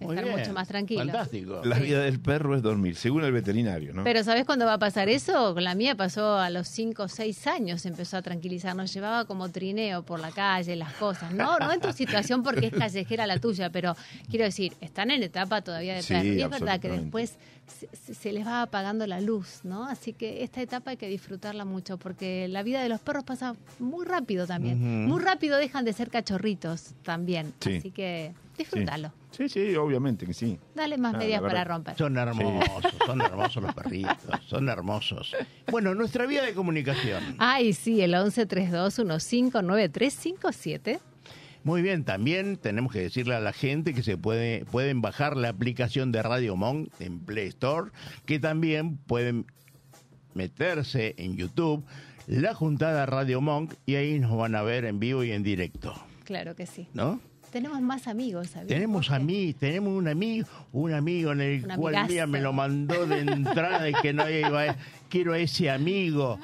Muy 0.02 0.16
estar 0.16 0.26
bien. 0.26 0.38
mucho 0.40 0.54
más 0.54 0.68
tranquilo. 0.68 1.00
Fantástico. 1.06 1.62
La 1.64 1.78
Sí. 1.78 1.84
vida 1.84 2.02
del 2.02 2.20
perro 2.20 2.56
es 2.58 2.62
dormir, 2.62 2.96
según 2.98 3.24
el 3.24 3.32
veterinario, 3.32 3.94
¿no? 3.94 4.04
Pero 4.04 4.24
¿sabes 4.24 4.46
cuándo 4.46 4.66
va 4.66 4.74
a 4.74 4.80
pasar 4.80 5.08
eso? 5.08 5.54
Con 5.54 5.64
la 5.64 5.74
mía 5.74 5.96
pasó 5.96 6.38
a 6.38 6.50
los 6.50 6.68
5 6.68 7.04
o 7.04 7.08
6 7.08 7.48
años, 7.48 7.86
empezó 7.86 8.18
a 8.18 8.22
tranquilizar, 8.22 8.76
nos 8.76 8.94
llevaba 8.94 9.24
como 9.26 9.50
trineo 9.50 10.04
por 10.04 10.20
la 10.20 10.32
calle, 10.32 10.76
las 10.76 10.94
cosas. 10.96 11.34
No, 11.34 11.58
no 11.60 11.72
en 11.72 11.80
tu 11.80 11.92
situación 11.94 12.44
porque 12.44 12.68
es 12.68 12.74
callejera 12.74 13.26
la 13.26 13.40
tuya, 13.40 13.70
pero 13.72 13.96
quiero 14.30 14.44
decir, 14.46 14.74
están 14.82 15.10
en 15.12 15.24
etapa 15.24 15.62
todavía 15.62 15.96
de 15.96 16.02
Sí, 16.04 16.14
perro. 16.14 16.26
Y 16.28 16.42
es 16.42 16.50
verdad 16.50 16.80
que 16.82 16.90
después 16.90 17.38
se, 17.68 17.88
se- 18.14 18.34
les 18.34 18.46
va 18.46 18.62
apagando 18.62 19.08
la 19.08 19.20
luz, 19.22 19.62
¿no? 19.64 19.86
Así 19.86 20.14
que 20.14 20.44
esta 20.44 20.62
etapa 20.62 20.92
hay 20.92 20.98
que 20.98 21.08
disfrutarla 21.08 21.66
mucho 21.66 21.98
porque 21.98 22.48
la 22.48 22.62
vida 22.64 22.82
de 22.84 22.90
los 22.90 23.00
perros 23.02 23.24
pasa 23.24 23.56
muy 23.80 24.06
rápido 24.06 24.46
también. 24.48 25.06
Muy 25.08 25.22
rápido 25.22 25.58
dejan 25.58 25.86
de 25.86 25.94
ser 25.94 26.10
cachorritos 26.10 26.94
también. 27.04 27.54
Sí. 27.62 27.78
Así 27.78 27.92
que 27.92 28.34
disfrútalo. 28.58 29.12
Sí, 29.32 29.50
sí, 29.50 29.76
obviamente 29.76 30.26
que 30.28 30.34
sí. 30.34 30.60
Dale 30.76 30.98
más 30.98 31.16
Ah, 31.16 31.18
medias 31.18 31.42
para 31.42 31.64
romper. 31.64 31.96
Son 31.98 32.16
hermosos, 32.18 32.94
son 33.06 33.22
hermosos 33.22 33.64
los 33.64 33.74
perritos, 33.74 34.16
son 34.46 34.70
hermosos. 34.70 35.36
Bueno, 35.72 35.96
nuestra 35.96 36.26
vía 36.28 36.44
de 36.44 36.54
comunicación. 36.54 37.36
Ay, 37.40 37.74
sí, 37.74 38.02
el 38.02 38.14
1132159357. 38.14 41.00
Muy 41.64 41.82
bien, 41.82 42.04
también 42.04 42.58
tenemos 42.58 42.92
que 42.92 43.00
decirle 43.00 43.36
a 43.36 43.40
la 43.40 43.54
gente 43.54 43.94
que 43.94 44.04
se 44.04 44.18
puede, 44.18 44.66
pueden 44.66 45.02
bajar 45.02 45.38
la 45.38 45.50
aplicación 45.50 46.12
de 46.12 46.22
Radio 46.22 46.58
Monk 46.58 46.90
en 47.00 47.20
Play 47.20 47.48
Store, 47.48 47.92
que 48.26 48.38
también 48.40 48.98
pueden 48.98 49.46
meterse 50.34 51.16
en 51.18 51.38
YouTube, 51.38 51.86
la 52.28 52.54
juntada 52.54 53.06
Radio 53.06 53.40
Monk, 53.40 53.74
y 53.86 53.96
ahí 53.96 54.20
nos 54.20 54.36
van 54.36 54.56
a 54.56 54.62
ver 54.62 54.84
en 54.84 55.00
vivo 55.00 55.24
y 55.24 55.32
en 55.32 55.44
directo, 55.44 55.94
Claro 56.26 56.56
que 56.56 56.66
sí. 56.66 56.88
¿no? 56.94 57.20
Tenemos 57.52 57.80
más 57.82 58.08
amigos, 58.08 58.48
¿sabías? 58.48 58.68
Tenemos 58.68 59.12
a 59.12 59.20
mí, 59.20 59.54
tenemos 59.54 59.94
un 59.94 60.08
amigo, 60.08 60.48
un 60.72 60.92
amigo 60.92 61.32
en 61.34 61.42
el 61.42 61.66
Un 61.66 61.76
cual 61.76 62.08
mira, 62.10 62.26
me 62.26 62.42
lo 62.42 62.52
mandó 62.52 63.06
de 63.06 63.20
entrada 63.20 63.88
y 63.88 63.94
que 63.94 64.12
no 64.12 64.28
iba 64.30 64.72
a, 64.72 64.78
quiero 65.08 65.34
a 65.34 65.38
ese 65.38 65.70
amigo, 65.70 66.40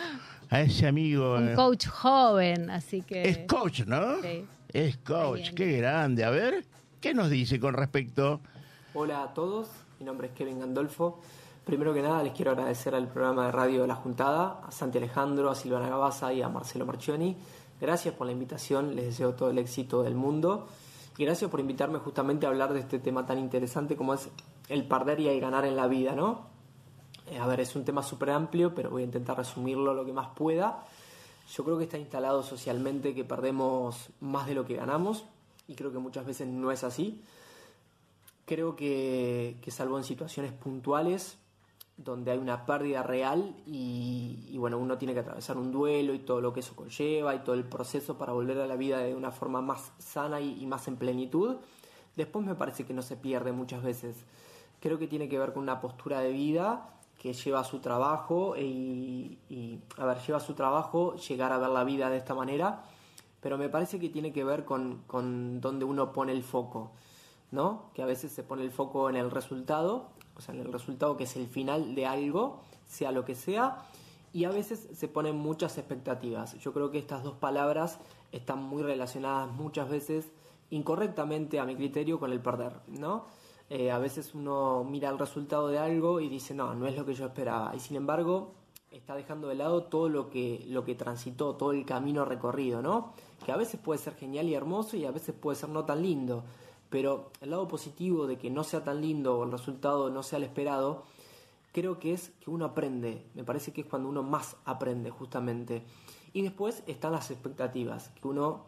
a 0.49 0.61
ese 0.61 0.87
amigo. 0.87 1.35
Un 1.35 1.49
eh, 1.49 1.53
coach 1.55 1.87
joven, 1.87 2.69
así 2.69 3.01
que... 3.01 3.27
Es 3.27 3.39
coach, 3.39 3.81
¿no? 3.87 4.21
Sí. 4.21 4.45
Es 4.71 4.97
coach, 4.97 5.55
qué 5.55 5.77
grande. 5.77 6.23
A 6.23 6.29
ver, 6.29 6.63
¿qué 7.01 7.15
nos 7.15 7.31
dice 7.31 7.59
con 7.59 7.73
respecto? 7.73 8.39
Hola 8.93 9.23
a 9.23 9.33
todos, 9.33 9.67
mi 9.99 10.05
nombre 10.05 10.27
es 10.27 10.33
Kevin 10.33 10.59
Gandolfo. 10.59 11.21
Primero 11.65 11.91
que 11.91 12.03
nada 12.03 12.21
les 12.21 12.33
quiero 12.33 12.51
agradecer 12.51 12.93
al 12.93 13.07
programa 13.07 13.47
de 13.47 13.51
radio 13.51 13.87
La 13.87 13.95
Juntada, 13.95 14.61
a 14.67 14.71
Santi 14.71 14.99
Alejandro, 14.99 15.49
a 15.49 15.55
Silvana 15.55 15.89
Gabaza 15.89 16.31
y 16.33 16.43
a 16.43 16.49
Marcelo 16.49 16.85
Marchioni. 16.85 17.35
Gracias 17.81 18.13
por 18.13 18.27
la 18.27 18.33
invitación, 18.33 18.95
les 18.95 19.05
deseo 19.05 19.33
todo 19.33 19.49
el 19.49 19.57
éxito 19.57 20.03
del 20.03 20.13
mundo 20.13 20.67
y 21.17 21.25
gracias 21.25 21.49
por 21.49 21.59
invitarme 21.59 21.97
justamente 21.97 22.45
a 22.45 22.49
hablar 22.49 22.71
de 22.71 22.81
este 22.81 22.99
tema 22.99 23.25
tan 23.25 23.39
interesante 23.39 23.95
como 23.95 24.13
es 24.13 24.29
el 24.67 24.87
perder 24.87 25.19
y 25.19 25.29
el 25.29 25.41
ganar 25.41 25.65
en 25.65 25.75
la 25.75 25.87
vida, 25.87 26.13
¿no? 26.13 26.45
Eh, 27.25 27.39
a 27.39 27.47
ver, 27.47 27.59
es 27.59 27.75
un 27.75 27.83
tema 27.83 28.03
súper 28.03 28.29
amplio, 28.29 28.75
pero 28.75 28.91
voy 28.91 29.01
a 29.01 29.05
intentar 29.05 29.35
resumirlo 29.35 29.95
lo 29.95 30.05
que 30.05 30.13
más 30.13 30.27
pueda. 30.35 30.85
Yo 31.55 31.63
creo 31.63 31.77
que 31.77 31.85
está 31.85 31.97
instalado 31.97 32.43
socialmente 32.43 33.15
que 33.15 33.25
perdemos 33.25 34.09
más 34.21 34.45
de 34.45 34.53
lo 34.53 34.65
que 34.65 34.75
ganamos 34.75 35.25
y 35.67 35.75
creo 35.75 35.91
que 35.91 35.97
muchas 35.97 36.25
veces 36.25 36.47
no 36.47 36.71
es 36.71 36.83
así. 36.83 37.21
Creo 38.45 38.75
que, 38.75 39.57
que 39.61 39.71
salvo 39.71 39.97
en 39.97 40.03
situaciones 40.03 40.51
puntuales 40.53 41.37
donde 41.97 42.31
hay 42.31 42.37
una 42.37 42.65
pérdida 42.65 43.03
real 43.03 43.55
y, 43.65 44.47
y, 44.49 44.57
bueno, 44.57 44.77
uno 44.77 44.97
tiene 44.97 45.13
que 45.13 45.19
atravesar 45.19 45.57
un 45.57 45.71
duelo 45.71 46.13
y 46.13 46.19
todo 46.19 46.39
lo 46.39 46.53
que 46.53 46.61
eso 46.61 46.75
conlleva 46.75 47.35
y 47.35 47.39
todo 47.39 47.55
el 47.55 47.65
proceso 47.65 48.17
para 48.17 48.31
volver 48.31 48.59
a 48.59 48.67
la 48.67 48.75
vida 48.75 48.99
de 48.99 49.15
una 49.15 49.31
forma 49.31 49.61
más 49.61 49.91
sana 49.97 50.39
y, 50.39 50.61
y 50.61 50.65
más 50.65 50.87
en 50.87 50.95
plenitud, 50.95 51.57
después 52.15 52.45
me 52.45 52.55
parece 52.55 52.85
que 52.85 52.93
no 52.93 53.01
se 53.01 53.17
pierde 53.17 53.51
muchas 53.51 53.83
veces. 53.83 54.15
Creo 54.79 54.97
que 54.97 55.07
tiene 55.07 55.27
que 55.27 55.37
ver 55.37 55.51
con 55.51 55.63
una 55.63 55.81
postura 55.81 56.21
de 56.21 56.31
vida 56.31 56.89
que 57.19 57.33
lleva 57.33 57.63
su 57.63 57.79
trabajo 57.79 58.55
y, 58.57 59.37
y, 59.49 59.79
a 59.97 60.05
ver, 60.05 60.17
lleva 60.25 60.39
su 60.39 60.55
trabajo 60.55 61.15
llegar 61.17 61.51
a 61.51 61.59
ver 61.59 61.69
la 61.69 61.83
vida 61.83 62.09
de 62.09 62.17
esta 62.17 62.33
manera, 62.33 62.83
pero 63.41 63.57
me 63.57 63.69
parece 63.69 63.99
que 63.99 64.09
tiene 64.09 64.33
que 64.33 64.43
ver 64.43 64.65
con, 64.65 65.03
con 65.05 65.61
donde 65.61 65.85
uno 65.85 66.11
pone 66.11 66.31
el 66.31 66.43
foco, 66.43 66.93
¿no? 67.51 67.91
Que 67.93 68.01
a 68.01 68.05
veces 68.05 68.31
se 68.31 68.41
pone 68.43 68.63
el 68.63 68.71
foco 68.71 69.09
en 69.09 69.17
el 69.17 69.29
resultado 69.29 70.09
o 70.39 70.41
sea, 70.41 70.55
en 70.55 70.61
el 70.61 70.71
resultado 70.71 71.17
que 71.17 71.25
es 71.25 71.35
el 71.35 71.47
final 71.47 71.93
de 71.95 72.05
algo, 72.05 72.61
sea 72.87 73.11
lo 73.11 73.25
que 73.25 73.35
sea, 73.35 73.83
y 74.31 74.45
a 74.45 74.49
veces 74.49 74.87
se 74.93 75.07
ponen 75.09 75.35
muchas 75.35 75.77
expectativas. 75.77 76.57
Yo 76.59 76.71
creo 76.71 76.91
que 76.91 76.97
estas 76.97 77.23
dos 77.23 77.35
palabras 77.35 77.99
están 78.31 78.63
muy 78.63 78.81
relacionadas 78.81 79.51
muchas 79.51 79.89
veces 79.89 80.31
incorrectamente 80.69 81.59
a 81.59 81.65
mi 81.65 81.75
criterio 81.75 82.19
con 82.19 82.31
el 82.31 82.39
perder, 82.39 82.71
¿no? 82.87 83.25
Eh, 83.69 83.91
a 83.91 83.99
veces 83.99 84.33
uno 84.33 84.83
mira 84.83 85.09
el 85.09 85.19
resultado 85.19 85.67
de 85.67 85.77
algo 85.77 86.19
y 86.19 86.27
dice, 86.27 86.53
no, 86.53 86.73
no 86.73 86.87
es 86.87 86.95
lo 86.95 87.05
que 87.05 87.13
yo 87.13 87.27
esperaba, 87.27 87.75
y 87.75 87.79
sin 87.79 87.97
embargo 87.97 88.53
está 88.91 89.15
dejando 89.15 89.47
de 89.47 89.55
lado 89.55 89.83
todo 89.83 90.09
lo 90.09 90.29
que, 90.29 90.65
lo 90.67 90.83
que 90.83 90.95
transitó, 90.95 91.55
todo 91.55 91.73
el 91.73 91.85
camino 91.85 92.25
recorrido, 92.25 92.81
¿no? 92.81 93.13
Que 93.45 93.51
a 93.51 93.57
veces 93.57 93.79
puede 93.79 93.99
ser 93.99 94.15
genial 94.15 94.49
y 94.49 94.55
hermoso 94.55 94.97
y 94.97 95.05
a 95.05 95.11
veces 95.11 95.35
puede 95.35 95.55
ser 95.55 95.69
no 95.69 95.85
tan 95.85 96.01
lindo. 96.01 96.43
Pero 96.89 97.31
el 97.41 97.51
lado 97.51 97.67
positivo 97.67 98.25
de 98.25 98.37
que 98.37 98.49
no 98.49 98.63
sea 98.63 98.83
tan 98.83 99.01
lindo 99.01 99.37
o 99.37 99.43
el 99.43 99.51
resultado 99.51 100.09
no 100.09 100.23
sea 100.23 100.37
el 100.37 100.43
esperado, 100.43 101.03
creo 101.71 101.99
que 101.99 102.13
es 102.13 102.29
que 102.39 102.49
uno 102.49 102.65
aprende. 102.65 103.27
Me 103.35 103.43
parece 103.43 103.71
que 103.71 103.81
es 103.81 103.87
cuando 103.87 104.09
uno 104.09 104.23
más 104.23 104.55
aprende 104.65 105.11
justamente. 105.11 105.83
Y 106.33 106.41
después 106.41 106.83
están 106.87 107.11
las 107.11 107.29
expectativas, 107.29 108.09
que 108.09 108.27
uno 108.27 108.65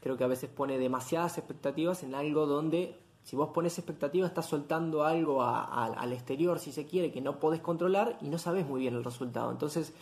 creo 0.00 0.16
que 0.16 0.24
a 0.24 0.28
veces 0.28 0.50
pone 0.50 0.78
demasiadas 0.78 1.38
expectativas 1.38 2.02
en 2.02 2.14
algo 2.14 2.46
donde 2.46 3.01
si 3.22 3.36
vos 3.36 3.50
pones 3.50 3.78
expectativas 3.78 4.30
estás 4.30 4.46
soltando 4.46 5.04
algo 5.04 5.42
a, 5.42 5.64
al 5.64 6.12
exterior, 6.12 6.58
si 6.58 6.72
se 6.72 6.86
quiere, 6.86 7.12
que 7.12 7.20
no 7.20 7.38
podés 7.38 7.60
controlar 7.60 8.18
y 8.20 8.28
no 8.28 8.38
sabes 8.38 8.66
muy 8.66 8.80
bien 8.80 8.94
el 8.94 9.04
resultado. 9.04 9.50
Entonces, 9.50 9.92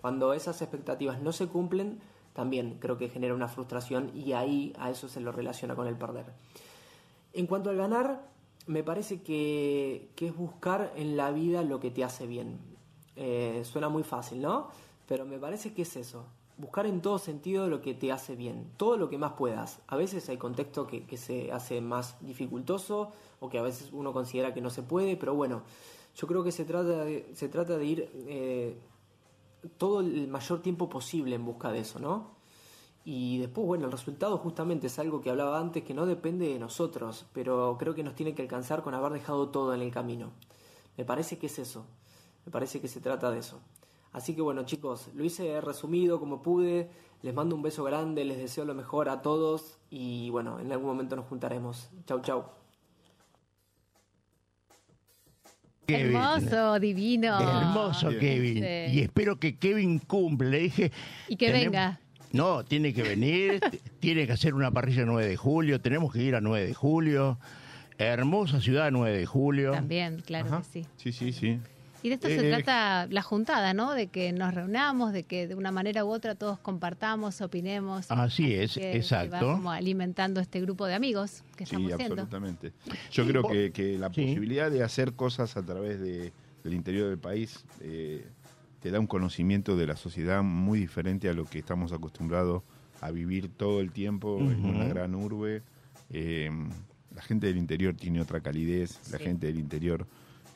cuando 0.00 0.32
esas 0.32 0.62
expectativas 0.62 1.20
no 1.20 1.32
se 1.32 1.48
cumplen, 1.48 2.00
también 2.32 2.78
creo 2.78 2.96
que 2.96 3.08
genera 3.08 3.34
una 3.34 3.48
frustración 3.48 4.10
y 4.14 4.32
ahí 4.32 4.72
a 4.78 4.90
eso 4.90 5.08
se 5.08 5.20
lo 5.20 5.32
relaciona 5.32 5.74
con 5.74 5.86
el 5.86 5.96
perder. 5.96 6.26
En 7.32 7.46
cuanto 7.46 7.70
al 7.70 7.76
ganar, 7.76 8.28
me 8.66 8.82
parece 8.82 9.22
que, 9.22 10.10
que, 10.14 10.28
es 10.28 10.36
buscar 10.36 10.92
en 10.96 11.16
la 11.16 11.32
vida 11.32 11.62
lo 11.62 11.80
que 11.80 11.90
te 11.90 12.04
hace 12.04 12.26
bien. 12.26 12.58
Eh, 13.16 13.62
suena 13.64 13.88
muy 13.88 14.04
fácil, 14.04 14.40
¿no? 14.40 14.68
Pero 15.06 15.26
me 15.26 15.38
parece 15.38 15.74
que 15.74 15.82
es 15.82 15.96
eso. 15.96 16.26
Buscar 16.60 16.84
en 16.84 17.00
todo 17.00 17.18
sentido 17.18 17.70
lo 17.70 17.80
que 17.80 17.94
te 17.94 18.12
hace 18.12 18.36
bien, 18.36 18.70
todo 18.76 18.98
lo 18.98 19.08
que 19.08 19.16
más 19.16 19.32
puedas. 19.32 19.80
A 19.86 19.96
veces 19.96 20.28
hay 20.28 20.36
contexto 20.36 20.86
que, 20.86 21.16
se 21.16 21.50
hace 21.52 21.80
más 21.80 22.18
dificultoso 22.20 23.12
o 23.40 23.48
que 23.48 23.58
a 23.58 23.62
veces 23.62 23.88
uno 23.94 24.12
considera 24.12 24.52
que 24.52 24.60
no 24.60 24.68
se 24.68 24.82
puede, 24.82 25.16
pero 25.16 25.34
bueno, 25.34 25.62
yo 26.14 26.26
creo 26.26 26.44
que 26.44 26.52
se 26.52 26.66
trata 26.66 27.02
de, 27.04 27.30
se 27.32 27.48
trata 27.48 27.78
de 27.78 27.84
ir 27.86 28.10
eh, 28.28 28.78
todo 29.78 30.00
el 30.00 30.28
mayor 30.28 30.60
tiempo 30.60 30.90
posible 30.90 31.34
en 31.34 31.46
busca 31.46 31.72
de 31.72 31.78
eso, 31.78 31.98
¿no? 31.98 32.32
Y 33.06 33.38
después, 33.38 33.66
bueno, 33.66 33.86
el 33.86 33.92
resultado 33.92 34.36
justamente 34.36 34.88
es 34.88 34.98
algo 34.98 35.22
que 35.22 35.30
hablaba 35.30 35.58
antes 35.58 35.82
que 35.82 35.94
no 35.94 36.04
depende 36.04 36.46
de 36.46 36.58
nosotros, 36.58 37.24
pero 37.32 37.76
creo 37.78 37.94
que 37.94 38.04
nos 38.04 38.14
tiene 38.14 38.34
que 38.34 38.42
alcanzar 38.42 38.82
con 38.82 38.92
haber 38.92 39.12
dejado 39.12 39.48
todo 39.48 39.72
en 39.72 39.80
el 39.80 39.90
camino. 39.90 40.32
Me 40.98 41.06
parece 41.06 41.38
que 41.38 41.46
es 41.46 41.58
eso, 41.58 41.86
me 42.44 42.52
parece 42.52 42.82
que 42.82 42.88
se 42.88 43.00
trata 43.00 43.30
de 43.30 43.38
eso. 43.38 43.60
Así 44.12 44.34
que 44.34 44.42
bueno 44.42 44.64
chicos, 44.64 45.08
lo 45.14 45.24
hice 45.24 45.60
resumido 45.60 46.18
como 46.18 46.42
pude, 46.42 46.90
les 47.22 47.34
mando 47.34 47.54
un 47.54 47.62
beso 47.62 47.84
grande, 47.84 48.24
les 48.24 48.38
deseo 48.38 48.64
lo 48.64 48.74
mejor 48.74 49.08
a 49.08 49.22
todos 49.22 49.78
y 49.90 50.30
bueno, 50.30 50.58
en 50.58 50.72
algún 50.72 50.88
momento 50.88 51.16
nos 51.16 51.26
juntaremos. 51.26 51.90
Chau, 52.06 52.20
chau. 52.20 52.44
Kevin. 55.86 56.16
Hermoso, 56.16 56.78
divino. 56.78 57.40
Hermoso, 57.40 58.10
Kevin. 58.10 58.62
Sí. 58.62 58.96
Y 58.96 59.00
espero 59.00 59.40
que 59.40 59.58
Kevin 59.58 59.98
cumple. 59.98 60.50
Le 60.50 60.58
dije. 60.60 60.92
Y 61.28 61.36
que 61.36 61.46
tenemos... 61.46 61.72
venga. 61.72 62.00
No, 62.32 62.64
tiene 62.64 62.94
que 62.94 63.02
venir, 63.02 63.60
tiene 64.00 64.26
que 64.26 64.32
hacer 64.32 64.54
una 64.54 64.70
parrilla 64.70 65.04
9 65.04 65.26
de 65.26 65.36
julio, 65.36 65.80
tenemos 65.80 66.12
que 66.12 66.22
ir 66.22 66.36
a 66.36 66.40
9 66.40 66.66
de 66.66 66.74
julio. 66.74 67.38
Hermosa 67.98 68.60
ciudad 68.60 68.90
9 68.90 69.18
de 69.18 69.26
julio. 69.26 69.72
También, 69.72 70.22
claro 70.24 70.46
Ajá. 70.46 70.58
que 70.58 70.64
sí. 70.64 70.86
Sí, 70.96 71.12
sí, 71.12 71.32
sí. 71.32 71.60
Y 72.02 72.08
de 72.08 72.14
esto 72.14 72.28
eh, 72.28 72.38
se 72.38 72.48
trata 72.48 73.06
la 73.10 73.22
juntada, 73.22 73.74
¿no? 73.74 73.92
De 73.92 74.06
que 74.06 74.32
nos 74.32 74.54
reunamos, 74.54 75.12
de 75.12 75.24
que 75.24 75.46
de 75.46 75.54
una 75.54 75.70
manera 75.70 76.04
u 76.04 76.08
otra 76.08 76.34
todos 76.34 76.58
compartamos, 76.58 77.40
opinemos. 77.40 78.10
Así 78.10 78.54
es, 78.54 78.74
que, 78.74 78.96
exacto. 78.96 79.38
Que 79.38 79.44
va 79.44 79.52
como 79.54 79.70
alimentando 79.70 80.40
este 80.40 80.60
grupo 80.60 80.86
de 80.86 80.94
amigos 80.94 81.42
que 81.56 81.66
sí, 81.66 81.76
estamos 81.76 81.92
siendo. 81.96 82.22
absolutamente. 82.22 82.72
Yo 83.10 83.26
creo 83.26 83.42
que, 83.42 83.72
que 83.72 83.98
la 83.98 84.12
sí. 84.12 84.22
posibilidad 84.22 84.70
de 84.70 84.82
hacer 84.82 85.12
cosas 85.12 85.56
a 85.56 85.62
través 85.62 86.00
de, 86.00 86.32
del 86.64 86.74
interior 86.74 87.08
del 87.08 87.18
país 87.18 87.64
eh, 87.80 88.24
te 88.80 88.90
da 88.90 88.98
un 88.98 89.06
conocimiento 89.06 89.76
de 89.76 89.86
la 89.86 89.96
sociedad 89.96 90.42
muy 90.42 90.78
diferente 90.78 91.28
a 91.28 91.34
lo 91.34 91.44
que 91.44 91.58
estamos 91.58 91.92
acostumbrados 91.92 92.62
a 93.00 93.10
vivir 93.10 93.48
todo 93.48 93.80
el 93.80 93.92
tiempo 93.92 94.36
uh 94.36 94.40
-huh. 94.40 94.52
en 94.52 94.64
una 94.64 94.84
gran 94.86 95.14
urbe. 95.14 95.62
Eh, 96.10 96.50
la 97.14 97.22
gente 97.22 97.46
del 97.46 97.56
interior 97.58 97.94
tiene 97.94 98.20
otra 98.20 98.40
calidez, 98.40 98.98
sí. 99.02 99.12
la 99.12 99.18
gente 99.18 99.46
del 99.46 99.58
interior 99.58 100.06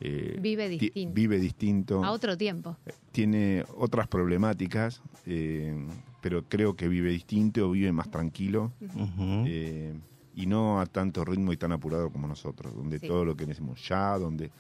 eh, 0.05 0.37
vive 0.39 0.69
distinto. 0.69 1.15
Vive 1.15 1.39
distinto. 1.39 2.05
A 2.05 2.11
otro 2.11 2.37
tiempo. 2.37 2.77
Tiene 3.11 3.65
otras 3.77 4.07
problemáticas, 4.07 5.01
eh, 5.25 5.75
pero 6.21 6.45
creo 6.45 6.77
que 6.77 6.89
vive 6.89 7.11
distinto, 7.11 7.71
vive 7.71 7.91
más 7.91 8.11
tranquilo. 8.11 8.73
Uh 8.81 8.87
-huh. 8.87 10.01
y 10.37 10.47
no 10.47 10.81
a 10.81 10.87
tanto 10.87 11.25
ritmo 11.25 11.53
y 11.53 11.57
tan 11.57 11.73
apurado 11.73 12.11
como 12.11 12.27
nosotros, 12.27 12.75
donde 12.75 12.99
sí. 12.99 13.07
todo 13.07 13.25
lo 13.25 13.37
que 13.37 13.47
decimos 13.47 13.87
ya, 13.89 14.19
donde 14.19 14.51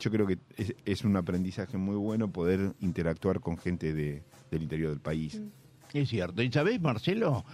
yo 0.00 0.10
creo 0.10 0.26
que 0.26 0.38
es, 0.56 0.74
es, 0.84 1.04
un 1.04 1.16
aprendizaje 1.16 1.76
muy 1.76 1.96
bueno 1.96 2.32
poder 2.32 2.72
interactuar 2.80 3.40
con 3.40 3.58
gente 3.58 3.92
de, 3.92 4.22
del 4.50 4.62
interior 4.62 4.90
del 4.90 5.00
país. 5.00 5.40
Es 5.92 6.08
cierto. 6.08 6.42
¿Y 6.42 6.50
sabés, 6.50 6.80
Marcelo? 6.80 7.44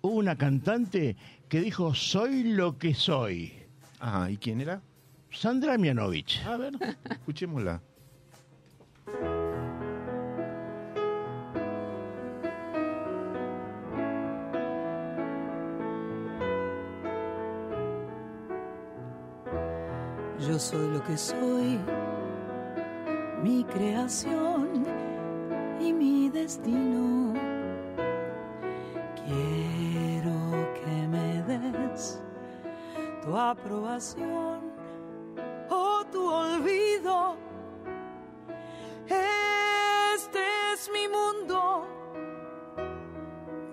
Hubo 0.00 0.14
una 0.14 0.36
cantante 0.36 1.16
que 1.48 1.60
dijo, 1.60 1.94
soy 1.94 2.44
lo 2.44 2.78
que 2.78 2.94
soy. 2.94 3.52
Ajá, 4.00 4.30
¿y 4.30 4.36
quién 4.36 4.60
era? 4.60 4.80
Sandra 5.30 5.78
Mianovich. 5.78 6.40
A 6.46 6.56
ver, 6.56 6.72
escuchémosla. 7.10 7.80
Yo 20.40 20.58
soy 20.58 20.92
lo 20.92 21.02
que 21.04 21.16
soy, 21.16 21.78
mi 23.42 23.64
creación 23.64 24.86
y 25.80 25.92
mi 25.92 26.30
destino. 26.30 27.34
Quiero 29.26 30.72
que 30.74 31.08
me 31.08 31.42
des 31.42 32.20
tu 33.22 33.36
aprobación 33.36 34.67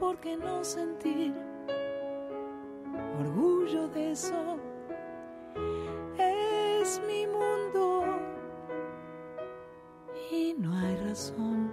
¿por 0.05 0.19
qué 0.19 0.37
no 0.37 0.63
sentir 0.63 1.33
orgullo 3.19 3.87
de 3.87 4.11
eso? 4.11 4.59
es 6.19 7.01
mi 7.07 7.25
mundo 7.25 8.03
y 10.31 10.53
no 10.59 10.77
hay 10.77 10.95
razón 10.97 11.71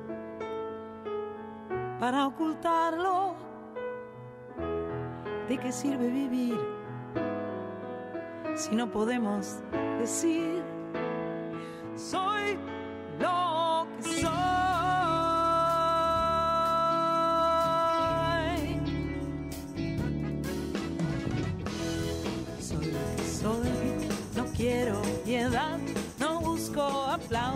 para 2.01 2.27
ocultarlo. 2.27 3.35
¿De 5.47 5.59
qué 5.59 5.71
sirve 5.71 6.09
vivir 6.09 6.59
si 8.55 8.75
no 8.75 8.91
podemos 8.91 9.61
decir 9.99 10.62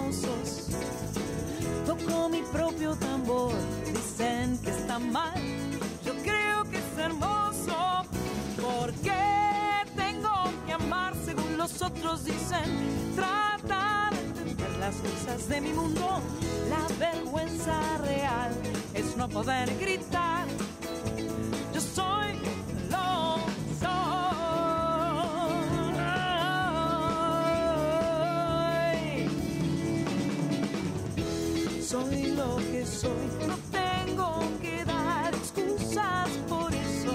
aplausos. 0.06 0.66
Toco 1.84 2.28
mi 2.28 2.42
propio 2.52 2.94
tambor, 2.96 3.52
dicen 3.84 4.58
que 4.58 4.70
está 4.70 4.98
mal, 4.98 5.40
yo 6.04 6.12
creo 6.22 6.64
que 6.64 6.78
es 6.78 6.98
hermoso. 6.98 8.04
Porque 8.56 9.12
tengo 9.94 10.50
que 10.66 10.72
amar 10.72 11.14
según 11.24 11.56
los 11.56 11.82
otros 11.82 12.24
dicen? 12.24 13.14
Trata 13.14 14.10
de 14.10 14.20
entender 14.20 14.70
las 14.78 14.96
cosas 14.96 15.48
de 15.48 15.60
mi 15.60 15.72
mundo. 15.72 16.20
La 16.68 16.86
vergüenza 16.98 17.80
real 17.98 18.52
es 18.94 19.16
no 19.16 19.28
poder 19.28 19.68
gritar. 19.78 20.35
No 33.46 33.56
tengo 33.70 34.40
que 34.60 34.84
dar 34.84 35.34
excusas 35.34 36.28
por 36.48 36.72
eso. 36.74 37.14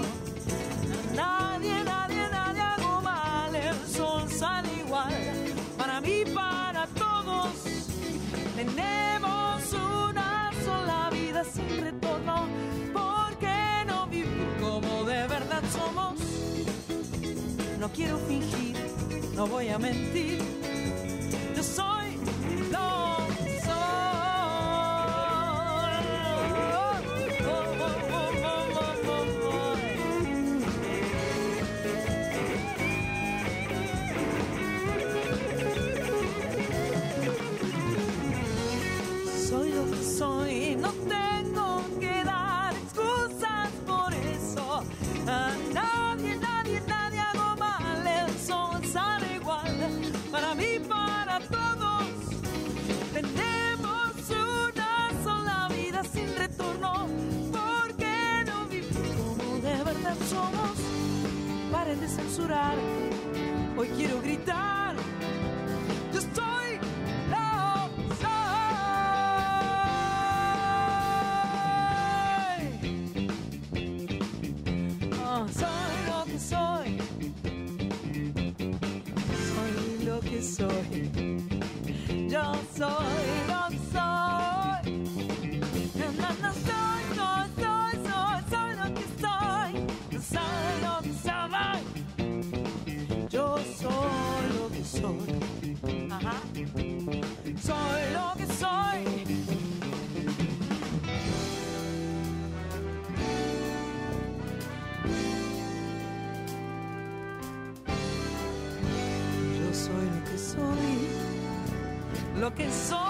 Nadie, 1.14 1.84
nadie, 1.84 2.28
nadie 2.30 2.60
hago 2.60 3.00
mal. 3.02 3.54
El 3.54 3.76
sol 3.86 4.28
sale 4.30 4.68
igual. 4.84 5.12
Para 5.76 6.00
mí, 6.00 6.24
para 6.34 6.86
todos. 6.88 7.52
Tenemos 8.56 9.72
una 9.72 10.50
sola 10.64 11.10
vida 11.10 11.44
sin 11.44 11.80
retorno. 11.80 12.46
¿Por 12.92 13.36
qué 13.38 13.84
no 13.86 14.06
vivir 14.06 14.48
como 14.60 15.04
de 15.04 15.26
verdad 15.26 15.62
somos? 15.72 16.18
No 17.78 17.88
quiero 17.90 18.16
fingir, 18.18 18.76
no 19.34 19.46
voy 19.46 19.68
a 19.68 19.78
mentir. 19.78 20.51
Censurar, 62.42 62.76
hoy 63.76 63.88
quiero 63.96 64.20
gritar. 64.20 64.96
Yo 66.12 66.18
estoy 66.18 66.78
lo 67.30 67.88
soy. 68.20 68.30
Oh, 75.24 75.46
soy 75.48 75.94
lo 76.08 76.24
que 76.24 76.38
soy. 76.38 76.98
Soy 79.48 80.04
lo 80.04 80.20
que 80.20 80.42
soy. 80.42 81.10
Yo 82.28 82.54
soy 82.76 83.32
lo 83.48 83.68
que 83.68 83.71
soy. 83.71 83.71
Lo 112.42 112.52
que 112.52 112.68
soy. 112.72 113.01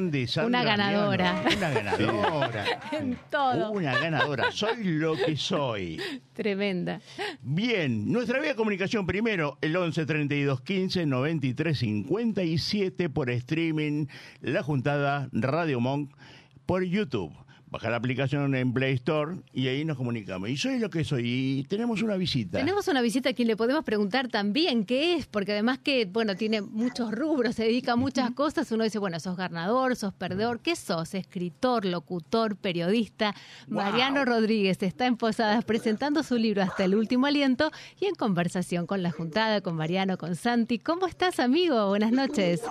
Grande, 0.00 0.26
Sandra 0.26 0.60
Una 0.60 0.64
ganadora. 0.64 1.32
Miano. 1.34 1.56
Una 1.56 1.70
ganadora. 1.70 2.64
En 2.92 3.18
todo. 3.30 3.70
Una 3.70 3.98
ganadora. 3.98 4.50
Soy 4.50 4.82
lo 4.82 5.14
que 5.14 5.36
soy. 5.36 6.00
Tremenda. 6.32 7.00
Bien, 7.42 8.10
nuestra 8.10 8.40
vía 8.40 8.50
de 8.50 8.54
comunicación 8.54 9.06
primero, 9.06 9.58
el 9.60 9.76
11 9.76 10.06
32 10.06 10.62
15 10.62 11.04
93 11.04 11.78
57 11.78 13.10
por 13.10 13.28
streaming, 13.28 14.06
la 14.40 14.62
juntada 14.62 15.28
Radio 15.32 15.80
Monk 15.80 16.16
por 16.64 16.82
YouTube. 16.82 17.34
Baja 17.70 17.88
la 17.88 17.98
aplicación 17.98 18.52
en 18.56 18.72
Play 18.72 18.94
Store 18.94 19.36
y 19.52 19.68
ahí 19.68 19.84
nos 19.84 19.96
comunicamos. 19.96 20.48
Y 20.48 20.56
soy 20.56 20.80
lo 20.80 20.90
que 20.90 21.04
soy. 21.04 21.22
Y 21.60 21.62
tenemos 21.68 22.02
una 22.02 22.16
visita. 22.16 22.58
Tenemos 22.58 22.88
una 22.88 23.00
visita 23.00 23.30
a 23.30 23.32
quien 23.32 23.46
le 23.46 23.56
podemos 23.56 23.84
preguntar 23.84 24.26
también 24.26 24.84
qué 24.84 25.14
es, 25.14 25.26
porque 25.26 25.52
además 25.52 25.78
que, 25.78 26.04
bueno, 26.06 26.34
tiene 26.34 26.62
muchos 26.62 27.12
rubros, 27.12 27.54
se 27.54 27.62
dedica 27.62 27.92
a 27.92 27.96
muchas 27.96 28.32
cosas. 28.32 28.72
Uno 28.72 28.82
dice, 28.82 28.98
bueno, 28.98 29.20
sos 29.20 29.36
ganador, 29.36 29.94
sos 29.94 30.12
perdedor. 30.12 30.58
¿Qué 30.58 30.74
sos? 30.74 31.14
Escritor, 31.14 31.84
locutor, 31.84 32.56
periodista. 32.56 33.36
Mariano 33.68 34.24
Rodríguez 34.24 34.82
está 34.82 35.06
en 35.06 35.16
Posadas 35.16 35.64
presentando 35.64 36.24
su 36.24 36.38
libro 36.38 36.62
Hasta 36.62 36.82
el 36.82 36.96
último 36.96 37.26
aliento 37.26 37.70
y 38.00 38.06
en 38.06 38.16
conversación 38.16 38.88
con 38.88 39.04
la 39.04 39.12
juntada, 39.12 39.60
con 39.60 39.76
Mariano, 39.76 40.18
con 40.18 40.34
Santi. 40.34 40.80
¿Cómo 40.80 41.06
estás, 41.06 41.38
amigo? 41.38 41.86
Buenas 41.86 42.10
noches. 42.10 42.62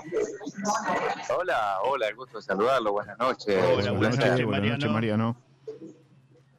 Hola, 1.39 1.77
hola, 1.85 2.07
el 2.09 2.15
gusto 2.15 2.39
de 2.39 2.43
saludarlo, 2.43 2.91
buenas 2.91 3.17
noches. 3.17 3.63
Hola, 3.77 3.91
buenas 3.91 4.17
noches, 4.17 4.45
Mariano. 4.45 4.88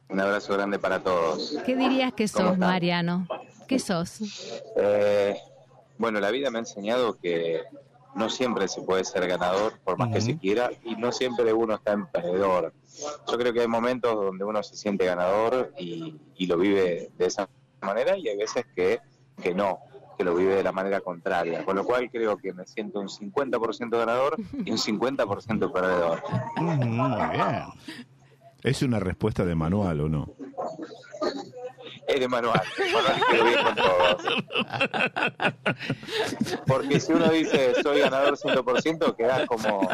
Un 0.09 0.19
abrazo 0.19 0.53
grande 0.53 0.77
para 0.77 0.99
todos. 1.01 1.57
¿Qué 1.65 1.75
dirías 1.75 2.13
que 2.13 2.27
¿Cómo 2.27 2.47
sos, 2.47 2.53
están? 2.53 2.69
Mariano? 2.69 3.27
¿Qué 3.67 3.79
sos? 3.79 4.19
Eh, 4.75 5.37
bueno, 5.97 6.19
la 6.19 6.31
vida 6.31 6.51
me 6.51 6.57
ha 6.57 6.61
enseñado 6.61 7.17
que 7.17 7.61
no 8.15 8.29
siempre 8.29 8.67
se 8.67 8.81
puede 8.81 9.05
ser 9.05 9.25
ganador, 9.27 9.79
por 9.85 9.97
más 9.97 10.09
que 10.09 10.19
se 10.19 10.37
quiera, 10.37 10.69
y 10.83 10.95
no 10.95 11.13
siempre 11.13 11.53
uno 11.53 11.75
está 11.75 11.93
en 11.93 12.07
perdedor. 12.07 12.73
Yo 13.29 13.37
creo 13.37 13.53
que 13.53 13.61
hay 13.61 13.67
momentos 13.67 14.13
donde 14.13 14.43
uno 14.43 14.61
se 14.63 14.75
siente 14.75 15.05
ganador 15.05 15.71
y, 15.79 16.19
y 16.35 16.45
lo 16.47 16.57
vive 16.57 17.09
de 17.17 17.25
esa 17.25 17.47
manera, 17.81 18.17
y 18.17 18.27
hay 18.27 18.35
veces 18.35 18.65
que, 18.75 18.99
que 19.41 19.53
no, 19.53 19.79
que 20.17 20.25
lo 20.25 20.35
vive 20.35 20.55
de 20.55 20.63
la 20.63 20.71
manera 20.71 21.01
contraria. 21.01 21.63
Con 21.63 21.77
lo 21.77 21.85
cual 21.85 22.09
creo 22.11 22.37
que 22.37 22.53
me 22.53 22.65
siento 22.67 22.99
un 22.99 23.07
50% 23.07 23.89
ganador 23.97 24.35
y 24.65 24.71
un 24.71 24.77
50% 24.77 25.71
perdedor. 25.71 26.21
Muy 26.57 26.77
bien. 26.77 27.65
¿Es 28.63 28.81
una 28.81 28.99
respuesta 28.99 29.45
de 29.45 29.55
manual 29.55 30.01
o 30.01 30.09
no? 30.09 30.35
Es 32.07 32.19
de 32.19 32.27
manual, 32.27 32.61
manual 32.93 33.15
y 33.17 33.31
quedó 33.31 33.43
bien 33.45 33.59
con 33.63 33.75
todos. 33.75 34.21
Porque 36.67 36.99
si 36.99 37.13
uno 37.13 37.29
dice 37.29 37.73
soy 37.81 38.01
ganador 38.01 38.37
100%, 38.37 39.15
queda 39.15 39.45
como, 39.47 39.87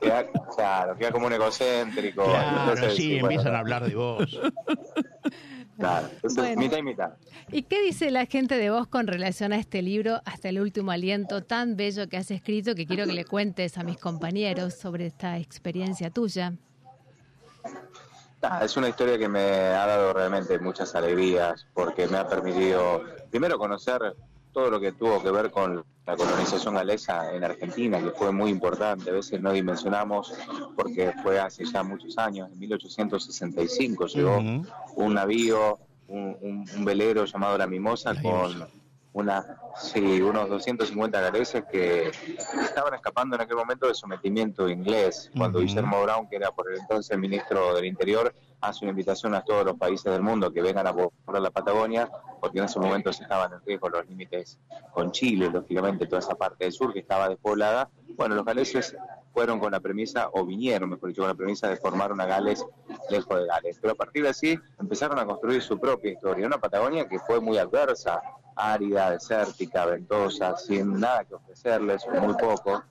queda, 0.00 0.26
claro, 0.56 0.96
queda 0.96 1.12
como 1.12 1.26
un 1.26 1.34
egocéntrico. 1.34 2.24
Claro, 2.24 2.60
Entonces, 2.60 2.96
sí, 2.96 3.10
bueno, 3.20 3.26
empiezan 3.26 3.54
a 3.54 3.58
hablar 3.58 3.86
de 3.86 3.94
vos. 3.94 4.40
Claro, 5.78 6.08
entonces 6.14 6.36
Bueno. 6.38 6.60
mitad 6.60 6.78
y 6.78 6.82
mitad. 6.82 7.10
¿Y 7.50 7.62
qué 7.62 7.82
dice 7.82 8.10
la 8.10 8.26
gente 8.26 8.56
de 8.56 8.70
vos 8.70 8.86
con 8.86 9.06
relación 9.06 9.52
a 9.52 9.56
este 9.56 9.82
libro, 9.82 10.20
Hasta 10.24 10.48
el 10.48 10.60
último 10.60 10.90
aliento, 10.90 11.42
tan 11.42 11.76
bello 11.76 12.08
que 12.08 12.16
has 12.16 12.30
escrito, 12.30 12.74
que 12.74 12.86
quiero 12.86 13.04
que 13.04 13.12
le 13.12 13.24
cuentes 13.24 13.76
a 13.78 13.82
mis 13.82 13.98
compañeros 13.98 14.74
sobre 14.74 15.06
esta 15.06 15.38
experiencia 15.38 16.10
tuya? 16.10 16.54
Nada, 18.42 18.64
es 18.64 18.76
una 18.76 18.88
historia 18.88 19.16
que 19.18 19.28
me 19.28 19.40
ha 19.40 19.86
dado 19.86 20.12
realmente 20.12 20.58
muchas 20.58 20.94
alegrías 20.96 21.64
porque 21.74 22.08
me 22.08 22.18
ha 22.18 22.26
permitido, 22.28 23.00
primero, 23.30 23.56
conocer 23.56 24.16
todo 24.52 24.68
lo 24.68 24.80
que 24.80 24.92
tuvo 24.92 25.22
que 25.22 25.30
ver 25.30 25.50
con 25.52 25.84
la 26.04 26.16
colonización 26.16 26.74
galesa 26.74 27.32
en 27.32 27.44
Argentina, 27.44 28.00
que 28.02 28.10
fue 28.10 28.32
muy 28.32 28.50
importante. 28.50 29.10
A 29.10 29.12
veces 29.12 29.40
no 29.40 29.52
dimensionamos 29.52 30.34
porque 30.76 31.12
fue 31.22 31.38
hace 31.38 31.64
ya 31.64 31.84
muchos 31.84 32.18
años, 32.18 32.50
en 32.52 32.58
1865 32.58 34.06
llegó 34.08 34.38
Ujú. 34.38 34.66
un 34.96 35.14
navío, 35.14 35.78
un, 36.08 36.36
un- 36.40 36.66
un 36.76 36.84
velero 36.84 37.24
llamado 37.24 37.56
La 37.56 37.68
Mimosa 37.68 38.12
con 38.20 38.66
una, 39.14 39.58
sí, 39.76 40.22
unos 40.22 40.48
250 40.48 41.20
galeses 41.20 41.64
que 41.70 42.10
estaban 42.62 42.94
escapando 42.94 43.36
en 43.36 43.42
aquel 43.42 43.56
momento 43.56 43.86
del 43.86 43.94
sometimiento 43.94 44.68
inglés, 44.68 45.30
cuando 45.36 45.58
Ujú. 45.58 45.66
Guillermo 45.66 46.02
Brown, 46.02 46.28
que 46.28 46.36
era 46.36 46.50
por 46.50 46.70
el 46.72 46.78
entonces 46.78 47.18
ministro 47.18 47.74
del 47.74 47.84
Interior, 47.84 48.34
hace 48.60 48.84
una 48.84 48.90
invitación 48.90 49.34
a 49.34 49.42
todos 49.42 49.64
los 49.64 49.76
países 49.76 50.10
del 50.10 50.22
mundo 50.22 50.52
que 50.52 50.62
vengan 50.62 50.86
a 50.86 50.94
poblar 50.94 51.42
la 51.42 51.50
Patagonia, 51.50 52.10
porque 52.40 52.58
en 52.58 52.64
ese 52.64 52.78
momento 52.78 53.12
se 53.12 53.24
estaban 53.24 53.52
en 53.52 53.60
riesgo 53.66 53.88
los 53.88 54.06
límites 54.06 54.58
con 54.92 55.10
Chile, 55.12 55.50
lógicamente 55.52 56.06
toda 56.06 56.20
esa 56.20 56.34
parte 56.34 56.64
del 56.64 56.72
sur 56.72 56.92
que 56.92 57.00
estaba 57.00 57.28
despoblada. 57.28 57.90
Bueno, 58.16 58.34
los 58.34 58.44
galeses 58.44 58.96
fueron 59.32 59.58
con 59.58 59.72
la 59.72 59.80
premisa, 59.80 60.30
o 60.32 60.44
vinieron, 60.44 60.90
mejor 60.90 61.08
dicho, 61.08 61.22
con 61.22 61.28
la 61.28 61.34
premisa 61.34 61.68
de 61.68 61.76
formar 61.76 62.12
una 62.12 62.26
Gales 62.26 62.64
lejos 63.10 63.40
de 63.40 63.46
Gales. 63.46 63.78
Pero 63.80 63.92
a 63.92 63.96
partir 63.96 64.22
de 64.22 64.28
así 64.30 64.58
empezaron 64.78 65.18
a 65.18 65.26
construir 65.26 65.62
su 65.62 65.78
propia 65.78 66.12
historia, 66.12 66.46
una 66.46 66.58
Patagonia 66.58 67.08
que 67.08 67.18
fue 67.18 67.40
muy 67.40 67.58
adversa, 67.58 68.20
árida, 68.56 69.10
desértica, 69.10 69.86
ventosa, 69.86 70.56
sin 70.56 70.98
nada 71.00 71.24
que 71.24 71.34
ofrecerles, 71.34 72.06
muy 72.20 72.34
poco, 72.34 72.82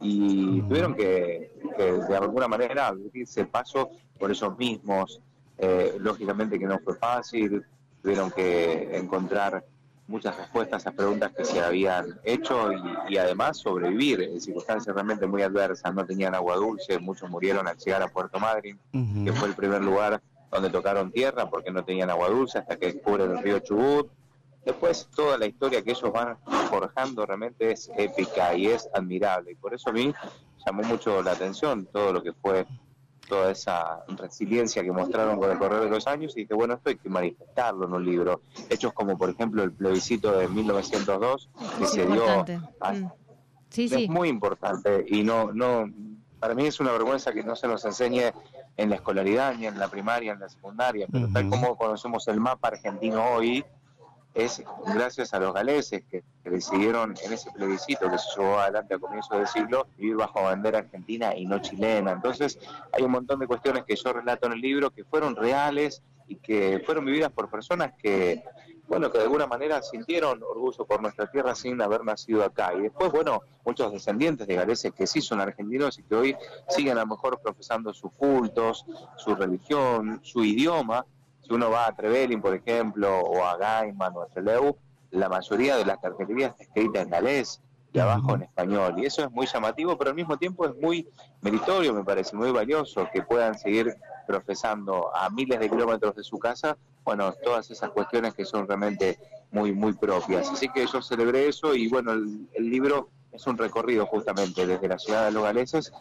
y 0.00 0.60
tuvieron 0.62 0.94
que, 0.94 1.52
que, 1.76 1.92
de 1.92 2.16
alguna 2.16 2.48
manera 2.48 2.88
abrirse 2.88 3.44
paso 3.44 3.90
por 4.18 4.30
ellos 4.30 4.58
mismos. 4.58 5.20
Eh, 5.58 5.96
lógicamente 5.98 6.58
que 6.58 6.66
no 6.66 6.78
fue 6.80 6.94
fácil, 6.96 7.64
tuvieron 8.02 8.30
que 8.30 8.96
encontrar 8.96 9.64
muchas 10.06 10.36
respuestas 10.36 10.86
a 10.86 10.92
preguntas 10.92 11.32
que 11.32 11.44
se 11.44 11.60
habían 11.60 12.20
hecho 12.24 12.72
y, 12.72 13.14
y 13.14 13.16
además 13.16 13.56
sobrevivir 13.56 14.20
en 14.22 14.40
circunstancias 14.40 14.94
realmente 14.94 15.26
muy 15.26 15.42
adversas. 15.42 15.92
No 15.94 16.04
tenían 16.04 16.34
agua 16.34 16.56
dulce, 16.56 16.98
muchos 16.98 17.28
murieron 17.30 17.66
al 17.66 17.76
llegar 17.78 18.02
a 18.02 18.08
Puerto 18.08 18.38
Madryn, 18.38 18.78
que 19.24 19.32
fue 19.32 19.48
el 19.48 19.54
primer 19.54 19.82
lugar 19.82 20.20
donde 20.50 20.70
tocaron 20.70 21.10
tierra 21.10 21.50
porque 21.50 21.70
no 21.70 21.84
tenían 21.84 22.10
agua 22.10 22.28
dulce 22.28 22.58
hasta 22.58 22.76
que 22.76 22.92
descubren 22.92 23.32
el 23.32 23.42
río 23.42 23.58
Chubut. 23.60 24.10
Después 24.66 25.08
toda 25.14 25.38
la 25.38 25.46
historia 25.46 25.80
que 25.82 25.92
ellos 25.92 26.12
van 26.12 26.36
forjando 26.68 27.24
realmente 27.24 27.70
es 27.70 27.88
épica 27.96 28.52
y 28.54 28.66
es 28.66 28.88
admirable. 28.92 29.52
Y 29.52 29.54
por 29.54 29.72
eso 29.72 29.90
a 29.90 29.92
mí 29.92 30.12
llamó 30.66 30.82
mucho 30.82 31.22
la 31.22 31.30
atención 31.32 31.86
todo 31.86 32.12
lo 32.12 32.20
que 32.22 32.32
fue 32.32 32.66
toda 33.28 33.52
esa 33.52 34.04
resiliencia 34.08 34.82
que 34.82 34.90
mostraron 34.90 35.38
con 35.38 35.50
el 35.52 35.58
correr 35.58 35.80
de 35.84 35.90
los 35.90 36.06
años 36.08 36.36
y 36.36 36.40
dije, 36.42 36.54
bueno, 36.54 36.74
esto 36.74 36.90
hay 36.90 36.96
que 36.96 37.08
manifestarlo 37.08 37.86
en 37.86 37.92
un 37.92 38.04
libro. 38.04 38.40
Hechos 38.68 38.92
como, 38.92 39.16
por 39.16 39.30
ejemplo, 39.30 39.62
el 39.62 39.70
plebiscito 39.72 40.32
de 40.36 40.48
1902, 40.48 41.48
que 41.78 41.84
Es 41.84 41.90
se 41.90 42.04
dio... 42.06 42.14
importante. 42.16 42.60
a- 42.80 42.92
Mm. 42.92 43.10
Sí, 43.68 43.84
es 43.86 43.90
sí. 43.92 44.08
muy 44.08 44.28
importante 44.28 45.04
y 45.08 45.22
no, 45.24 45.52
no, 45.52 45.90
para 46.38 46.54
mí 46.54 46.66
es 46.66 46.78
una 46.80 46.92
vergüenza 46.92 47.32
que 47.32 47.42
no 47.42 47.56
se 47.56 47.66
nos 47.66 47.84
enseñe 47.84 48.32
en 48.76 48.90
la 48.90 48.94
escolaridad, 48.96 49.54
ni 49.56 49.66
en 49.66 49.76
la 49.78 49.88
primaria, 49.88 50.32
en 50.32 50.38
la 50.40 50.48
secundaria, 50.48 51.06
pero 51.10 51.28
tal 51.32 51.48
como 51.50 51.76
conocemos 51.76 52.26
el 52.28 52.38
mapa 52.40 52.68
argentino 52.68 53.22
hoy, 53.34 53.64
es 54.36 54.62
gracias 54.94 55.32
a 55.32 55.40
los 55.40 55.54
galeses 55.54 56.04
que, 56.10 56.22
decidieron 56.44 57.14
en 57.24 57.32
ese 57.32 57.50
plebiscito 57.50 58.08
que 58.08 58.18
se 58.18 58.28
llevó 58.38 58.60
adelante 58.60 58.94
a 58.94 58.98
comienzos 59.00 59.36
del 59.36 59.48
siglo 59.48 59.88
vivir 59.96 60.14
bajo 60.14 60.42
bandera 60.42 60.78
argentina 60.78 61.34
y 61.34 61.44
no 61.44 61.58
chilena. 61.58 62.12
Entonces 62.12 62.56
hay 62.92 63.02
un 63.02 63.10
montón 63.10 63.40
de 63.40 63.48
cuestiones 63.48 63.82
que 63.84 63.96
yo 63.96 64.12
relato 64.12 64.46
en 64.46 64.52
el 64.52 64.60
libro 64.60 64.90
que 64.90 65.02
fueron 65.02 65.34
reales 65.34 66.04
y 66.28 66.36
que 66.36 66.80
fueron 66.86 67.04
vividas 67.04 67.32
por 67.32 67.50
personas 67.50 67.94
que, 68.00 68.44
bueno, 68.86 69.10
que 69.10 69.18
de 69.18 69.24
alguna 69.24 69.48
manera 69.48 69.82
sintieron 69.82 70.40
orgullo 70.42 70.86
por 70.86 71.02
nuestra 71.02 71.28
tierra 71.30 71.54
sin 71.56 71.80
haber 71.82 72.04
nacido 72.04 72.44
acá. 72.44 72.72
Y 72.74 72.82
después, 72.82 73.10
bueno, 73.10 73.42
muchos 73.64 73.90
descendientes 73.92 74.46
de 74.46 74.54
galeses 74.54 74.92
que 74.92 75.06
sí 75.08 75.20
son 75.20 75.40
argentinos 75.40 75.98
y 75.98 76.04
que 76.04 76.14
hoy 76.14 76.36
siguen 76.68 76.96
a 76.98 77.00
lo 77.00 77.08
mejor 77.08 77.40
profesando 77.40 77.92
sus 77.92 78.12
cultos, 78.12 78.86
su 79.16 79.34
religión, 79.34 80.20
su 80.22 80.44
idioma. 80.44 81.04
Si 81.46 81.52
uno 81.52 81.70
va 81.70 81.86
a 81.86 81.94
Trevelin, 81.94 82.40
por 82.40 82.54
ejemplo, 82.54 83.20
o 83.20 83.44
a 83.44 83.56
Gaiman 83.56 84.16
o 84.16 84.22
a 84.22 84.26
Trelew, 84.26 84.76
la 85.10 85.28
mayoría 85.28 85.76
de 85.76 85.84
la 85.84 85.96
cartelería 85.96 86.48
está 86.48 86.64
escrita 86.64 87.02
en 87.02 87.10
galés 87.10 87.62
y 87.92 87.98
abajo 88.00 88.34
en 88.34 88.42
español. 88.42 88.94
Y 88.98 89.06
eso 89.06 89.22
es 89.22 89.30
muy 89.30 89.46
llamativo, 89.46 89.96
pero 89.96 90.10
al 90.10 90.16
mismo 90.16 90.36
tiempo 90.36 90.66
es 90.66 90.74
muy 90.76 91.08
meritorio, 91.42 91.94
me 91.94 92.02
parece, 92.02 92.36
muy 92.36 92.50
valioso 92.50 93.08
que 93.12 93.22
puedan 93.22 93.56
seguir 93.56 93.96
profesando 94.26 95.14
a 95.14 95.30
miles 95.30 95.60
de 95.60 95.70
kilómetros 95.70 96.16
de 96.16 96.24
su 96.24 96.38
casa, 96.38 96.76
bueno, 97.04 97.32
todas 97.44 97.70
esas 97.70 97.90
cuestiones 97.90 98.34
que 98.34 98.44
son 98.44 98.66
realmente 98.66 99.18
muy, 99.52 99.72
muy 99.72 99.92
propias. 99.92 100.50
Así 100.50 100.68
que 100.68 100.84
yo 100.84 101.00
celebré 101.00 101.48
eso 101.48 101.76
y 101.76 101.86
bueno, 101.88 102.12
el, 102.12 102.48
el 102.54 102.68
libro 102.68 103.08
es 103.30 103.46
un 103.46 103.56
recorrido 103.56 104.04
justamente 104.06 104.66
desde 104.66 104.88
la 104.88 104.98
ciudad 104.98 105.26
de 105.26 105.30
los 105.30 105.44
galeses 105.44 105.92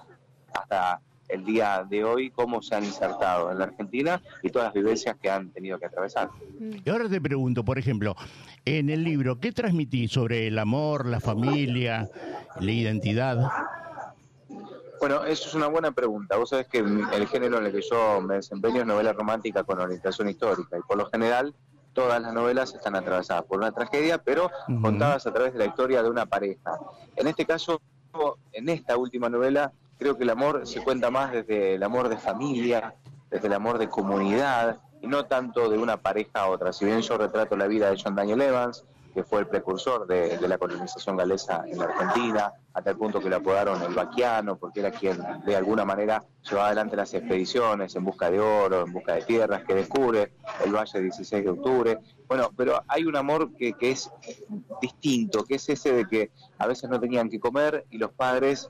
hasta 0.53 0.99
el 1.29 1.43
día 1.43 1.85
de 1.89 2.03
hoy, 2.03 2.29
cómo 2.31 2.61
se 2.61 2.75
han 2.75 2.83
insertado 2.83 3.51
en 3.51 3.59
la 3.59 3.65
Argentina 3.65 4.21
y 4.43 4.49
todas 4.49 4.67
las 4.67 4.73
vivencias 4.73 5.17
que 5.21 5.29
han 5.29 5.49
tenido 5.51 5.79
que 5.79 5.85
atravesar. 5.85 6.29
Y 6.59 6.89
ahora 6.89 7.09
te 7.09 7.19
pregunto, 7.19 7.63
por 7.63 7.77
ejemplo, 7.79 8.15
en 8.65 8.89
el 8.89 9.03
libro, 9.03 9.39
¿qué 9.39 9.51
transmitís 9.51 10.11
sobre 10.11 10.47
el 10.47 10.59
amor, 10.59 11.05
la 11.05 11.19
familia, 11.19 12.09
la 12.59 12.71
identidad? 12.71 13.51
Bueno, 14.99 15.23
eso 15.25 15.49
es 15.49 15.55
una 15.55 15.67
buena 15.67 15.91
pregunta. 15.91 16.37
Vos 16.37 16.49
sabés 16.49 16.67
que 16.67 16.79
el 16.79 17.27
género 17.27 17.57
en 17.57 17.65
el 17.65 17.71
que 17.71 17.81
yo 17.81 18.21
me 18.21 18.35
desempeño 18.35 18.81
es 18.81 18.87
novela 18.87 19.13
romántica 19.13 19.63
con 19.63 19.79
orientación 19.79 20.29
histórica 20.29 20.77
y 20.77 20.81
por 20.81 20.97
lo 20.97 21.05
general 21.07 21.53
todas 21.93 22.21
las 22.21 22.33
novelas 22.33 22.73
están 22.73 22.95
atravesadas 22.95 23.45
por 23.45 23.57
una 23.57 23.71
tragedia, 23.71 24.17
pero 24.17 24.51
contadas 24.81 25.25
a 25.27 25.33
través 25.33 25.53
de 25.53 25.59
la 25.59 25.65
historia 25.65 26.03
de 26.03 26.09
una 26.09 26.25
pareja. 26.25 26.77
En 27.15 27.27
este 27.27 27.45
caso, 27.45 27.81
en 28.51 28.69
esta 28.69 28.97
última 28.97 29.29
novela, 29.29 29.71
creo 29.97 30.17
que 30.17 30.23
el 30.23 30.29
amor 30.29 30.65
se 30.67 30.83
cuenta 30.83 31.09
más 31.09 31.31
desde 31.31 31.75
el 31.75 31.83
amor 31.83 32.09
de 32.09 32.17
familia, 32.17 32.95
desde 33.29 33.47
el 33.47 33.53
amor 33.53 33.77
de 33.77 33.89
comunidad 33.89 34.77
y 35.01 35.07
no 35.07 35.25
tanto 35.25 35.69
de 35.69 35.77
una 35.77 35.97
pareja 35.97 36.31
a 36.41 36.49
otra. 36.49 36.73
Si 36.73 36.85
bien 36.85 37.01
yo 37.01 37.17
retrato 37.17 37.55
la 37.55 37.67
vida 37.67 37.89
de 37.89 38.01
John 38.01 38.15
Daniel 38.15 38.41
Evans, 38.41 38.83
que 39.13 39.23
fue 39.23 39.39
el 39.39 39.47
precursor 39.47 40.05
de, 40.07 40.37
la 40.45 40.57
colonización 40.57 41.15
galesa 41.15 41.63
en 41.65 41.79
la 41.79 41.85
Argentina, 41.85 42.51
hasta 42.73 42.89
el 42.89 42.97
punto 42.97 43.21
que 43.21 43.29
lo 43.29 43.37
apodaron 43.37 43.81
el 43.81 43.93
vaquiano, 43.93 44.57
porque 44.57 44.81
era 44.81 44.91
quien 44.91 45.17
de 45.45 45.55
alguna 45.55 45.85
manera 45.85 46.21
llevaba 46.43 46.67
adelante 46.67 46.97
las 46.97 47.13
expediciones 47.13 47.95
en 47.95 48.03
busca 48.03 48.29
de 48.29 48.41
oro, 48.41 48.83
en 48.85 48.91
busca 48.91 49.13
de 49.13 49.21
tierras, 49.21 49.63
que 49.63 49.73
descubre 49.73 50.33
el 50.65 50.75
Valle 50.75 51.01
16 51.01 51.45
de 51.45 51.49
Octubre. 51.49 51.97
Bueno, 52.27 52.51
pero 52.57 52.83
hay 52.89 53.05
un 53.05 53.15
amor 53.15 53.55
que 53.55 53.73
es 53.79 54.11
distinto, 54.81 55.45
que 55.45 55.55
es 55.55 55.69
ese 55.69 55.93
de 55.93 56.05
que 56.05 56.31
a 56.57 56.67
veces 56.67 56.89
no 56.89 56.99
tenían 56.99 57.29
que 57.29 57.39
comer 57.39 57.85
y 57.91 57.97
los 57.97 58.11
padres 58.11 58.69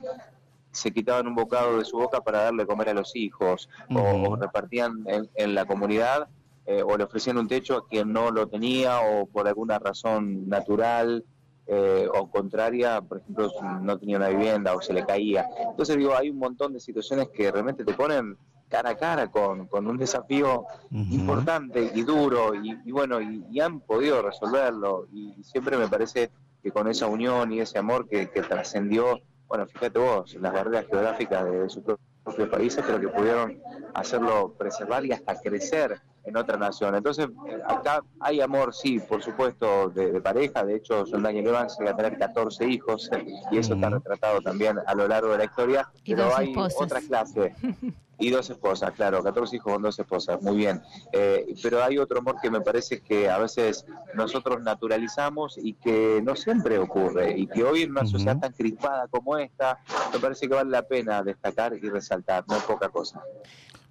se 0.75 0.91
quitaban 0.91 1.27
un 1.27 1.35
bocado 1.35 1.77
de 1.77 1.85
su 1.85 1.97
boca 1.97 2.21
para 2.21 2.43
darle 2.43 2.65
comer 2.65 2.89
a 2.89 2.93
los 2.93 3.15
hijos, 3.15 3.69
o, 3.89 3.99
o 3.99 4.35
repartían 4.35 5.03
en, 5.07 5.29
en 5.35 5.55
la 5.55 5.65
comunidad 5.65 6.27
eh, 6.65 6.81
o 6.83 6.97
le 6.97 7.03
ofrecían 7.03 7.37
un 7.37 7.47
techo 7.47 7.77
a 7.77 7.87
quien 7.87 8.11
no 8.11 8.31
lo 8.31 8.47
tenía 8.47 8.99
o 9.01 9.27
por 9.27 9.47
alguna 9.47 9.77
razón 9.77 10.49
natural 10.49 11.23
eh, 11.67 12.07
o 12.13 12.29
contraria, 12.29 13.01
por 13.01 13.19
ejemplo, 13.19 13.51
no 13.81 13.97
tenía 13.97 14.17
una 14.17 14.29
vivienda 14.29 14.75
o 14.75 14.81
se 14.81 14.93
le 14.93 15.05
caía. 15.05 15.47
Entonces 15.69 15.97
digo, 15.97 16.15
hay 16.15 16.29
un 16.29 16.37
montón 16.37 16.73
de 16.73 16.79
situaciones 16.79 17.29
que 17.29 17.51
realmente 17.51 17.85
te 17.85 17.93
ponen 17.93 18.37
cara 18.67 18.91
a 18.91 18.95
cara 18.97 19.29
con, 19.29 19.67
con 19.67 19.87
un 19.87 19.97
desafío 19.97 20.65
importante 20.91 21.91
y 21.93 22.01
duro 22.01 22.55
y, 22.55 22.75
y 22.83 22.91
bueno, 22.91 23.21
y, 23.21 23.45
y 23.51 23.59
han 23.61 23.79
podido 23.79 24.21
resolverlo 24.23 25.07
y 25.13 25.35
siempre 25.43 25.77
me 25.77 25.87
parece 25.87 26.31
que 26.63 26.71
con 26.71 26.87
esa 26.87 27.05
unión 27.05 27.51
y 27.53 27.59
ese 27.59 27.77
amor 27.77 28.07
que, 28.09 28.29
que 28.31 28.41
trascendió, 28.41 29.19
bueno, 29.47 29.67
fíjate 29.67 29.99
vos, 29.99 30.33
las 30.35 30.53
barreras 30.53 30.85
geográficas 30.87 31.45
de, 31.45 31.69
sus 31.69 31.83
propios 31.83 32.49
países, 32.49 32.83
pero 32.85 32.99
que 32.99 33.07
pudieron 33.07 33.61
hacerlo 33.93 34.53
preservar 34.57 35.05
y 35.05 35.11
hasta 35.11 35.39
crecer 35.39 36.01
en 36.25 36.37
otra 36.37 36.57
nación. 36.57 36.95
Entonces, 36.95 37.27
eh, 37.47 37.59
acá 37.67 38.03
hay 38.19 38.41
amor, 38.41 38.73
sí, 38.73 38.99
por 38.99 39.23
supuesto, 39.23 39.89
de, 39.89 40.11
de 40.11 40.21
pareja. 40.21 40.63
De 40.65 40.75
hecho, 40.75 41.05
John 41.09 41.23
Daniel 41.23 41.47
Evans 41.47 41.77
llega 41.79 41.91
a 41.91 41.95
tener 41.95 42.17
14 42.17 42.67
hijos 42.67 43.09
y 43.51 43.57
eso 43.57 43.75
está 43.75 43.89
retratado 43.89 44.41
también 44.41 44.79
a 44.85 44.95
lo 44.95 45.07
largo 45.07 45.31
de 45.31 45.39
la 45.39 45.45
historia. 45.45 45.89
Y 46.03 46.15
pero 46.15 46.25
dos 46.25 46.37
hay 46.37 46.49
esposas. 46.49 46.81
otra 46.81 47.01
clase. 47.01 47.55
Y 48.17 48.29
dos 48.29 48.49
esposas, 48.49 48.91
claro, 48.93 49.21
14 49.21 49.57
hijos 49.57 49.73
con 49.73 49.81
dos 49.81 49.99
esposas, 49.99 50.41
muy 50.41 50.55
bien. 50.55 50.81
Eh, 51.11 51.53
pero 51.61 51.83
hay 51.83 51.97
otro 51.97 52.19
amor 52.19 52.37
que 52.41 52.49
me 52.49 52.61
parece 52.61 53.01
que 53.01 53.29
a 53.29 53.37
veces 53.39 53.85
nosotros 54.13 54.61
naturalizamos 54.61 55.57
y 55.57 55.73
que 55.73 56.21
no 56.23 56.35
siempre 56.35 56.77
ocurre. 56.77 57.37
Y 57.37 57.47
que 57.47 57.63
hoy 57.63 57.81
en 57.81 57.91
una 57.91 58.05
sociedad 58.05 58.39
tan 58.39 58.53
crispada 58.53 59.07
como 59.09 59.37
esta, 59.37 59.79
me 60.13 60.19
parece 60.19 60.47
que 60.47 60.55
vale 60.55 60.69
la 60.69 60.83
pena 60.83 61.21
destacar 61.23 61.73
y 61.75 61.89
resaltar, 61.89 62.45
no 62.47 62.55
es 62.55 62.63
poca 62.63 62.87
cosa. 62.87 63.21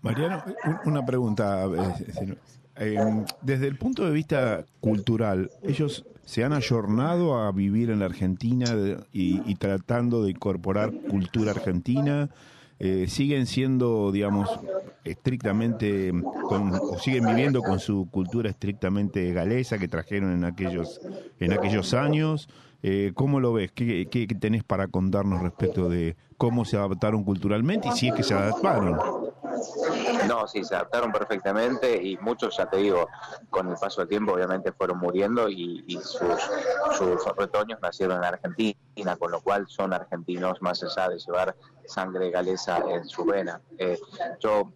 Mariano, 0.05 0.43
un- 0.65 0.81
una 0.85 1.05
pregunta. 1.05 1.65
eh, 1.65 1.95
eh, 2.77 3.25
desde 3.41 3.67
el 3.69 3.77
punto 3.77 4.05
de 4.05 4.11
vista 4.13 4.65
cultural, 4.81 5.51
ellos 5.67 6.05
se 6.25 6.45
han 6.45 6.53
ayornado 6.53 7.39
a 7.39 7.51
vivir 7.53 7.91
en 7.91 8.01
la 8.01 8.07
Argentina 8.07 8.75
y, 9.13 9.55
tratando 9.57 10.23
de 10.25 10.31
incorporar 10.31 10.93
cultura 11.09 11.53
argentina. 11.53 12.29
Eh, 12.79 13.07
siguen 13.09 13.47
siendo, 13.47 14.11
digamos, 14.13 14.59
estrictamente, 15.05 16.13
con- 16.47 16.83
o 16.87 16.99
siguen 16.99 17.25
viviendo 17.25 17.63
con 17.63 17.79
su 17.79 18.09
cultura 18.11 18.51
estrictamente 18.51 19.33
galesa 19.33 19.79
que 19.79 19.89
trajeron 19.89 20.33
en 20.33 20.45
aquellos, 20.45 21.01
en 21.39 21.53
aquellos 21.53 21.95
años. 21.95 22.49
Eh, 22.83 23.13
¿Cómo 23.15 23.41
lo 23.41 23.53
ves? 23.55 23.71
¿Qué, 23.73 24.09
qué- 24.11 24.27
qué 24.27 24.35
tenés 24.35 24.65
para 24.65 24.89
contarnos 24.89 25.41
respecto 25.41 25.89
de 25.89 26.17
cómo 26.37 26.65
se 26.67 26.77
adaptaron 26.77 27.25
culturalmente 27.25 27.89
y 27.89 27.93
si 27.93 28.09
es 28.09 28.15
que 28.15 28.23
se 28.23 28.35
adaptaron? 28.35 29.07
No, 30.29 30.47
sí, 30.47 30.65
se 30.65 30.75
adaptaron 30.75 31.13
perfectamente 31.13 32.01
y 32.03 32.17
muchos, 32.19 32.57
ya 32.57 32.67
te 32.67 32.79
digo, 32.79 33.09
con 33.51 33.69
el 33.69 33.77
paso 33.77 34.01
del 34.01 34.09
tiempo 34.09 34.33
obviamente 34.33 34.73
fueron 34.73 34.99
muriendo 34.99 35.49
y, 35.49 35.99
sus, 36.03 36.41
sus 36.97 37.37
retoños 37.37 37.81
nacieron 37.81 38.19
en 38.19 38.25
Argentina, 38.25 39.17
con 39.19 39.31
lo 39.31 39.41
cual 39.41 39.67
son 39.69 39.93
argentinos 39.93 40.61
más 40.63 40.83
allá 40.83 41.09
de 41.09 41.19
llevar 41.19 41.57
sangre 41.87 42.31
galesa 42.31 42.79
en 42.89 43.05
su 43.09 43.25
vena. 43.25 43.61
Eh, 43.79 43.99
yo 44.41 44.73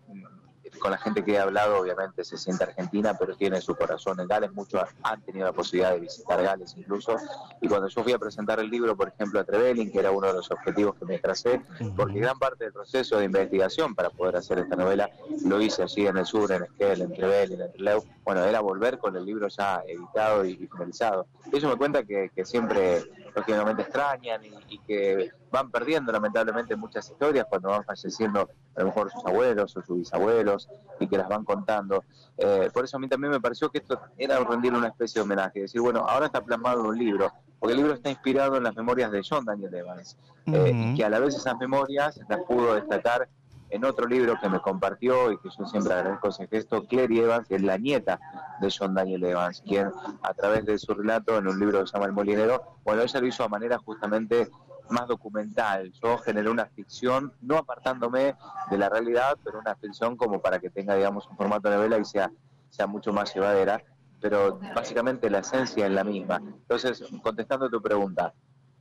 con 0.79 0.91
la 0.91 0.99
gente 0.99 1.25
que 1.25 1.33
he 1.33 1.39
hablado 1.39 1.81
obviamente 1.81 2.25
se 2.25 2.37
siente 2.37 2.65
argentina, 2.65 3.15
pero 3.19 3.37
tiene 3.37 3.61
su 3.61 3.75
corazón 3.75 4.21
en 4.21 4.29
Gales, 4.29 4.53
muchos 4.53 4.83
han 5.03 5.21
tenido 5.23 5.47
la 5.47 5.53
posibilidad 5.53 5.93
de 5.93 6.01
visitar 6.01 6.43
Gales 6.43 6.75
incluso, 6.77 7.17
y 7.61 7.69
cuando 7.69 7.89
yo 7.89 8.03
fui 8.03 8.13
a 8.13 8.19
presentar 8.19 8.61
el 8.61 8.71
libro, 8.71 8.97
por 8.97 9.09
ejemplo, 9.09 9.41
a 9.41 9.45
Trevelin, 9.45 9.91
que 9.91 9.99
era 9.99 10.11
uno 10.11 10.29
de 10.29 10.35
los 10.35 10.51
objetivos 10.51 10.95
que 10.97 11.05
me 11.05 11.19
tracé, 11.19 11.61
porque 11.97 12.19
gran 12.19 12.39
parte 12.39 12.65
del 12.65 12.73
proceso 12.73 13.19
de 13.19 13.25
investigación 13.25 13.95
para 13.95 14.11
poder 14.11 14.37
hacer 14.37 14.59
esta 14.59 14.77
novela 14.77 15.11
lo 15.45 15.61
hice 15.61 15.83
allí 15.83 16.07
en 16.07 16.17
el 16.17 16.27
sur, 16.27 16.51
en 16.53 16.65
Esquel, 16.65 17.03
en 17.03 17.13
Trevelin, 17.13 17.61
en 17.61 17.73
Trelew, 17.73 18.05
bueno, 18.25 18.45
era 18.45 18.61
volver 18.61 18.99
con 18.99 19.17
el 19.17 19.25
libro 19.25 19.49
ya 19.49 19.83
editado 19.87 20.45
y, 20.45 20.51
y 20.53 20.67
finalizado. 20.67 21.27
Ellos 21.53 21.71
me 21.71 21.77
cuentan 21.77 22.07
que, 22.07 22.31
que 22.35 22.45
siempre, 22.45 23.03
lógicamente, 23.39 23.83
extrañan 23.83 24.45
y, 24.45 24.53
y 24.69 24.79
que 24.81 25.31
van 25.51 25.71
perdiendo 25.71 26.13
lamentablemente 26.13 26.77
muchas 26.77 27.09
historias 27.11 27.47
cuando 27.49 27.71
van 27.71 27.85
falleciendo 27.85 28.49
a 28.77 28.81
lo 28.81 28.87
mejor 28.87 29.11
sus 29.11 29.25
abuelos 29.25 29.77
o 29.77 29.83
sus 29.83 29.99
bisabuelos 29.99 30.69
y 31.01 31.07
que 31.07 31.17
las 31.17 31.29
van 31.29 31.45
contando. 31.45 32.05
Eh, 32.37 32.71
por 32.73 32.85
eso 32.85 32.97
a 32.97 33.01
mí 33.01 33.09
también 33.09 33.33
me 33.33 33.41
pareció 33.41 33.71
que 33.71 33.79
esto 33.79 34.01
era 34.17 34.39
rendirle 34.41 34.79
una 34.79 34.89
especie 34.89 35.21
de 35.21 35.25
homenaje, 35.25 35.61
decir, 35.61 35.81
bueno, 35.81 36.01
ahora 36.09 36.27
está 36.27 36.43
plasmado 36.43 36.81
en 36.81 36.87
un 36.87 36.99
libro, 36.99 37.33
porque 37.59 37.73
el 37.73 37.79
libro 37.79 37.95
está 37.95 38.11
inspirado 38.11 38.57
en 38.57 38.63
las 38.63 38.77
memorias 38.77 39.11
de 39.11 39.23
John 39.29 39.45
Daniel 39.45 39.75
Evans, 39.75 40.17
eh, 40.47 40.73
y 40.75 40.95
que 40.95 41.05
a 41.05 41.11
la 41.11 41.19
vez 41.19 41.35
esas 41.35 41.57
memorias 41.59 42.21
las 42.29 42.41
pudo 42.43 42.75
destacar 42.75 43.29
en 43.71 43.85
otro 43.85 44.07
libro 44.07 44.39
que 44.41 44.49
me 44.49 44.61
compartió 44.61 45.33
y 45.33 45.39
que 45.39 45.49
yo 45.57 45.67
siempre 45.67 45.95
agradezco 45.95 46.29
ese 46.29 46.47
gesto, 46.47 46.87
Clary 46.87 47.21
Evans, 47.21 47.47
que 47.47 47.57
es 47.57 47.63
la 47.63 47.79
nieta 47.79 48.19
de 48.61 48.73
John 48.77 48.95
Daniel 48.95 49.25
Evans, 49.25 49.63
quien 49.67 49.91
a 50.23 50.35
través 50.35 50.65
de 50.65 50.79
su 50.79 50.95
relato 50.95 51.37
en 51.37 51.49
un 51.49 51.59
libro 51.59 51.81
que 51.81 51.87
se 51.87 51.93
llama 51.93 52.07
El 52.07 52.13
Molinero, 52.13 52.79
bueno, 52.85 53.03
ella 53.03 53.21
lo 53.21 53.27
hizo 53.27 53.45
a 53.45 53.49
manera 53.49 53.79
justamente 53.79 54.49
más 54.91 55.07
documental. 55.07 55.93
Yo 56.03 56.19
generé 56.19 56.51
una 56.51 56.67
ficción, 56.67 57.33
no 57.43 57.59
apartándome 57.59 58.37
de 58.71 58.79
la 58.79 58.89
realidad, 58.89 59.37
pero 59.45 59.59
una 59.59 59.75
ficción 59.77 60.17
como 60.17 60.41
para 60.41 60.59
que 60.59 60.71
tenga, 60.71 60.95
digamos, 60.95 61.27
un 61.27 61.37
formato 61.37 61.69
de 61.69 61.77
novela 61.77 61.99
y 61.99 62.05
sea, 62.05 62.31
sea 62.71 62.87
mucho 62.87 63.13
más 63.13 63.35
llevadera, 63.35 63.83
pero 64.21 64.59
básicamente 64.75 65.31
la 65.31 65.41
esencia 65.41 65.87
es 65.87 65.93
la 65.93 66.05
misma. 66.05 66.37
Entonces, 66.37 67.05
contestando 67.23 67.69
tu 67.69 67.83
pregunta, 67.83 68.33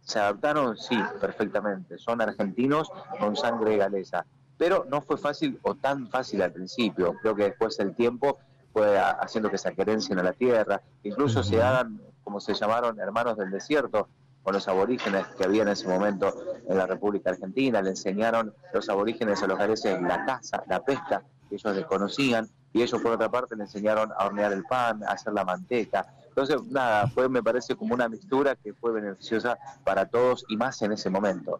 ¿se 0.01 0.19
adaptaron? 0.19 0.77
Sí, 0.77 0.97
perfectamente. 1.19 1.97
Son 1.97 2.21
argentinos 2.21 2.89
con 3.19 3.35
sangre 3.35 3.77
galesa 3.77 4.25
pero 4.57 4.85
no 4.89 5.01
fue 5.01 5.17
fácil 5.17 5.59
o 5.61 5.75
tan 5.75 6.07
fácil 6.09 6.41
al 6.41 6.51
principio. 6.51 7.15
Creo 7.21 7.35
que 7.35 7.43
después 7.43 7.79
el 7.79 7.95
tiempo 7.95 8.39
fue 8.73 8.97
haciendo 8.97 9.49
que 9.49 9.57
se 9.57 9.69
acerencien 9.69 10.19
a 10.19 10.23
la 10.23 10.33
tierra, 10.33 10.81
incluso 11.03 11.43
se 11.43 11.61
hagan, 11.61 12.01
como 12.23 12.39
se 12.39 12.53
llamaron, 12.53 12.99
hermanos 12.99 13.37
del 13.37 13.49
desierto, 13.49 14.07
con 14.43 14.53
los 14.53 14.67
aborígenes 14.67 15.27
que 15.37 15.43
había 15.43 15.63
en 15.63 15.69
ese 15.69 15.87
momento 15.87 16.33
en 16.67 16.77
la 16.77 16.87
República 16.87 17.31
Argentina, 17.31 17.81
le 17.81 17.89
enseñaron 17.89 18.53
los 18.73 18.87
aborígenes 18.87 19.43
a 19.43 19.47
los 19.47 19.57
galeses 19.57 20.01
la 20.01 20.25
caza, 20.25 20.63
la 20.67 20.83
pesca, 20.83 21.23
que 21.49 21.55
ellos 21.55 21.75
desconocían, 21.75 22.47
y 22.71 22.81
ellos 22.81 23.01
por 23.01 23.13
otra 23.13 23.29
parte 23.29 23.55
le 23.55 23.63
enseñaron 23.63 24.11
a 24.17 24.25
hornear 24.25 24.53
el 24.53 24.63
pan, 24.63 25.03
a 25.03 25.13
hacer 25.13 25.33
la 25.33 25.43
manteca. 25.43 26.05
Entonces, 26.29 26.61
nada, 26.69 27.07
fue, 27.07 27.27
me 27.27 27.41
parece 27.41 27.75
como 27.75 27.95
una 27.95 28.07
mixtura 28.07 28.55
que 28.55 28.73
fue 28.73 28.91
beneficiosa 28.91 29.57
para 29.83 30.05
todos 30.05 30.45
y 30.47 30.55
más 30.55 30.81
en 30.81 30.91
ese 30.91 31.09
momento. 31.09 31.59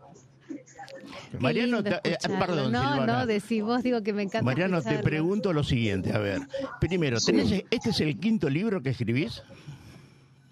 Qué 1.32 1.38
Mariano, 1.40 1.78
lindo 1.82 1.96
eh, 2.04 2.18
perdón, 2.40 2.72
no, 2.72 2.82
Silvana. 2.82 3.20
no, 3.20 3.26
decí 3.26 3.62
vos, 3.62 3.84
digo 3.84 4.02
que 4.04 4.14
me 4.14 4.24
encanta. 4.24 4.44
Mariano, 4.44 4.82
te 4.82 5.00
pregunto 5.00 5.54
lo 5.54 5.64
siguiente, 5.64 6.14
a 6.14 6.20
ver. 6.20 6.42
Primero, 6.80 7.20
Sí. 7.20 7.32
¿tenés- 7.32 7.66
¿este 7.70 7.90
es 7.90 8.00
el 8.02 8.20
quinto 8.20 8.50
libro 8.50 8.82
que 8.82 8.90
escribís? 8.92 9.42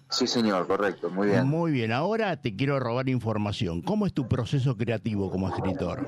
Sí, 0.08 0.26
señor, 0.26 0.66
correcto, 0.66 1.10
muy 1.10 1.28
bien. 1.28 1.46
Muy 1.46 1.72
bien, 1.72 1.92
ahora 1.92 2.36
te 2.40 2.54
quiero 2.54 2.78
robar 2.78 3.08
información. 3.08 3.82
¿Cómo 3.82 4.06
es 4.06 4.12
tu 4.12 4.28
proceso 4.28 4.76
creativo 4.76 5.30
como 5.30 5.48
escritor? 5.48 6.06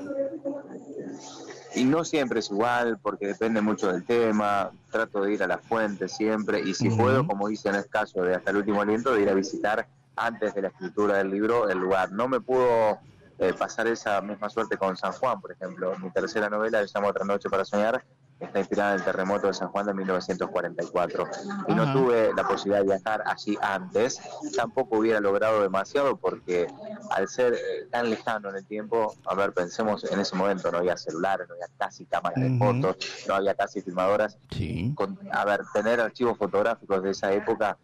Y 1.75 1.83
no 1.83 2.03
siempre 2.03 2.39
es 2.39 2.49
igual, 2.49 2.97
porque 3.01 3.27
depende 3.27 3.61
mucho 3.61 3.91
del 3.91 4.03
tema. 4.03 4.71
Trato 4.91 5.21
de 5.21 5.33
ir 5.33 5.43
a 5.43 5.47
la 5.47 5.59
fuente 5.59 6.07
siempre. 6.07 6.61
Y 6.61 6.73
si 6.73 6.89
puedo, 6.89 7.25
como 7.27 7.49
hice 7.49 7.69
en 7.69 7.75
el 7.75 7.87
caso 7.87 8.21
de 8.23 8.35
Hasta 8.35 8.51
el 8.51 8.57
último 8.57 8.81
aliento, 8.81 9.13
de 9.13 9.21
ir 9.21 9.29
a 9.29 9.33
visitar 9.33 9.87
antes 10.15 10.53
de 10.55 10.63
la 10.63 10.67
escritura 10.69 11.17
del 11.17 11.29
libro 11.29 11.69
el 11.69 11.77
lugar. 11.77 12.11
No 12.11 12.27
me 12.27 12.39
pudo 12.41 12.97
eh, 13.39 13.53
pasar 13.53 13.87
esa 13.87 14.21
misma 14.21 14.49
suerte 14.49 14.77
con 14.77 14.97
San 14.97 15.13
Juan, 15.13 15.39
por 15.39 15.51
ejemplo. 15.51 15.97
Mi 15.99 16.11
tercera 16.11 16.49
novela, 16.49 16.81
se 16.81 16.93
llama 16.93 17.07
Otra 17.07 17.23
Noche 17.25 17.49
para 17.49 17.63
Soñar, 17.63 18.03
está 18.39 18.59
inspirada 18.59 18.93
en 18.93 18.99
el 18.99 19.05
terremoto 19.05 19.47
de 19.47 19.53
San 19.53 19.69
Juan 19.69 19.85
de 19.85 19.93
1944. 19.93 21.27
Y 21.67 21.73
no 21.73 21.83
Ajá. 21.83 21.93
tuve 21.93 22.33
la 22.33 22.43
posibilidad 22.43 22.79
de 22.79 22.85
viajar 22.85 23.23
allí 23.25 23.57
antes. 23.61 24.19
Tampoco 24.55 24.97
hubiera 24.97 25.19
logrado 25.19 25.61
demasiado 25.61 26.17
porque 26.17 26.67
al 27.11 27.27
ser 27.27 27.53
eh, 27.53 27.87
tan 27.91 28.09
lejano 28.09 28.49
en 28.49 28.57
el 28.57 28.65
tiempo, 28.65 29.15
a 29.25 29.35
ver, 29.35 29.53
pensemos 29.53 30.03
en 30.03 30.19
ese 30.19 30.35
momento, 30.35 30.71
no 30.71 30.79
había 30.79 30.97
celulares, 30.97 31.47
no 31.47 31.55
había 31.55 31.67
casi 31.77 32.05
cámaras 32.05 32.41
de 32.41 32.57
fotos, 32.57 32.97
no 33.27 33.35
había 33.35 33.55
casi 33.55 33.81
filmadoras. 33.81 34.37
Sí. 34.51 34.93
Con, 34.95 35.17
a 35.31 35.45
ver, 35.45 35.61
tener 35.73 36.01
archivos 36.01 36.37
fotográficos 36.37 37.01
de 37.03 37.11
esa 37.11 37.31
época 37.31 37.77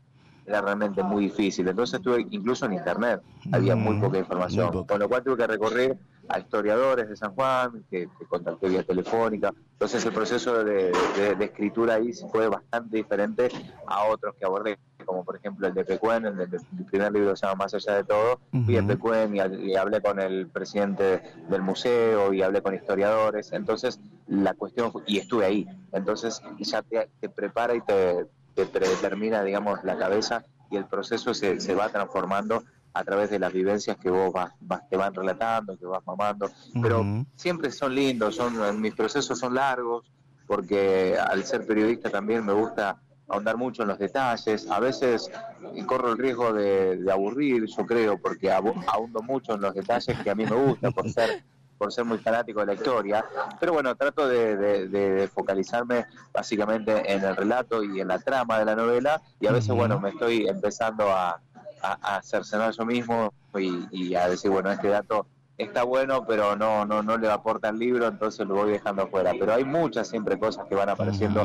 era 0.45 0.61
realmente 0.61 1.01
muy 1.03 1.23
difícil. 1.25 1.67
Entonces 1.67 2.01
tuve, 2.01 2.25
incluso 2.29 2.65
en 2.65 2.73
internet, 2.73 3.21
había 3.51 3.75
muy 3.75 3.95
Mm, 3.95 4.01
poca 4.01 4.17
información. 4.19 4.71
muy. 4.73 4.85
Con 4.85 4.99
lo 4.99 5.09
cual 5.09 5.23
tuve 5.23 5.37
que 5.37 5.47
recurrir 5.47 5.97
a 6.29 6.39
historiadores 6.39 7.09
de 7.09 7.15
San 7.15 7.33
Juan, 7.33 7.83
que, 7.89 8.07
que 8.19 8.25
contacté 8.27 8.69
vía 8.69 8.83
telefónica. 8.83 9.51
Entonces 9.73 10.05
el 10.05 10.13
proceso 10.13 10.63
de, 10.63 10.91
de- 11.17 11.35
de 11.35 11.45
escritura 11.45 11.95
ahí 11.95 12.11
fue 12.31 12.47
bastante 12.47 12.97
diferente 12.97 13.49
a 13.87 14.05
otros 14.05 14.33
que 14.39 14.45
abordé, 14.45 14.77
como 15.05 15.23
por 15.23 15.35
ejemplo 15.35 15.67
el 15.67 15.73
de 15.73 15.83
Pecuen, 15.85 16.25
el, 16.25 16.37
de, 16.37 16.59
mi 16.71 16.83
primer 16.83 17.11
libro 17.11 17.35
se 17.35 17.45
llama 17.45 17.65
Más 17.65 17.73
allá 17.73 17.95
de 17.95 18.03
todo. 18.05 18.39
Fui 18.65 18.77
a 18.77 18.79
Ujú. 18.81 18.87
Pecuen 18.87 19.35
y, 19.35 19.71
y 19.71 19.75
hablé 19.75 20.01
con 20.01 20.19
el 20.19 20.47
presidente 20.49 21.21
del 21.49 21.61
museo 21.61 22.33
y 22.33 22.41
hablé 22.41 22.61
con 22.61 22.73
historiadores. 22.73 23.51
Entonces 23.51 23.99
la 24.27 24.53
cuestión 24.53 24.91
fue- 24.91 25.03
y 25.07 25.17
estuve 25.19 25.45
ahí. 25.45 25.67
Entonces 25.91 26.41
ya 26.59 26.81
te, 26.81 27.09
te 27.19 27.29
prepara 27.29 27.75
y 27.75 27.81
te, 27.81 28.25
te 28.55 28.65
predetermina, 28.65 29.43
digamos, 29.43 29.83
la 29.83 29.97
cabeza 29.97 30.43
y 30.71 30.77
el 30.77 30.85
proceso 30.85 31.33
se, 31.33 31.59
se 31.59 31.75
va 31.75 31.89
transformando 31.89 32.63
a 32.93 33.03
través 33.03 33.29
de 33.29 33.39
las 33.39 33.51
vivencias 33.51 33.97
que 33.97 34.09
vos 34.09 34.31
vas, 34.31 34.53
vas- 34.61 34.87
te 34.89 34.95
van 34.97 35.13
relatando, 35.13 35.77
que 35.77 35.85
vas 35.85 36.01
mamando. 36.07 36.49
Pero 36.81 37.01
siempre 37.35 37.69
son 37.71 37.93
lindos, 37.93 38.35
son 38.35 38.81
mis 38.81 38.95
procesos 38.95 39.37
son 39.37 39.53
largos, 39.53 40.11
porque 40.47 41.17
al 41.17 41.43
ser 41.43 41.65
periodista 41.65 42.09
también 42.09 42.45
me 42.45 42.53
gusta 42.53 43.01
ahondar 43.27 43.57
mucho 43.57 43.81
en 43.81 43.89
los 43.89 43.99
detalles. 43.99 44.69
A 44.69 44.79
veces 44.79 45.29
corro 45.87 46.11
el 46.13 46.17
riesgo 46.17 46.53
de, 46.53 46.95
de 46.97 47.11
aburrir, 47.11 47.65
yo 47.65 47.85
creo, 47.85 48.17
porque 48.17 48.51
ahondo 48.51 49.21
mucho 49.21 49.55
en 49.55 49.61
los 49.61 49.73
detalles 49.73 50.17
que 50.23 50.29
a 50.29 50.35
mí 50.35 50.45
me 50.45 50.55
gusta 50.55 50.91
por 50.91 51.09
ser 51.09 51.43
por 51.77 51.91
ser 51.91 52.05
muy 52.05 52.17
fanático 52.19 52.61
de 52.61 52.67
la 52.67 52.73
historia, 52.73 53.25
pero 53.59 53.73
bueno, 53.73 53.95
trato 53.95 54.27
de, 54.27 54.55
de- 54.55 54.87
de- 54.87 55.09
de 55.11 55.27
focalizarme 55.27 56.05
básicamente 56.33 57.11
en 57.13 57.23
el 57.23 57.35
relato 57.35 57.83
y 57.83 57.99
en 57.99 58.07
la 58.07 58.19
trama 58.19 58.59
de 58.59 58.65
la 58.65 58.75
novela, 58.75 59.21
y 59.39 59.47
a 59.47 59.51
veces, 59.51 59.75
bueno, 59.75 59.99
me 59.99 60.09
estoy 60.09 60.47
empezando 60.47 61.09
a, 61.11 61.41
a, 61.81 62.15
a 62.17 62.21
cercenar 62.23 62.71
yo 62.73 62.85
mismo 62.85 63.33
y, 63.57 63.87
y 63.91 64.15
a 64.15 64.27
decir, 64.29 64.49
bueno, 64.51 64.71
este 64.71 64.87
dato 64.89 65.27
está 65.57 65.83
bueno, 65.83 66.25
pero 66.25 66.55
no, 66.55 66.85
no, 66.85 67.01
no 67.03 67.17
le 67.17 67.29
aporta 67.29 67.69
al 67.69 67.79
libro, 67.79 68.07
entonces 68.07 68.45
lo 68.47 68.55
voy 68.55 68.71
dejando 68.71 69.03
afuera. 69.03 69.33
Pero 69.39 69.53
hay 69.53 69.63
muchas 69.63 70.07
siempre 70.07 70.37
cosas 70.39 70.65
que 70.67 70.75
van 70.75 70.89
apareciendo. 70.89 71.41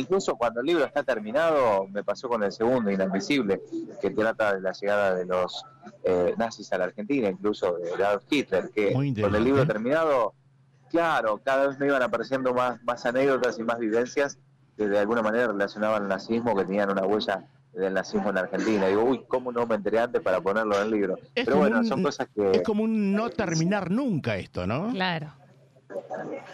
Incluso 0.00 0.36
cuando 0.36 0.60
el 0.60 0.66
libro 0.66 0.84
está 0.84 1.02
terminado, 1.02 1.86
me 1.88 2.02
pasó 2.02 2.28
con 2.28 2.42
el 2.42 2.52
segundo, 2.52 2.90
Inadmisible, 2.90 3.60
que 4.00 4.10
trata 4.10 4.54
de 4.54 4.60
la 4.60 4.72
llegada 4.72 5.14
de 5.14 5.24
los 5.26 5.64
eh, 6.04 6.34
nazis 6.36 6.72
a 6.72 6.78
la 6.78 6.84
Argentina, 6.84 7.28
incluso 7.28 7.76
de 7.96 8.04
Adolf 8.04 8.24
Hitler, 8.30 8.70
que 8.74 8.92
con 8.92 9.04
el 9.04 9.44
libro 9.44 9.62
interesante. 9.62 9.72
terminado, 9.72 10.34
claro, 10.90 11.40
cada 11.44 11.68
vez 11.68 11.78
me 11.78 11.86
iban 11.86 12.02
apareciendo 12.02 12.52
más, 12.54 12.82
más 12.82 13.04
anécdotas 13.06 13.58
y 13.58 13.62
más 13.62 13.78
vivencias 13.78 14.38
que 14.76 14.88
de 14.88 14.98
alguna 14.98 15.22
manera 15.22 15.46
relacionaban 15.48 16.02
el 16.04 16.08
nazismo, 16.08 16.56
que 16.56 16.64
tenían 16.64 16.90
una 16.90 17.02
huella 17.06 17.44
del 17.72 17.94
nazismo 17.94 18.30
en 18.30 18.34
la 18.34 18.40
Argentina. 18.42 18.86
Digo, 18.88 19.04
uy, 19.04 19.24
¿cómo 19.28 19.52
no 19.52 19.66
me 19.66 19.76
enteré 19.76 20.00
antes 20.00 20.20
para 20.22 20.40
ponerlo 20.40 20.76
en 20.76 20.82
el 20.84 20.90
libro? 20.90 21.18
Es 21.34 21.44
Pero 21.44 21.58
bueno, 21.58 21.78
un- 21.80 21.86
son 21.86 22.02
cosas 22.02 22.26
que... 22.34 22.50
Es 22.52 22.62
como 22.62 22.82
un 22.84 23.12
no 23.12 23.30
terminar 23.30 23.90
nunca 23.90 24.36
esto, 24.36 24.66
¿no? 24.66 24.90
Claro. 24.90 25.34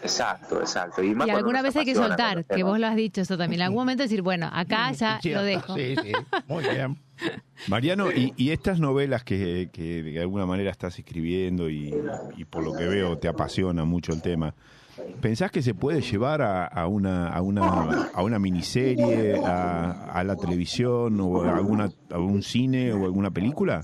Exacto, 0.03 0.61
exacto. 0.61 1.03
Y, 1.03 1.15
alguna 1.31 1.63
vez 1.63 1.77
hay 1.77 1.85
que 1.85 1.95
soltar, 1.95 2.45
que 2.45 2.63
vos 2.63 2.79
lo 2.79 2.87
has 2.87 2.97
dicho 2.97 3.21
eso 3.21 3.37
también. 3.37 3.61
En 3.61 3.67
algún 3.67 3.81
momento 3.81 4.03
decir, 4.03 4.23
bueno, 4.23 4.49
acá 4.53 4.93
ya 4.93 5.21
Cierto, 5.21 5.41
lo 5.41 5.47
dejo. 5.47 5.75
Sí, 5.75 5.95
sí, 6.03 6.13
muy 6.47 6.65
bien. 6.65 6.99
Mariano, 7.69 8.13
y, 8.13 8.35
y 8.37 8.51
estas 8.51 8.79
novelas 8.79 9.25
que, 9.25 9.71
que 9.73 10.03
de 10.03 10.21
alguna 10.21 10.47
manera 10.47 10.71
estás 10.71 10.99
escribiendo 10.99 11.71
y, 11.71 11.95
y 12.37 12.45
por 12.45 12.63
lo 12.63 12.75
que 12.75 12.87
veo 12.87 13.19
te 13.19 13.29
apasiona 13.29 13.85
mucho 13.85 14.13
el 14.13 14.21
tema, 14.21 14.55
¿pensás 15.21 15.51
que 15.51 15.63
se 15.63 15.75
puede 15.75 16.03
llevar 16.03 16.43
a, 16.43 16.67
a 16.67 16.87
una, 16.87 17.29
a, 17.29 17.41
una, 17.41 18.11
a 18.13 18.23
una 18.23 18.39
miniserie, 18.39 19.41
a, 19.45 20.13
a 20.13 20.25
la 20.25 20.37
televisión 20.37 21.19
o 21.21 21.43
a, 21.43 21.57
alguna, 21.57 21.91
a 22.11 22.19
un 22.19 22.43
cine 22.43 22.93
o 22.93 23.05
alguna 23.05 23.31
película? 23.31 23.83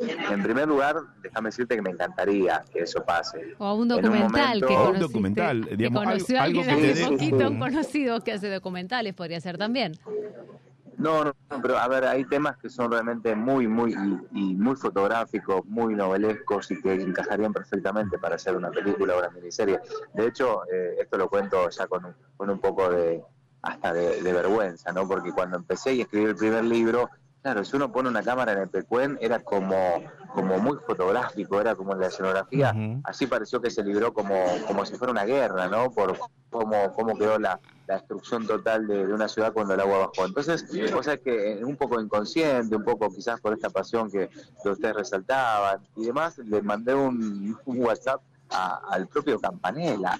En 0.00 0.42
primer 0.42 0.66
lugar, 0.66 0.96
déjame 1.22 1.48
decirte 1.50 1.76
que 1.76 1.82
me 1.82 1.90
encantaría 1.90 2.64
que 2.72 2.80
eso 2.80 3.04
pase. 3.04 3.54
O 3.58 3.66
a 3.66 3.74
un 3.74 3.82
En 3.90 3.96
un 3.98 4.02
documental 4.02 4.60
momento- 4.60 4.66
que 4.66 4.74
un 4.74 4.98
documental, 4.98 5.66
que 5.68 5.76
digamos, 5.76 6.04
conoció 6.04 6.40
algo- 6.40 6.40
a 6.40 6.44
alguien 6.44 6.68
algo 6.70 6.80
que 6.80 6.94
dé- 6.94 7.06
poquito, 7.08 7.50
un 7.50 7.58
conocido 7.58 8.20
que 8.20 8.32
hace 8.32 8.50
documentales, 8.50 9.14
podría 9.14 9.40
ser 9.40 9.58
también. 9.58 9.92
No, 10.96 11.24
no, 11.24 11.32
no, 11.50 11.62
pero 11.62 11.78
a 11.78 11.88
ver, 11.88 12.04
hay 12.04 12.24
temas 12.26 12.58
que 12.58 12.68
son 12.68 12.90
realmente 12.92 13.34
muy, 13.34 13.66
muy, 13.66 13.92
y, 13.92 14.38
y 14.50 14.54
muy 14.54 14.76
fotográficos, 14.76 15.64
muy 15.66 15.94
novelescos 15.94 16.70
y 16.70 16.80
que 16.80 16.92
encajarían 16.94 17.52
perfectamente 17.54 18.18
para 18.18 18.36
hacer 18.36 18.54
una 18.56 18.70
película 18.70 19.16
o 19.16 19.18
una 19.18 19.30
miniserie. 19.30 19.80
De 20.14 20.26
hecho, 20.26 20.62
eh, 20.70 20.96
esto 21.00 21.16
lo 21.16 21.28
cuento 21.28 21.68
ya 21.70 21.86
con 21.86 22.04
un, 22.04 22.14
con 22.36 22.50
un 22.50 22.58
poco 22.58 22.90
de, 22.90 23.22
hasta 23.62 23.94
de, 23.94 24.20
de 24.22 24.32
vergüenza, 24.32 24.92
¿no? 24.92 25.06
Porque 25.08 25.32
cuando 25.32 25.56
empecé 25.56 25.94
y 25.94 26.02
escribí 26.02 26.24
el 26.26 26.36
primer 26.36 26.64
libro, 26.64 27.08
claro, 27.42 27.64
si 27.64 27.76
uno 27.76 27.90
pone 27.90 28.08
una 28.08 28.22
cámara 28.22 28.52
en 28.52 28.58
el 28.58 28.68
Pecuen, 28.68 29.18
era 29.20 29.40
como, 29.40 30.02
como 30.34 30.58
muy 30.58 30.76
fotográfico, 30.86 31.60
era 31.60 31.74
como 31.74 31.92
en 31.92 32.00
la 32.00 32.06
escenografía, 32.08 32.74
así 33.04 33.26
pareció 33.26 33.60
que 33.60 33.70
se 33.70 33.82
libró 33.82 34.12
como, 34.12 34.36
como 34.66 34.84
si 34.84 34.96
fuera 34.96 35.12
una 35.12 35.24
guerra, 35.24 35.68
¿no? 35.68 35.90
Por 35.90 36.18
cómo, 36.50 36.92
cómo 36.92 37.16
quedó 37.16 37.38
la, 37.38 37.58
la 37.86 37.94
destrucción 37.94 38.46
total 38.46 38.86
de, 38.86 39.06
de 39.06 39.12
una 39.12 39.28
ciudad 39.28 39.52
cuando 39.52 39.74
el 39.74 39.80
agua 39.80 39.98
bajó. 39.98 40.26
Entonces, 40.26 40.66
o 40.94 41.02
sea 41.02 41.16
que 41.16 41.52
eh, 41.52 41.64
un 41.64 41.76
poco 41.76 42.00
inconsciente, 42.00 42.76
un 42.76 42.84
poco 42.84 43.10
quizás 43.10 43.40
por 43.40 43.52
esta 43.52 43.70
pasión 43.70 44.10
que, 44.10 44.28
que 44.62 44.68
ustedes 44.68 44.94
resaltaban 44.96 45.80
y 45.96 46.06
demás, 46.06 46.38
le 46.38 46.62
mandé 46.62 46.94
un, 46.94 47.58
un 47.64 47.84
WhatsApp 47.84 48.20
a- 48.50 48.80
al 48.90 49.06
propio 49.08 49.38
Campanella, 49.40 50.18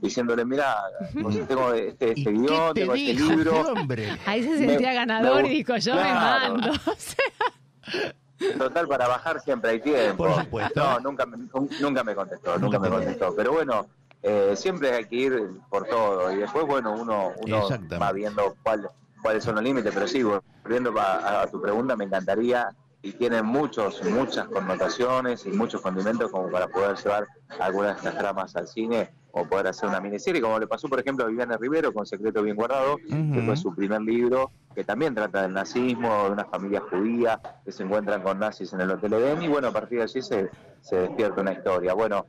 diciéndole, 0.00 0.44
mira, 0.44 0.76
pues, 1.22 1.46
tengo 1.46 1.72
este, 1.72 2.12
este 2.12 2.30
guion, 2.30 2.74
tengo 2.74 2.94
este 2.94 3.14
libro. 3.14 3.64
Ahí 4.26 4.42
se 4.42 4.58
sentía 4.58 4.88
me 4.88 4.94
ganador 4.94 5.44
y 5.46 5.50
dijo, 5.50 5.76
yo 5.76 5.92
Claro. 5.92 6.54
me 6.54 6.60
mando. 6.60 6.78
Total, 8.58 8.88
para 8.88 9.06
bajar 9.08 9.40
siempre 9.40 9.70
hay 9.70 9.80
tiempo. 9.80 10.24
Por 10.24 10.34
supuesto. 10.44 10.80
No, 10.80 11.00
nunca, 11.00 11.26
me- 11.26 11.36
nunca 11.80 12.02
me 12.02 12.14
contestó, 12.14 12.58
nunca 12.58 12.78
me 12.78 12.88
contestó. 12.88 13.34
Pero 13.36 13.52
bueno, 13.52 13.86
eh, 14.22 14.54
siempre 14.56 14.92
hay 14.92 15.04
que 15.04 15.16
ir 15.16 15.48
por 15.70 15.86
todo. 15.86 16.32
Y 16.32 16.36
después, 16.36 16.66
bueno, 16.66 16.92
uno, 16.92 17.32
uno 17.44 17.68
va 18.00 18.12
viendo 18.12 18.56
cuál, 18.62 18.88
cuáles 19.22 19.44
son 19.44 19.54
los 19.56 19.64
límites. 19.64 19.92
Pero 19.94 20.08
sí, 20.08 20.22
volviendo 20.24 20.92
a, 21.00 21.42
a 21.42 21.46
tu 21.46 21.60
pregunta, 21.60 21.94
me 21.96 22.04
encantaría 22.04 22.68
y 23.02 23.12
tiene 23.12 23.42
muchos, 23.42 24.02
muchas 24.04 24.46
connotaciones 24.46 25.44
y 25.46 25.50
muchos 25.50 25.80
condimentos 25.80 26.30
como 26.30 26.50
para 26.50 26.68
poder 26.68 26.96
llevar 26.96 27.26
algunas 27.58 27.94
de 27.94 27.98
estas 27.98 28.16
tramas 28.16 28.56
al 28.56 28.68
cine 28.68 29.10
o 29.32 29.44
poder 29.44 29.68
hacer 29.68 29.88
una 29.88 30.00
miniserie, 30.00 30.40
como 30.40 30.58
le 30.58 30.66
pasó, 30.66 30.88
por 30.88 31.00
ejemplo, 31.00 31.24
a 31.24 31.28
Viviana 31.28 31.56
Rivero 31.56 31.92
con 31.92 32.06
Secreto 32.06 32.42
Bien 32.42 32.54
Guardado, 32.54 32.98
que 32.98 33.14
Ujú. 33.14 33.42
fue 33.44 33.56
su 33.56 33.74
primer 33.74 34.02
libro, 34.02 34.52
que 34.74 34.84
también 34.84 35.14
trata 35.14 35.42
del 35.42 35.52
nazismo, 35.52 36.24
de 36.24 36.30
una 36.30 36.44
familia 36.44 36.82
judía 36.90 37.40
que 37.64 37.72
se 37.72 37.82
encuentran 37.82 38.22
con 38.22 38.38
nazis 38.38 38.72
en 38.72 38.82
el 38.82 38.90
Hotel 38.90 39.14
Edén, 39.14 39.42
y 39.42 39.48
bueno, 39.48 39.68
a 39.68 39.72
partir 39.72 39.98
de 39.98 40.04
allí 40.04 40.22
se, 40.22 40.50
se 40.80 40.96
despierta 40.96 41.40
una 41.40 41.52
historia. 41.52 41.94
Bueno, 41.94 42.26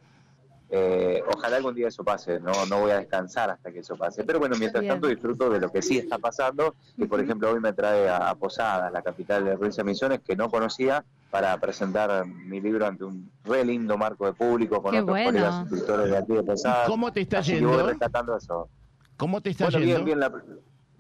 eh, 0.76 1.22
ojalá 1.28 1.58
algún 1.58 1.76
día 1.76 1.88
eso 1.88 2.04
pase, 2.04 2.40
no, 2.40 2.66
no 2.66 2.80
voy 2.80 2.90
a 2.92 2.98
descansar 2.98 3.52
hasta 3.52 3.72
que 3.72 3.80
eso 3.80 3.96
pase. 3.96 4.24
Pero 4.24 4.40
bueno, 4.40 4.56
mientras 4.58 4.82
Bien. 4.82 4.94
tanto 4.96 5.08
disfruto 5.08 5.48
de 5.52 5.60
lo 5.60 5.72
que 5.72 5.84
sí 5.84 6.00
está 6.00 6.18
pasando, 6.18 6.74
que 6.98 7.06
por 7.06 7.20
ejemplo 7.20 7.52
hoy 7.52 7.60
me 7.60 7.74
trae 7.74 8.10
a, 8.10 8.30
a 8.30 8.36
Posadas, 8.36 8.92
la 8.92 9.04
capital 9.04 9.44
de 9.44 9.52
la 9.52 9.56
provincia 9.58 9.84
de 9.84 9.90
Misiones, 9.92 10.22
que 10.22 10.36
no 10.36 10.50
conocía, 10.50 11.06
para 11.30 11.56
presentar 11.60 12.26
mi 12.26 12.60
libro 12.60 12.88
ante 12.88 13.04
un 13.04 13.32
re 13.44 13.64
lindo 13.64 13.98
marco 13.98 14.26
de 14.26 14.34
público 14.34 14.82
con 14.82 14.92
Qué 14.94 15.02
otros 15.02 15.16
bueno. 15.16 15.30
colegas 15.32 15.62
escritores 15.64 16.10
de 16.10 16.18
aquí 16.18 16.34
de 16.34 16.44
Posadas. 16.44 16.88
¿Cómo 16.88 17.14
te 17.14 17.22
está 17.22 17.40
Así 17.40 17.52
que 17.52 17.58
yendo? 17.60 17.70
voy 17.74 17.84
rescatando 17.84 18.36
eso. 18.36 18.70
¿Cómo 19.16 19.42
te 19.42 19.52
está 19.52 19.66
Bueno, 19.66 19.80
yendo? 19.80 19.94
bien, 20.04 20.06
bien. 20.06 20.20
La, 20.20 20.32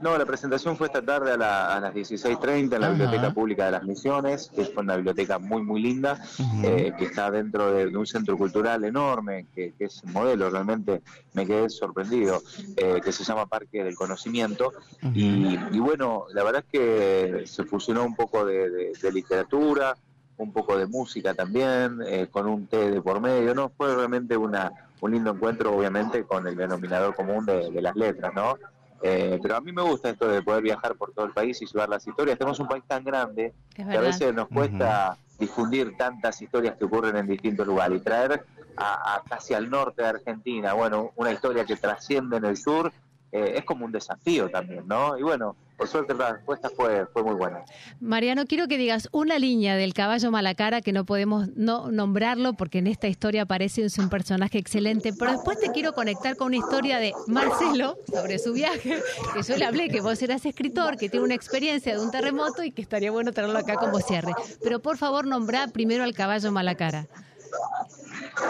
no, 0.03 0.17
la 0.17 0.25
presentación 0.25 0.77
fue 0.77 0.87
esta 0.87 1.01
tarde 1.01 1.31
a, 1.31 1.37
la- 1.37 1.75
a 1.75 1.79
las 1.79 1.93
16.30 1.93 2.75
en 2.75 2.81
la 2.81 2.87
Ajá. 2.87 2.89
Biblioteca 2.89 3.33
Pública 3.33 3.65
de 3.65 3.71
las 3.71 3.83
Misiones, 3.83 4.51
que 4.55 4.65
fue 4.65 4.83
una 4.83 4.95
biblioteca 4.97 5.39
muy, 5.39 5.61
muy 5.63 5.81
linda, 5.81 6.19
eh, 6.63 6.93
que 6.97 7.05
está 7.05 7.31
dentro 7.31 7.71
de, 7.73 7.87
de 7.89 7.97
un 7.97 8.05
centro 8.05 8.37
cultural 8.37 8.83
enorme, 8.83 9.47
que, 9.55 9.73
que 9.77 9.85
es 9.85 10.03
un 10.03 10.13
modelo, 10.13 10.49
realmente 10.49 11.01
me 11.33 11.47
quedé 11.47 11.69
sorprendido, 11.69 12.43
eh, 12.75 13.01
que 13.03 13.11
se 13.11 13.23
llama 13.23 13.45
Parque 13.47 13.83
del 13.83 13.95
Conocimiento. 13.95 14.73
Y, 15.13 15.57
y 15.71 15.79
bueno, 15.79 16.25
la 16.33 16.43
verdad 16.43 16.63
es 16.67 16.71
que 16.79 17.47
se 17.47 17.63
fusionó 17.63 18.03
un 18.03 18.15
poco 18.15 18.45
de, 18.45 18.69
de- 18.69 18.93
de 19.01 19.11
literatura, 19.11 19.95
un 20.37 20.51
poco 20.51 20.77
de 20.77 20.85
música 20.87 21.33
también, 21.33 21.99
eh, 22.05 22.27
con 22.29 22.47
un 22.47 22.67
té 22.67 22.91
de 22.91 23.01
por 23.01 23.21
medio, 23.21 23.53
¿no? 23.55 23.71
Fue 23.77 23.95
realmente 23.95 24.35
una, 24.35 24.71
un 24.99 25.11
lindo 25.11 25.31
encuentro, 25.31 25.75
obviamente, 25.75 26.23
con 26.25 26.47
el 26.47 26.55
denominador 26.55 27.15
común 27.15 27.45
de, 27.45 27.69
de 27.71 27.81
las 27.81 27.95
letras, 27.95 28.33
¿no? 28.35 28.57
Eh, 29.05 29.37
pero 29.41 29.57
a 29.57 29.61
mí 29.61 29.73
me 29.73 29.81
gusta 29.81 30.09
esto 30.09 30.29
de 30.29 30.41
poder 30.41 30.63
viajar 30.63 30.95
por 30.95 31.11
todo 31.11 31.25
el 31.25 31.33
país 31.33 31.61
y 31.61 31.65
llevar 31.65 31.89
las 31.89 32.07
historias. 32.07 32.37
Tenemos 32.37 32.59
un 32.61 32.69
país 32.69 32.85
tan 32.87 33.03
grande 33.03 33.53
que 33.75 33.83
a 33.83 33.99
veces 33.99 34.33
nos 34.33 34.47
cuesta 34.47 35.17
difundir 35.37 35.97
tantas 35.97 36.41
historias 36.41 36.77
que 36.77 36.85
ocurren 36.85 37.17
en 37.17 37.27
distintos 37.27 37.67
lugares 37.67 37.99
y 37.99 38.03
traer 38.03 38.45
a, 38.77 39.15
a 39.15 39.23
casi 39.23 39.53
al 39.53 39.69
norte 39.69 40.01
de 40.03 40.07
Argentina, 40.07 40.73
bueno, 40.73 41.11
una 41.17 41.31
historia 41.31 41.65
que 41.65 41.75
trasciende 41.75 42.37
en 42.37 42.45
el 42.45 42.55
sur, 42.55 42.93
eh, 43.33 43.55
es 43.57 43.65
como 43.65 43.83
un 43.85 43.91
desafío 43.91 44.49
también, 44.49 44.87
¿no? 44.87 45.17
Y 45.17 45.23
bueno, 45.23 45.55
por 45.91 46.15
la 46.17 46.33
respuesta 46.33 46.69
fue, 46.69 47.05
fue 47.07 47.23
muy 47.23 47.35
buena. 47.35 47.63
Mariano, 47.99 48.45
quiero 48.45 48.67
que 48.67 48.77
digas 48.77 49.09
una 49.11 49.39
línea 49.39 49.75
del 49.75 49.93
caballo 49.93 50.31
Malacara 50.31 50.81
que 50.81 50.91
no 50.91 51.05
podemos 51.05 51.49
no 51.55 51.91
nombrarlo 51.91 52.53
porque 52.53 52.79
en 52.79 52.87
esta 52.87 53.07
historia 53.07 53.43
aparece 53.43 53.87
un 53.97 54.09
personaje 54.09 54.57
excelente, 54.57 55.13
pero 55.17 55.31
después 55.31 55.59
te 55.59 55.71
quiero 55.71 55.93
conectar 55.93 56.35
con 56.35 56.47
una 56.47 56.57
historia 56.57 56.99
de 56.99 57.13
Marcelo 57.27 57.97
sobre 58.11 58.39
su 58.39 58.53
viaje, 58.53 59.01
que 59.33 59.43
yo 59.43 59.57
le 59.57 59.65
hablé 59.65 59.89
que 59.89 60.01
vos 60.01 60.21
eras 60.21 60.45
escritor, 60.45 60.97
que 60.97 61.09
tiene 61.09 61.25
una 61.25 61.35
experiencia 61.35 61.93
de 61.93 62.03
un 62.03 62.11
terremoto 62.11 62.63
y 62.63 62.71
que 62.71 62.81
estaría 62.81 63.11
bueno 63.11 63.31
tenerlo 63.31 63.57
acá 63.57 63.75
como 63.75 63.99
cierre. 63.99 64.33
Pero 64.63 64.79
por 64.79 64.97
favor, 64.97 65.25
nombrá 65.25 65.67
primero 65.67 66.03
al 66.03 66.13
caballo 66.13 66.51
Malacara. 66.51 67.07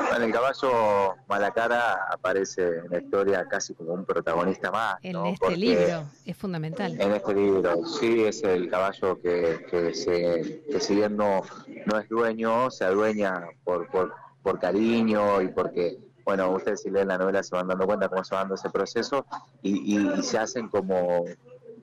Bueno, 0.09 0.25
el 0.25 0.31
caballo 0.31 1.15
Malacara 1.27 2.05
aparece 2.09 2.79
en 2.79 2.89
la 2.89 2.99
historia 2.99 3.45
casi 3.47 3.73
como 3.73 3.93
un 3.93 4.05
protagonista 4.05 4.71
más. 4.71 4.97
En 5.01 5.13
¿no? 5.13 5.25
este 5.27 5.39
Porque- 5.39 5.57
libro, 5.57 6.03
es 6.25 6.37
fundamental. 6.37 6.99
En 6.99 7.11
este 7.11 7.33
libro, 7.33 7.85
sí, 7.85 8.23
es 8.23 8.43
el 8.43 8.69
caballo 8.69 9.19
que, 9.21 9.65
que, 9.69 9.93
se, 9.93 10.63
que 10.71 10.79
si 10.79 10.95
bien 10.95 11.17
no, 11.17 11.41
no 11.85 11.99
es 11.99 12.07
dueño, 12.09 12.71
se 12.71 12.85
adueña 12.85 13.43
por, 13.63 13.87
por, 13.89 14.13
por 14.41 14.59
cariño 14.59 15.41
y 15.41 15.49
porque, 15.49 15.97
bueno, 16.25 16.49
ustedes 16.51 16.81
si 16.83 16.89
leen 16.89 17.09
la 17.09 17.17
novela 17.17 17.43
se 17.43 17.55
van 17.55 17.67
dando 17.67 17.85
cuenta 17.85 18.07
cómo 18.07 18.23
se 18.23 18.35
va 18.35 18.41
dando 18.41 18.55
ese 18.55 18.69
proceso 18.69 19.25
y, 19.61 19.97
y- 19.97 20.19
y 20.19 20.23
se 20.23 20.37
hacen 20.37 20.69
como 20.69 21.25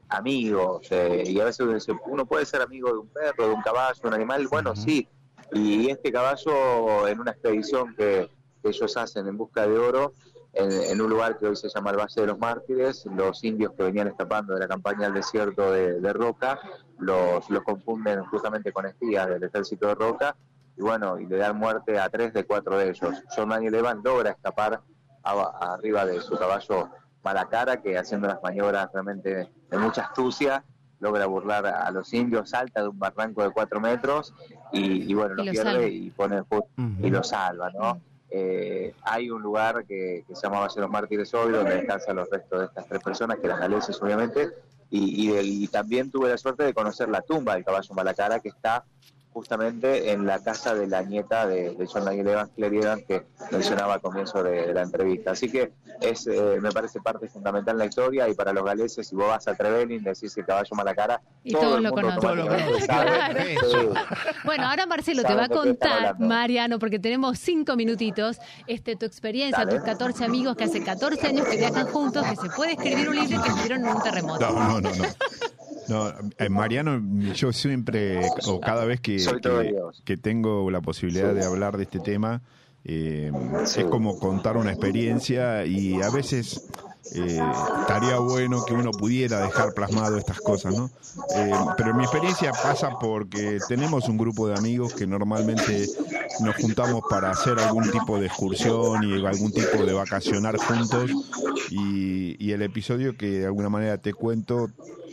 amigos. 0.08 0.86
eh, 0.90 1.24
y 1.26 1.38
a 1.40 1.44
veces 1.44 1.60
uno 1.60 1.74
dice, 1.74 1.92
uno 2.06 2.24
puede 2.26 2.46
ser 2.46 2.62
amigo 2.62 2.90
de 2.92 2.98
un 2.98 3.08
perro, 3.08 3.48
de 3.48 3.54
un 3.54 3.62
caballo, 3.62 4.00
de 4.02 4.08
un 4.08 4.14
animal, 4.14 4.46
bueno, 4.48 4.74
sí. 4.74 5.06
Y 5.52 5.90
este 5.90 6.12
caballo, 6.12 7.08
en 7.08 7.20
una 7.20 7.32
expedición 7.32 7.94
que, 7.96 8.30
ellos 8.62 8.94
hacen 8.98 9.26
en 9.26 9.38
busca 9.38 9.66
de 9.66 9.78
oro, 9.78 10.12
en, 10.52 11.00
un 11.00 11.08
lugar 11.08 11.38
que 11.38 11.46
hoy 11.46 11.56
se 11.56 11.70
llama 11.70 11.92
el 11.92 11.96
Valle 11.96 12.20
de 12.20 12.26
los 12.26 12.38
Mártires, 12.38 13.06
los 13.06 13.42
indios 13.42 13.72
que 13.72 13.84
venían 13.84 14.08
escapando 14.08 14.52
de 14.52 14.60
la 14.60 14.68
campaña 14.68 15.06
al 15.06 15.14
desierto 15.14 15.72
de, 15.72 16.12
Roca, 16.12 16.60
los, 16.98 17.48
los 17.48 17.62
confunden 17.62 18.22
justamente 18.26 18.70
con 18.70 18.84
espías 18.84 19.28
del 19.28 19.42
ejército 19.44 19.86
de 19.86 19.94
Roca, 19.94 20.36
y 20.76 20.82
bueno, 20.82 21.18
y 21.18 21.24
le 21.24 21.38
dan 21.38 21.56
muerte 21.56 21.98
a 21.98 22.10
tres 22.10 22.34
de 22.34 22.44
cuatro 22.44 22.76
de 22.76 22.90
ellos. 22.90 23.22
John 23.34 23.48
Daniel 23.48 23.76
Evans 23.76 24.04
logra 24.04 24.30
escapar 24.30 24.82
a- 25.22 25.72
arriba 25.72 26.04
de 26.04 26.20
su 26.20 26.36
caballo 26.36 26.90
Malacara, 27.22 27.80
que 27.80 27.96
haciendo 27.96 28.28
unas 28.28 28.42
maniobras 28.42 28.90
realmente 28.92 29.50
de 29.70 29.78
mucha 29.78 30.02
astucia, 30.02 30.64
logra 30.98 31.24
burlar 31.24 31.66
a 31.66 31.90
los 31.90 32.12
indios, 32.12 32.50
salta 32.50 32.82
de 32.82 32.88
un 32.88 32.98
barranco 32.98 33.42
de 33.42 33.50
cuatro 33.50 33.80
metros 33.80 34.34
y, 34.72 35.10
y 35.10 35.14
bueno, 35.14 35.34
Y 35.42 35.46
lo 35.46 35.52
pierde 35.52 35.70
salva. 35.72 35.86
y 35.86 36.10
pone 36.10 36.40
ju- 36.42 36.66
y 37.02 37.10
lo 37.10 37.22
salva, 37.22 37.70
¿no? 37.70 38.00
Eh, 38.30 38.94
hay 39.02 39.28
un 39.30 39.42
lugar 39.42 39.84
que, 39.86 40.24
que 40.26 40.36
se 40.36 40.42
llama 40.42 40.60
Valle 40.60 40.74
de 40.76 40.80
los 40.82 40.90
Mártires 40.90 41.34
hoy, 41.34 41.52
donde 41.52 41.74
descansan 41.74 42.14
los 42.16 42.30
restos 42.30 42.60
de 42.60 42.66
estas 42.66 42.86
tres 42.86 43.02
personas, 43.02 43.38
que 43.38 43.46
eran 43.46 43.58
galeses 43.60 44.00
obviamente, 44.00 44.50
y, 44.90 45.28
y, 45.30 45.64
y 45.64 45.66
también 45.68 46.10
tuve 46.10 46.28
la 46.28 46.38
suerte 46.38 46.62
de 46.64 46.72
conocer 46.74 47.08
la 47.08 47.22
tumba 47.22 47.54
del 47.54 47.64
caballo 47.64 47.94
Malacara, 47.94 48.38
que 48.40 48.48
está 48.50 48.84
justamente 49.32 50.10
en 50.12 50.26
la 50.26 50.40
casa 50.40 50.74
de 50.74 50.86
la 50.86 51.02
nieta 51.02 51.46
de, 51.46 51.74
de 51.74 51.86
John 51.86 52.04
Daniel 52.04 52.28
Evans, 52.28 52.50
Clary 52.56 52.78
Evans, 52.78 53.04
que 53.06 53.22
mencionaba 53.52 53.94
al 53.94 54.00
comienzo 54.00 54.42
de, 54.42 54.66
de 54.66 54.74
la 54.74 54.82
entrevista. 54.82 55.32
Así 55.32 55.50
que 55.50 55.72
es, 56.00 56.26
eh, 56.26 56.58
me 56.60 56.70
parece 56.72 57.00
parte 57.00 57.28
fundamental 57.28 57.74
en 57.74 57.78
la 57.78 57.86
historia 57.86 58.28
y 58.28 58.34
para 58.34 58.52
los 58.52 58.64
galeses, 58.64 59.06
si 59.06 59.14
vos 59.14 59.28
vas 59.28 59.46
a 59.46 59.54
Trevelin, 59.54 60.02
decís 60.02 60.36
el 60.36 60.46
caballo 60.46 60.74
mala 60.74 60.94
cara, 60.94 61.20
Y 61.44 61.52
todo 61.52 61.62
todos 61.62 61.76
el 61.78 61.84
lo. 61.84 61.92
Claro. 62.86 63.40
Sí. 63.40 63.88
Bueno, 64.44 64.68
ahora 64.68 64.86
Marcelo 64.86 65.22
te 65.22 65.34
va 65.34 65.44
a 65.44 65.48
contar. 65.48 66.18
Mariano, 66.18 66.78
porque 66.78 66.98
tenemos 66.98 67.38
cinco 67.38 67.76
minutitos, 67.76 68.38
este, 68.66 68.96
tu 68.96 69.06
experiencia, 69.06 69.64
Dale. 69.64 69.78
tus 69.78 69.84
14 69.84 70.24
amigos 70.24 70.56
que 70.56 70.64
hace 70.64 70.82
14 70.82 71.26
años 71.26 71.46
que 71.46 71.56
viajan 71.56 71.86
juntos, 71.88 72.24
que 72.26 72.36
se 72.36 72.48
puede 72.50 72.72
escribir 72.72 73.08
un 73.08 73.16
libro 73.16 73.38
y 73.38 73.42
que 73.42 73.48
estuvieron 73.48 73.84
en 73.84 73.96
un 73.96 74.02
terremoto. 74.02 74.50
No, 74.50 74.80
no, 74.80 74.80
no, 74.80 74.96
no. 74.96 75.04
No, 75.90 76.08
eh, 76.38 76.48
Mariano, 76.48 77.02
yo 77.34 77.52
siempre, 77.52 78.20
o 78.46 78.60
cada 78.60 78.84
vez 78.84 79.00
que, 79.00 79.18
que 80.04 80.16
tengo 80.16 80.70
la 80.70 80.80
posibilidad 80.80 81.34
de 81.34 81.44
hablar 81.44 81.76
de 81.76 81.82
este 81.82 81.98
tema, 81.98 82.42
eh, 82.84 83.32
es 83.64 83.84
como 83.86 84.18
contar 84.18 84.56
una 84.56 84.70
experiencia 84.70 85.66
y 85.66 86.00
a 86.00 86.08
veces 86.10 86.68
eh, 87.14 87.40
estaría 87.80 88.18
bueno 88.20 88.64
que 88.64 88.72
uno 88.72 88.92
pudiera 88.92 89.40
dejar 89.40 89.74
plasmado 89.74 90.16
estas 90.16 90.38
cosas, 90.40 90.76
¿no? 90.76 90.90
Eh, 91.34 91.52
pero 91.76 91.92
mi 91.92 92.04
experiencia 92.04 92.52
pasa 92.52 92.90
porque 93.00 93.58
tenemos 93.68 94.08
un 94.08 94.16
grupo 94.16 94.46
de 94.46 94.54
amigos 94.54 94.94
que 94.94 95.06
normalmente 95.06 95.88
nos 96.40 96.54
juntamos 96.56 97.02
para 97.10 97.30
hacer 97.30 97.58
algún 97.58 97.90
tipo 97.90 98.18
de 98.18 98.26
excursión 98.26 99.02
y 99.02 99.26
algún 99.26 99.50
tipo 99.50 99.84
de 99.84 99.92
vacacionar 99.92 100.56
juntos 100.56 101.10
y, 101.70 102.36
y 102.38 102.52
el 102.52 102.62
episodio 102.62 103.16
que 103.16 103.40
de 103.40 103.46
alguna 103.46 103.68
manera 103.68 103.98
te 103.98 104.14
cuento 104.14 104.70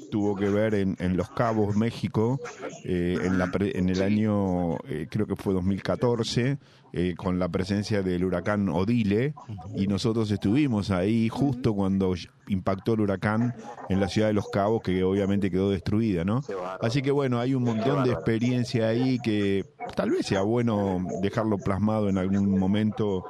tuvo 0.09 0.35
que 0.35 0.49
ver 0.49 0.73
en, 0.75 0.95
en 0.99 1.17
Los 1.17 1.29
Cabos, 1.31 1.75
México, 1.75 2.39
eh, 2.83 3.17
en, 3.23 3.37
la 3.37 3.51
pre- 3.51 3.77
en 3.77 3.89
el 3.89 4.01
año, 4.01 4.75
eh, 4.87 5.07
creo 5.09 5.25
que 5.27 5.35
fue 5.35 5.53
2014, 5.53 6.57
eh, 6.93 7.13
con 7.17 7.37
la 7.37 7.49
presencia 7.49 8.01
del 8.01 8.23
huracán 8.23 8.69
Odile, 8.69 9.33
y 9.75 9.87
nosotros 9.87 10.31
estuvimos 10.31 10.89
ahí 10.89 11.27
justo 11.29 11.73
cuando 11.73 12.13
impactó 12.47 12.93
el 12.93 13.01
huracán 13.01 13.53
en 13.89 13.99
la 13.99 14.07
ciudad 14.07 14.27
de 14.29 14.33
Los 14.33 14.47
Cabos, 14.49 14.81
que 14.81 15.03
obviamente 15.03 15.51
quedó 15.51 15.69
destruida, 15.69 16.23
¿no? 16.23 16.41
Así 16.81 17.01
que 17.01 17.11
bueno, 17.11 17.39
hay 17.39 17.53
un 17.55 17.63
montón 17.63 18.03
de 18.05 18.11
experiencia 18.11 18.87
ahí 18.87 19.19
que 19.19 19.65
tal 19.95 20.11
vez 20.11 20.25
sea 20.25 20.41
bueno 20.43 21.05
dejarlo 21.21 21.57
plasmado 21.57 22.07
en 22.09 22.17
algún 22.17 22.57
momento 22.57 23.25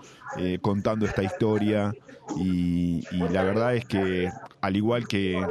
contando 0.62 1.06
esta 1.08 1.24
historia, 1.24 1.94
y 2.36 3.02
la 3.12 3.44
verdad 3.44 3.76
es 3.76 3.86
que 3.86 4.30
al 4.62 4.76
igual 4.76 5.08
que 5.08 5.42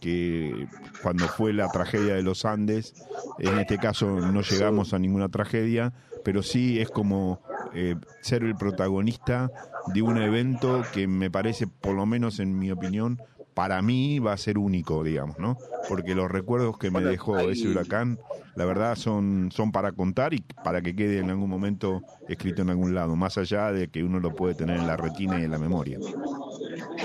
que 0.00 0.66
cuando 1.02 1.26
fue 1.28 1.52
la 1.52 1.70
tragedia 1.70 2.14
de 2.14 2.22
los 2.22 2.44
Andes, 2.44 2.94
en 3.38 3.58
este 3.58 3.78
caso 3.78 4.06
no 4.20 4.42
llegamos 4.42 4.94
a 4.94 4.98
ninguna 4.98 5.28
tragedia, 5.28 5.92
pero 6.24 6.42
sí 6.42 6.80
es 6.80 6.90
como 6.90 7.40
eh, 7.74 7.96
ser 8.20 8.42
el 8.42 8.56
protagonista 8.56 9.50
de 9.92 10.02
un 10.02 10.18
evento 10.18 10.82
que 10.92 11.06
me 11.06 11.30
parece, 11.30 11.66
por 11.66 11.94
lo 11.94 12.06
menos 12.06 12.40
en 12.40 12.58
mi 12.58 12.70
opinión, 12.70 13.20
para 13.58 13.82
mí 13.82 14.20
va 14.20 14.34
a 14.34 14.36
ser 14.36 14.56
único, 14.56 15.02
digamos, 15.02 15.36
¿no? 15.40 15.58
Porque 15.88 16.14
los 16.14 16.30
recuerdos 16.30 16.78
que 16.78 16.90
me 16.92 17.00
Bueno, 17.00 17.08
dejó 17.08 17.38
ahí- 17.38 17.50
ese 17.50 17.66
huracán, 17.66 18.16
la 18.54 18.64
verdad 18.64 18.94
son, 18.94 19.48
son 19.50 19.72
para 19.72 19.90
contar 19.90 20.32
y 20.32 20.44
para 20.62 20.80
que 20.80 20.94
quede 20.94 21.18
en 21.18 21.30
algún 21.30 21.50
momento 21.50 22.04
escrito 22.28 22.62
en 22.62 22.70
algún 22.70 22.94
lado, 22.94 23.16
más 23.16 23.36
allá 23.36 23.72
de 23.72 23.88
que 23.88 24.04
uno 24.04 24.20
lo 24.20 24.32
puede 24.32 24.54
tener 24.54 24.76
en 24.76 24.86
la 24.86 24.96
retina 24.96 25.40
y 25.40 25.42
en 25.42 25.50
la 25.50 25.58
memoria. 25.58 25.98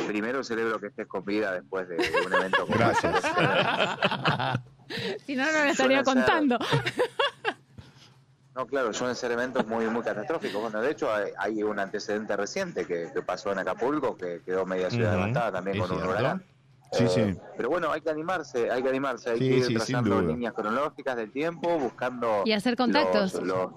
Primero 0.05 0.43
celebro 0.43 0.79
que 0.79 0.87
estés 0.87 1.07
con 1.07 1.25
vida 1.25 1.53
después 1.53 1.89
de, 1.89 1.95
un 1.95 2.33
evento 2.33 2.67
como 2.67 2.77
Gracias. 2.77 3.15
este. 3.15 4.61
Si 5.25 5.35
no, 5.35 5.43
no 5.51 5.63
lo 5.63 5.71
estaría 5.71 6.03
contando. 6.03 6.59
No, 8.55 8.67
claro, 8.67 8.93
suelen 8.93 9.15
ser 9.15 9.31
eventos 9.31 9.65
muy 9.65 9.87
muy 9.87 10.03
catastróficos. 10.03 10.61
Bueno, 10.61 10.79
de 10.81 10.91
hecho 10.91 11.11
hay, 11.11 11.31
hay 11.39 11.63
un 11.63 11.79
antecedente 11.79 12.35
reciente 12.37 12.85
que, 12.85 13.09
que 13.11 13.21
pasó 13.23 13.51
en 13.51 13.59
Acapulco, 13.59 14.15
que 14.15 14.41
quedó 14.45 14.65
media 14.65 14.89
ciudad 14.91 15.09
Ujú, 15.13 15.21
devastada 15.21 15.51
también 15.53 15.79
con 15.79 15.91
un 15.91 16.03
huracán. 16.03 16.43
Sí, 16.91 17.05
Eh, 17.05 17.09
sí. 17.09 17.39
Pero 17.57 17.69
bueno, 17.69 17.91
hay 17.91 18.01
que 18.01 18.11
animarse, 18.11 18.69
hay 18.69 18.83
que 18.83 18.89
animarse, 18.89 19.31
hay 19.31 19.39
Sí, 19.39 19.47
que 19.49 19.55
ir 19.55 19.65
sí, 19.65 19.73
trazando 19.73 20.21
líneas 20.21 20.53
cronológicas 20.53 21.15
del 21.15 21.31
tiempo, 21.31 21.79
buscando 21.79 22.43
Y 22.45 22.51
hacer 22.51 22.75
contactos. 22.75 23.33
Los, 23.33 23.47
los- 23.47 23.71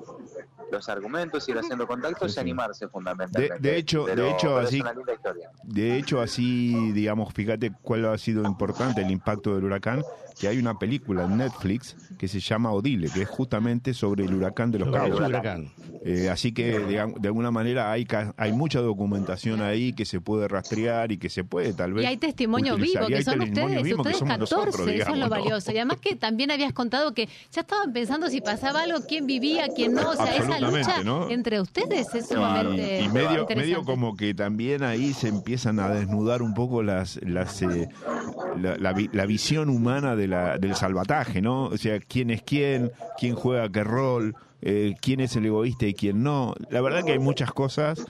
los 0.71 0.89
argumentos, 0.89 1.49
ir 1.49 1.57
haciendo 1.57 1.87
contactos 1.87 2.37
y 2.37 2.41
animarse 2.41 2.89
fundamentalmente. 2.89 3.55
De- 3.63 3.71
de 3.75 3.79
hecho- 3.79 4.05
de 4.05 4.31
hecho, 4.31 4.59
así- 4.59 4.81
una 4.81 4.93
linda 4.93 5.15
historia. 5.15 5.49
De 5.63 5.97
hecho, 5.97 6.21
así, 6.21 6.93
digamos, 6.93 7.33
fíjate 7.33 7.73
cuál 7.83 8.05
ha 8.07 8.19
sido 8.19 8.45
importante 8.45 9.01
el 9.01 9.11
impacto 9.11 9.55
del 9.55 9.65
huracán, 9.65 10.05
que 10.39 10.49
hay 10.49 10.59
una 10.59 10.79
película 10.79 11.25
en 11.25 11.39
Netflix 11.39 11.97
que 12.19 12.29
se 12.29 12.41
llama 12.41 12.71
Odile, 12.73 13.09
que 13.11 13.23
es 13.23 13.29
justamente 13.29 13.95
sobre 13.95 14.25
el 14.25 14.35
huracán 14.35 14.71
de 14.71 14.79
los 14.81 14.89
Sobre 14.89 15.01
el 15.05 15.11
Cabos. 15.13 15.29
huracán. 15.29 15.73
Eh, 16.05 16.29
así 16.31 16.53
que, 16.53 16.79
digamos, 16.81 17.21
de 17.21 17.29
alguna 17.29 17.51
manera, 17.51 17.91
hay, 17.91 18.05
ca- 18.05 18.33
hay 18.37 18.53
mucha 18.53 18.81
documentación 18.81 19.61
ahí 19.63 19.93
que 19.93 20.05
se 20.05 20.21
puede 20.21 20.47
rastrear 20.47 21.11
y 21.11 21.19
que 21.19 21.29
se 21.31 21.43
puede, 21.43 21.73
tal 21.73 21.95
vez. 21.95 22.05
Y 22.05 22.07
hay 22.07 22.17
testimonio 22.17 22.75
utilizar. 22.75 23.07
vivo, 23.07 23.11
Y 23.11 23.19
que 23.19 23.25
son 23.25 23.41
ustedes, 23.41 23.93
ustedes 23.97 24.17
somos 24.19 24.35
14, 24.35 24.39
nosotros, 24.39 24.75
eso 24.75 24.83
es 24.83 24.87
lo 24.87 24.93
digamos, 24.93 25.19
¿no? 25.19 25.29
valioso. 25.29 25.73
Y 25.73 25.77
además 25.79 25.99
que 26.01 26.15
también 26.17 26.51
habías 26.51 26.73
contado 26.73 27.13
que 27.13 27.29
ya 27.51 27.63
estaban 27.63 27.93
pensando 27.93 28.29
si 28.29 28.41
pasaba 28.41 28.83
algo, 28.83 28.99
quién 29.09 29.27
vivía, 29.27 29.67
quién 29.75 29.95
no. 29.95 30.11
O 30.11 30.15
sea, 30.17 30.37
esa 30.37 30.61
lucha 30.61 31.03
¿no? 31.03 31.29
entre 31.31 31.61
ustedes 31.61 32.15
es 32.15 32.29
sumamente 32.29 33.01
y 33.03 33.09
medio, 33.09 33.47
medio 33.57 33.85
como 33.85 34.17
que 34.17 34.33
también 34.35 34.83
ahí 34.85 35.13
se 35.13 35.29
empiezan 35.29 35.81
a 35.81 35.89
desnudar 35.89 36.43
un 36.43 36.55
poco 36.55 36.83
las, 36.83 37.19
las 37.23 37.63
eh, 37.63 37.89
la, 38.61 38.77
la 39.13 39.27
visión 39.27 39.69
humana 39.71 40.15
de 40.17 40.26
la, 40.27 40.59
del 40.59 40.75
salvataje, 40.75 41.41
¿no? 41.41 41.65
O 41.67 41.77
sea, 41.77 41.99
quién 42.01 42.31
es 42.31 42.43
quién, 42.43 42.93
quién 43.19 43.35
juega 43.35 43.69
qué 43.69 43.85
rol, 43.85 44.35
eh, 44.63 44.95
quién 45.01 45.21
es 45.21 45.37
el 45.37 45.47
egoísta 45.47 45.87
y 45.87 45.95
quién 45.95 46.23
no. 46.23 46.55
La 46.71 46.81
verdad 46.81 47.05
que 47.05 47.13
hay 47.13 47.19
muchas 47.19 47.53
cosas 47.53 48.05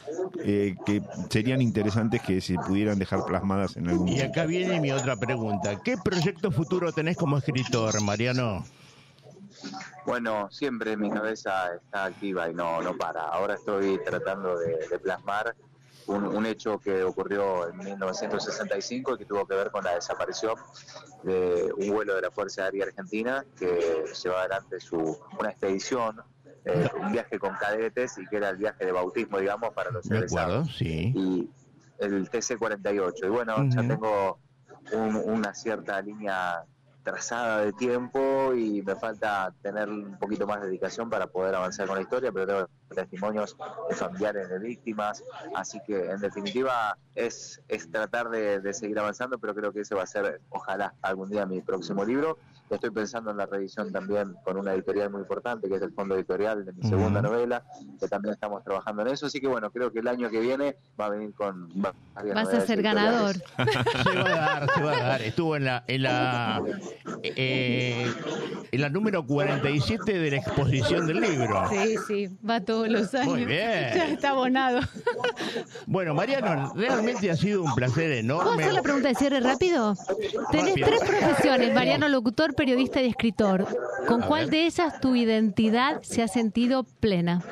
eh, 0.45 0.75
que 0.87 1.03
serían 1.31 1.61
interesantes 1.61 2.23
que 2.23 2.41
se 2.41 2.55
pudieran 2.55 2.99
dejar 2.99 3.25
plasmadas 3.25 3.77
en 3.77 3.89
algún 3.89 4.09
Y 4.09 4.12
momento. 4.12 4.31
acá 4.33 4.47
viene 4.47 4.81
mi 4.81 4.93
otra 4.93 5.17
pregunta. 5.17 5.81
¿Qué 5.83 5.97
proyecto 5.97 6.51
futuro 6.51 6.93
tenés 6.93 7.17
como 7.17 7.37
escritor, 7.39 8.01
Mariano? 8.03 8.64
Bueno, 10.05 10.49
siempre 10.51 10.97
mi 10.97 11.11
cabeza 11.11 11.75
está 11.75 12.05
activa 12.05 12.49
y 12.49 12.55
no, 12.55 12.81
no 12.81 12.97
para. 12.97 13.23
Ahora 13.23 13.55
estoy 13.55 13.99
tratando 14.05 14.57
de, 14.59 14.87
de 14.89 14.99
plasmar 14.99 15.55
un, 16.07 16.24
un 16.26 16.46
hecho 16.46 16.78
que 16.78 17.02
ocurrió 17.02 17.68
en 17.68 17.78
1965 17.78 19.14
y 19.14 19.18
que 19.18 19.24
tuvo 19.26 19.46
que 19.46 19.54
ver 19.54 19.70
con 19.70 19.84
la 19.84 19.94
desaparición 19.94 20.54
de 21.22 21.72
un 21.76 21.90
vuelo 21.92 22.14
de 22.14 22.22
la 22.22 22.30
Fuerza 22.30 22.64
Aérea 22.64 22.86
Argentina 22.86 23.44
que 23.59 24.04
llevaba 24.22 24.42
adelante 24.42 24.80
su, 24.80 25.18
una 25.38 25.50
expedición, 25.50 26.20
eh, 26.64 26.88
un 27.00 27.12
viaje 27.12 27.38
con 27.38 27.54
cadetes 27.57 28.18
y 28.18 28.26
que 28.26 28.36
era 28.36 28.50
el 28.50 28.57
viaje 28.57 28.84
de 28.84 28.92
bautismo, 28.92 29.38
digamos, 29.38 29.70
para 29.74 29.90
los 29.90 30.09
De 30.09 30.18
acuerdo, 30.18 30.66
sí. 30.66 31.12
Y 31.14 31.50
el 31.98 32.28
TC-48. 32.30 33.26
Y 33.26 33.28
bueno, 33.28 33.68
ya 33.68 33.80
Ujú. 33.80 33.88
tengo 33.88 34.38
un- 34.92 35.16
una 35.16 35.54
cierta 35.54 36.00
línea 36.00 36.64
trazada 37.07 37.61
de 37.61 37.72
tiempo 37.72 38.52
y 38.52 38.82
me 38.82 38.96
falta 38.96 39.54
tener 39.62 39.88
un 39.88 40.18
poquito 40.18 40.44
más 40.44 40.61
de 40.61 40.66
dedicación 40.66 41.09
para 41.09 41.28
poder 41.28 41.54
avanzar 41.54 41.86
con 41.86 41.94
la 41.94 42.02
historia, 42.02 42.32
pero 42.32 42.46
tengo 42.46 42.68
testimonios 42.92 43.57
de 43.88 43.94
familiares 43.94 44.48
de 44.48 44.59
víctimas, 44.59 45.22
así 45.54 45.78
que 45.86 46.11
en 46.11 46.18
definitiva 46.18 46.98
es, 47.14 47.62
es 47.68 47.88
tratar 47.92 48.28
de, 48.28 48.61
de 48.61 48.74
seguir 48.74 48.98
avanzando, 48.98 49.38
pero 49.38 49.54
creo 49.54 49.72
que 49.72 49.82
ese 49.82 49.94
va 49.94 50.02
a 50.02 50.07
ser, 50.07 50.40
ojalá, 50.50 50.94
algún 51.00 51.30
día 51.30 51.46
mi 51.46 51.61
próximo 51.61 52.04
libro. 52.04 52.38
Estoy 52.68 52.90
pensando 52.90 53.30
en 53.30 53.36
la 53.36 53.46
revisión 53.46 53.92
también 53.92 54.34
con 54.42 54.57
una 54.57 54.74
editorial 54.74 55.09
muy 55.11 55.20
importante, 55.20 55.68
que 55.68 55.76
es 55.76 55.82
el 55.82 55.92
fondo 55.92 56.16
editorial 56.16 56.64
de 56.64 56.72
mi 56.72 56.82
segunda 56.82 57.22
novela, 57.22 57.62
que 58.00 58.09
también 58.09 58.34
estamos 58.34 58.64
trabajando 58.64 59.02
en 59.02 59.09
eso, 59.09 59.26
así 59.26 59.40
que 59.40 59.46
bueno, 59.46 59.70
creo 59.70 59.92
que 59.92 60.00
el 60.00 60.09
año 60.09 60.28
que 60.28 60.40
viene 60.40 60.76
va 61.00 61.07
a 61.07 61.11
venir 61.11 61.32
con... 61.34 61.68
Vas 61.80 62.52
a 62.52 62.61
ser 62.62 62.82
ganador. 62.82 63.36
Se 63.57 64.18
va 64.18 64.28
a 64.28 64.61
dar, 64.61 64.70
se 64.74 64.82
va 64.82 64.92
a 64.92 65.02
dar. 65.02 65.22
Estuvo 65.22 65.54
en 65.54 65.64
la, 65.64 65.84
en 65.86 66.02
la, 66.02 66.62
eh, 67.22 68.12
en 68.72 68.80
la 68.80 68.88
número 68.88 69.24
47 69.26 70.18
de 70.18 70.30
la 70.30 70.36
exposición 70.38 71.07
del 71.07 71.20
libro. 71.20 71.68
Sí, 71.70 71.94
sí, 72.07 72.28
va 72.49 72.61
todos 72.61 72.88
los 72.88 73.14
años. 73.14 73.26
Muy 73.28 73.44
bien. 73.44 73.59
Ya 73.94 74.09
está 74.09 74.30
abonado. 74.30 74.80
Bueno, 75.86 76.14
Mariano, 76.14 76.72
realmente 76.74 77.30
ha 77.30 77.36
sido 77.36 77.62
un 77.62 77.74
placer 77.74 77.94
¿Puedo 78.09 78.12
enorme. 78.18 78.62
hacer 78.62 78.74
la 78.74 78.82
pregunta 78.82 79.09
de 79.09 79.14
cierre 79.14 79.40
rápido? 79.40 79.94
Tenés 80.51 80.68
Rápido. 80.70 80.86
tres 80.88 81.01
profesiones, 81.09 81.74
Mariano, 81.74 82.09
locutor, 82.09 82.55
periodista 82.55 83.01
y 83.03 83.09
escritor. 83.09 83.66
¿Con 84.07 84.22
A 84.22 84.26
cuál 84.26 84.42
ver. 84.44 84.51
de 84.51 84.66
ellas 84.66 85.01
tu 85.01 85.14
identidad 85.16 86.01
se 86.03 86.22
ha 86.22 86.28
sentido 86.28 86.84
plena? 87.01 87.42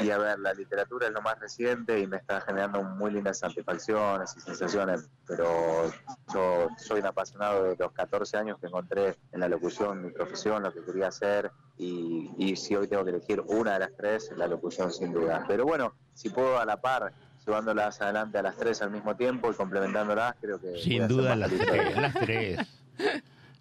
Y 0.00 0.10
a 0.10 0.18
ver, 0.18 0.38
la 0.38 0.52
literatura 0.54 1.06
es 1.06 1.12
lo 1.12 1.22
más 1.22 1.38
reciente 1.38 1.98
y 2.00 2.06
me 2.06 2.16
está 2.16 2.40
generando 2.40 2.82
muy 2.82 3.10
lindas 3.10 3.38
satisfacciones 3.38 4.34
y 4.36 4.40
sensaciones, 4.40 5.08
pero 5.26 5.90
yo 6.32 6.68
soy 6.78 7.00
un 7.00 7.06
apasionado 7.06 7.64
de 7.64 7.76
los 7.76 7.92
14 7.92 8.36
años 8.36 8.58
que 8.60 8.66
encontré 8.66 9.16
en 9.32 9.40
la 9.40 9.48
locución, 9.48 10.02
mi 10.02 10.10
profesión, 10.10 10.62
lo 10.62 10.72
que 10.72 10.82
quería 10.82 11.08
hacer, 11.08 11.50
y, 11.78 12.30
y 12.38 12.56
si 12.56 12.74
hoy 12.74 12.88
tengo 12.88 13.04
que 13.04 13.10
elegir 13.10 13.40
una 13.46 13.74
de 13.74 13.78
las 13.80 13.96
tres, 13.96 14.30
la 14.36 14.46
locución 14.46 14.92
sin 14.92 15.12
duda. 15.12 15.44
Pero 15.46 15.64
bueno, 15.64 15.94
si 16.14 16.30
puedo 16.30 16.58
a 16.58 16.64
la 16.64 16.80
par, 16.80 17.12
llevándolas 17.46 18.00
adelante 18.00 18.38
a 18.38 18.42
las 18.42 18.56
tres 18.56 18.82
al 18.82 18.90
mismo 18.90 19.16
tiempo 19.16 19.50
y 19.50 19.54
complementándolas, 19.54 20.34
creo 20.40 20.60
que... 20.60 20.78
Sin 20.78 21.06
duda 21.06 21.36
las 21.36 21.50
tres, 21.50 21.96
las 21.96 22.14
tres. 22.14 22.58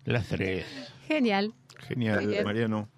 Las 0.05 0.27
tres. 0.27 0.65
Genial. 1.07 1.53
Genial. 1.79 2.43
Mariano. 2.43 2.89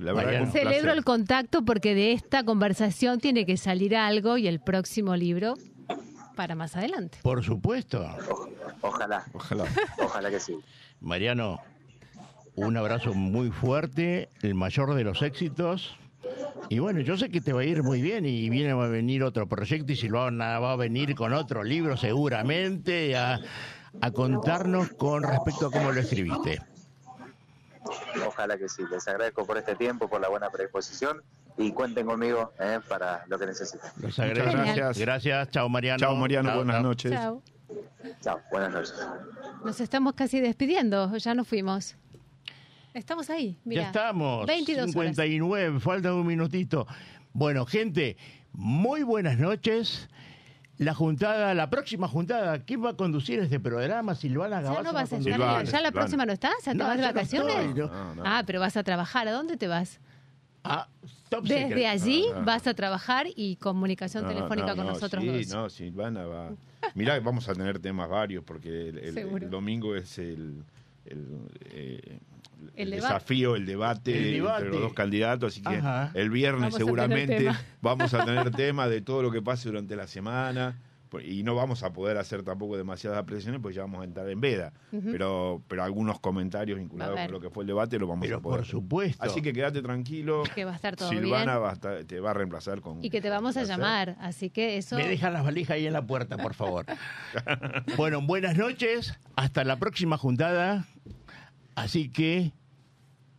La 0.00 0.12
verdad 0.12 0.24
Mariano. 0.24 0.44
que 0.44 0.46
un 0.46 0.52
Celebro 0.52 0.80
placer. 0.82 0.98
el 0.98 1.04
contacto 1.04 1.62
porque 1.64 1.94
de 1.94 2.12
esta 2.12 2.44
conversación 2.44 3.20
tiene 3.20 3.44
que 3.46 3.56
salir 3.56 3.94
algo 3.96 4.38
y 4.38 4.48
el 4.48 4.60
próximo 4.60 5.14
libro 5.16 5.54
para 6.36 6.54
más 6.54 6.74
adelante. 6.76 7.18
Por 7.22 7.44
supuesto. 7.44 8.02
Ojalá, 8.80 9.24
Ojalá. 9.32 9.64
ojalá 10.02 10.30
que 10.30 10.40
sí. 10.40 10.56
Mariano, 11.00 11.58
un 12.54 12.76
abrazo 12.76 13.12
muy 13.14 13.50
fuerte, 13.50 14.30
el 14.42 14.54
mayor 14.54 14.94
de 14.94 15.04
los 15.04 15.20
éxitos. 15.22 15.96
Y 16.68 16.78
bueno, 16.78 17.00
yo 17.00 17.16
sé 17.16 17.28
que 17.30 17.40
te 17.40 17.52
va 17.52 17.60
a 17.62 17.64
ir 17.64 17.82
muy 17.82 18.00
bien 18.00 18.24
y 18.24 18.48
viene 18.48 18.70
a 18.70 18.76
venir 18.76 19.22
otro 19.22 19.46
proyecto 19.48 19.92
y 19.92 19.96
Silvana 19.96 20.58
va 20.60 20.72
a 20.72 20.76
venir 20.76 21.14
con 21.14 21.32
otro 21.32 21.62
libro 21.64 21.96
seguramente 21.96 23.16
a, 23.16 23.40
a 24.00 24.10
contarnos 24.12 24.90
con 24.90 25.22
respecto 25.22 25.66
a 25.66 25.70
cómo 25.70 25.90
lo 25.92 26.00
escribiste. 26.00 26.60
Ojalá 28.26 28.58
que 28.58 28.68
sí. 28.68 28.82
Les 28.90 29.06
agradezco 29.08 29.44
por 29.46 29.56
este 29.58 29.74
tiempo, 29.74 30.08
por 30.08 30.20
la 30.20 30.28
buena 30.28 30.50
predisposición 30.50 31.22
y 31.56 31.72
cuenten 31.72 32.06
conmigo 32.06 32.52
eh, 32.58 32.80
para 32.88 33.24
lo 33.28 33.38
que 33.38 33.46
necesiten. 33.46 33.90
Los 34.00 34.18
agradezco. 34.18 34.52
gracias. 34.52 34.98
Gracias, 34.98 35.50
chao 35.50 35.68
Mariano. 35.68 35.98
Chao, 35.98 36.16
Mariano. 36.16 36.48
Chao, 36.48 36.56
buenas 36.56 36.76
chao. 36.76 36.82
noches. 36.82 37.12
Chao. 37.12 37.42
Chao, 38.20 38.40
buenas 38.50 38.72
noches. 38.72 38.94
Nos 39.64 39.80
estamos 39.80 40.14
casi 40.14 40.40
despidiendo, 40.40 41.16
ya 41.16 41.34
nos 41.34 41.46
fuimos. 41.46 41.96
Estamos 42.92 43.30
ahí, 43.30 43.58
mira. 43.64 43.82
Ya 43.82 43.86
estamos. 43.88 44.46
22 44.46 44.78
horas. 44.78 44.92
59, 44.92 45.80
falta 45.80 46.12
un 46.12 46.26
minutito. 46.26 46.86
Bueno, 47.32 47.64
gente, 47.64 48.16
muy 48.52 49.02
buenas 49.04 49.38
noches. 49.38 50.08
La 50.80 50.94
juntada, 50.94 51.52
la 51.52 51.68
próxima 51.68 52.08
juntada, 52.08 52.58
¿quién 52.64 52.82
va 52.82 52.90
a 52.90 52.96
conducir 52.96 53.38
este 53.38 53.60
programa? 53.60 54.14
Silvana 54.14 54.56
Ya 54.56 54.62
Gabaza 54.62 54.82
no 54.82 54.92
va 54.94 55.00
vas 55.02 55.12
a 55.12 55.16
estar. 55.18 55.32
Silvana, 55.34 55.52
¿Ya 55.52 55.60
la 55.60 55.66
Silvana. 55.66 55.92
próxima 55.92 56.24
no 56.26 56.32
estás? 56.32 56.54
¿Ya 56.64 56.72
te 56.72 56.78
No, 56.78 56.84
vas 56.86 56.96
de 56.96 57.02
ya 57.02 57.08
no 57.08 57.14
vacaciones? 57.14 57.54
estoy, 57.68 57.74
no. 58.16 58.22
Ah, 58.24 58.42
pero 58.46 58.60
vas 58.60 58.76
a 58.78 58.82
trabajar. 58.82 59.28
¿A 59.28 59.32
dónde 59.32 59.58
te 59.58 59.68
vas? 59.68 60.00
Ah, 60.64 60.88
top 61.28 61.42
Desde 61.44 61.68
secret. 61.68 61.86
allí 61.86 62.24
No, 62.32 62.40
no. 62.40 62.46
vas 62.46 62.66
a 62.66 62.72
trabajar 62.72 63.26
y 63.36 63.56
comunicación 63.56 64.22
No, 64.22 64.30
telefónica 64.30 64.68
no, 64.68 64.76
con 64.76 64.86
no, 64.86 64.92
nosotros 64.92 65.22
sí, 65.22 65.28
dos. 65.30 65.48
no, 65.48 65.68
Silvana 65.68 66.24
va. 66.24 66.50
Mirá, 66.94 67.12
que 67.18 67.20
vamos 67.20 67.46
a 67.50 67.52
tener 67.52 67.78
temas 67.78 68.08
varios 68.08 68.42
porque 68.42 68.88
el, 68.88 68.98
el- 69.00 69.14
Seguro. 69.14 69.44
el 69.44 69.50
domingo 69.50 69.94
es 69.94 70.18
el, 70.18 70.64
el, 71.04 71.26
eh, 71.72 72.18
El 72.74 72.90
desafío, 72.90 73.56
el 73.56 73.66
debate, 73.66 74.16
El 74.16 74.32
debate. 74.34 74.58
entre 74.64 74.70
los 74.74 74.80
dos 74.82 74.94
candidatos. 74.94 75.52
Así 75.52 75.62
que 75.62 75.76
Ajá. 75.76 76.10
el 76.14 76.30
viernes 76.30 76.62
Vamos 76.72 76.76
seguramente 76.76 77.50
vamos 77.82 78.14
a 78.14 78.24
tener 78.24 78.50
tema 78.50 78.88
de 78.88 79.00
todo 79.00 79.22
lo 79.22 79.30
que 79.30 79.42
pase 79.42 79.68
durante 79.68 79.96
la 79.96 80.06
semana. 80.06 80.78
Pues, 81.08 81.26
Y 81.26 81.42
no 81.42 81.56
vamos 81.56 81.82
a 81.82 81.92
poder 81.92 82.18
hacer 82.18 82.44
tampoco 82.44 82.76
demasiadas 82.76 83.18
apreciaciones 83.18 83.60
porque 83.60 83.74
ya 83.74 83.82
vamos 83.82 84.00
a 84.02 84.04
entrar 84.04 84.30
en 84.30 84.40
veda. 84.40 84.72
pero, 84.92 85.60
pero 85.66 85.82
algunos 85.82 86.20
comentarios 86.20 86.78
vinculados 86.78 87.18
con 87.18 87.32
lo 87.32 87.40
que 87.40 87.50
fue 87.50 87.64
el 87.64 87.66
debate 87.66 87.98
lo 87.98 88.06
vamos 88.06 88.22
Pero 88.24 88.36
a 88.36 88.40
poder. 88.40 88.60
por 88.60 88.66
supuesto. 88.68 89.24
Así 89.24 89.42
que 89.42 89.52
quédate 89.52 89.82
tranquilo. 89.82 90.44
Que 90.54 90.64
va 90.64 90.70
a 90.70 90.76
estar 90.76 90.94
todo 90.94 91.08
Silvana 91.08 91.54
bien. 91.54 91.64
va 91.64 91.70
a 91.70 91.72
estar- 91.72 92.04
te 92.04 92.20
va 92.20 92.30
a 92.30 92.34
reemplazar 92.34 92.80
con. 92.80 93.04
Y 93.04 93.10
que 93.10 93.20
te 93.20 93.28
vamos 93.28 93.56
a 93.56 93.64
llamar. 93.64 94.16
Así 94.20 94.50
que 94.50 94.76
eso. 94.76 94.94
Me 94.94 95.08
dejan 95.08 95.32
las 95.32 95.42
valijas 95.42 95.74
ahí 95.74 95.86
en 95.88 95.94
la 95.94 96.06
puerta, 96.06 96.36
por 96.36 96.54
favor. 96.54 96.86
bueno, 97.96 98.20
buenas 98.22 98.56
noches. 98.56 99.12
Hasta 99.34 99.64
la 99.64 99.80
próxima 99.80 100.16
juntada. 100.16 100.84
Así 101.74 102.08
que 102.08 102.52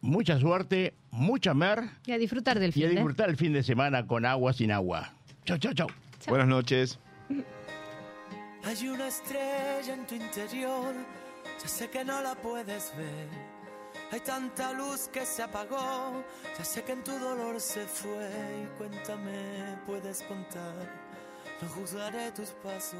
mucha 0.02 0.40
suerte, 0.40 0.94
mucha 1.12 1.54
mer 1.54 1.84
Y 2.06 2.12
a 2.12 2.18
disfrutar 2.18 2.60
del 2.60 2.70
y 2.70 2.72
a 2.72 2.74
fin 2.74 2.84
de. 2.84 2.90
disfrutar 2.96 3.30
el 3.30 3.38
fin 3.38 3.54
de 3.54 3.64
semana 3.64 4.08
con 4.08 4.26
agua 4.26 4.54
sin 4.54 4.72
agua. 4.72 5.14
Chau, 5.46 5.58
chau, 5.58 5.74
chau. 5.74 5.88
Buenas 6.28 6.48
noches. 6.48 7.00
Hay 8.64 8.88
una 8.88 9.08
estrella 9.08 9.94
en 9.94 10.06
tu 10.06 10.16
interior, 10.16 10.94
ya 11.62 11.68
sé 11.68 11.90
que 11.90 12.06
no 12.06 12.22
la 12.22 12.36
puedes 12.36 12.94
ver. 12.96 13.28
Hay 14.12 14.20
tanta 14.20 14.72
luz 14.74 15.10
que 15.12 15.26
se 15.26 15.42
apagó, 15.42 16.24
ya 16.58 16.64
sé 16.64 16.84
que 16.84 16.92
en 16.92 17.04
tu 17.04 17.12
dolor 17.18 17.60
se 17.60 17.86
fue. 17.86 18.30
Y 18.64 18.78
cuéntame, 18.78 19.78
puedes 19.86 20.22
contar. 20.24 20.76
No 21.62 21.68
juzgaré 21.70 22.32
tus 22.32 22.50
pasos, 22.64 23.00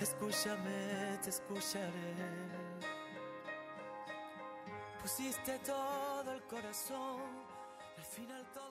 escúchame, 0.00 1.18
te 1.22 1.30
escucharé. 1.30 2.14
Pusiste 5.02 5.58
todo 5.60 6.32
el 6.32 6.42
corazón, 6.42 7.22
al 7.96 8.04
final 8.04 8.44
todo 8.52 8.67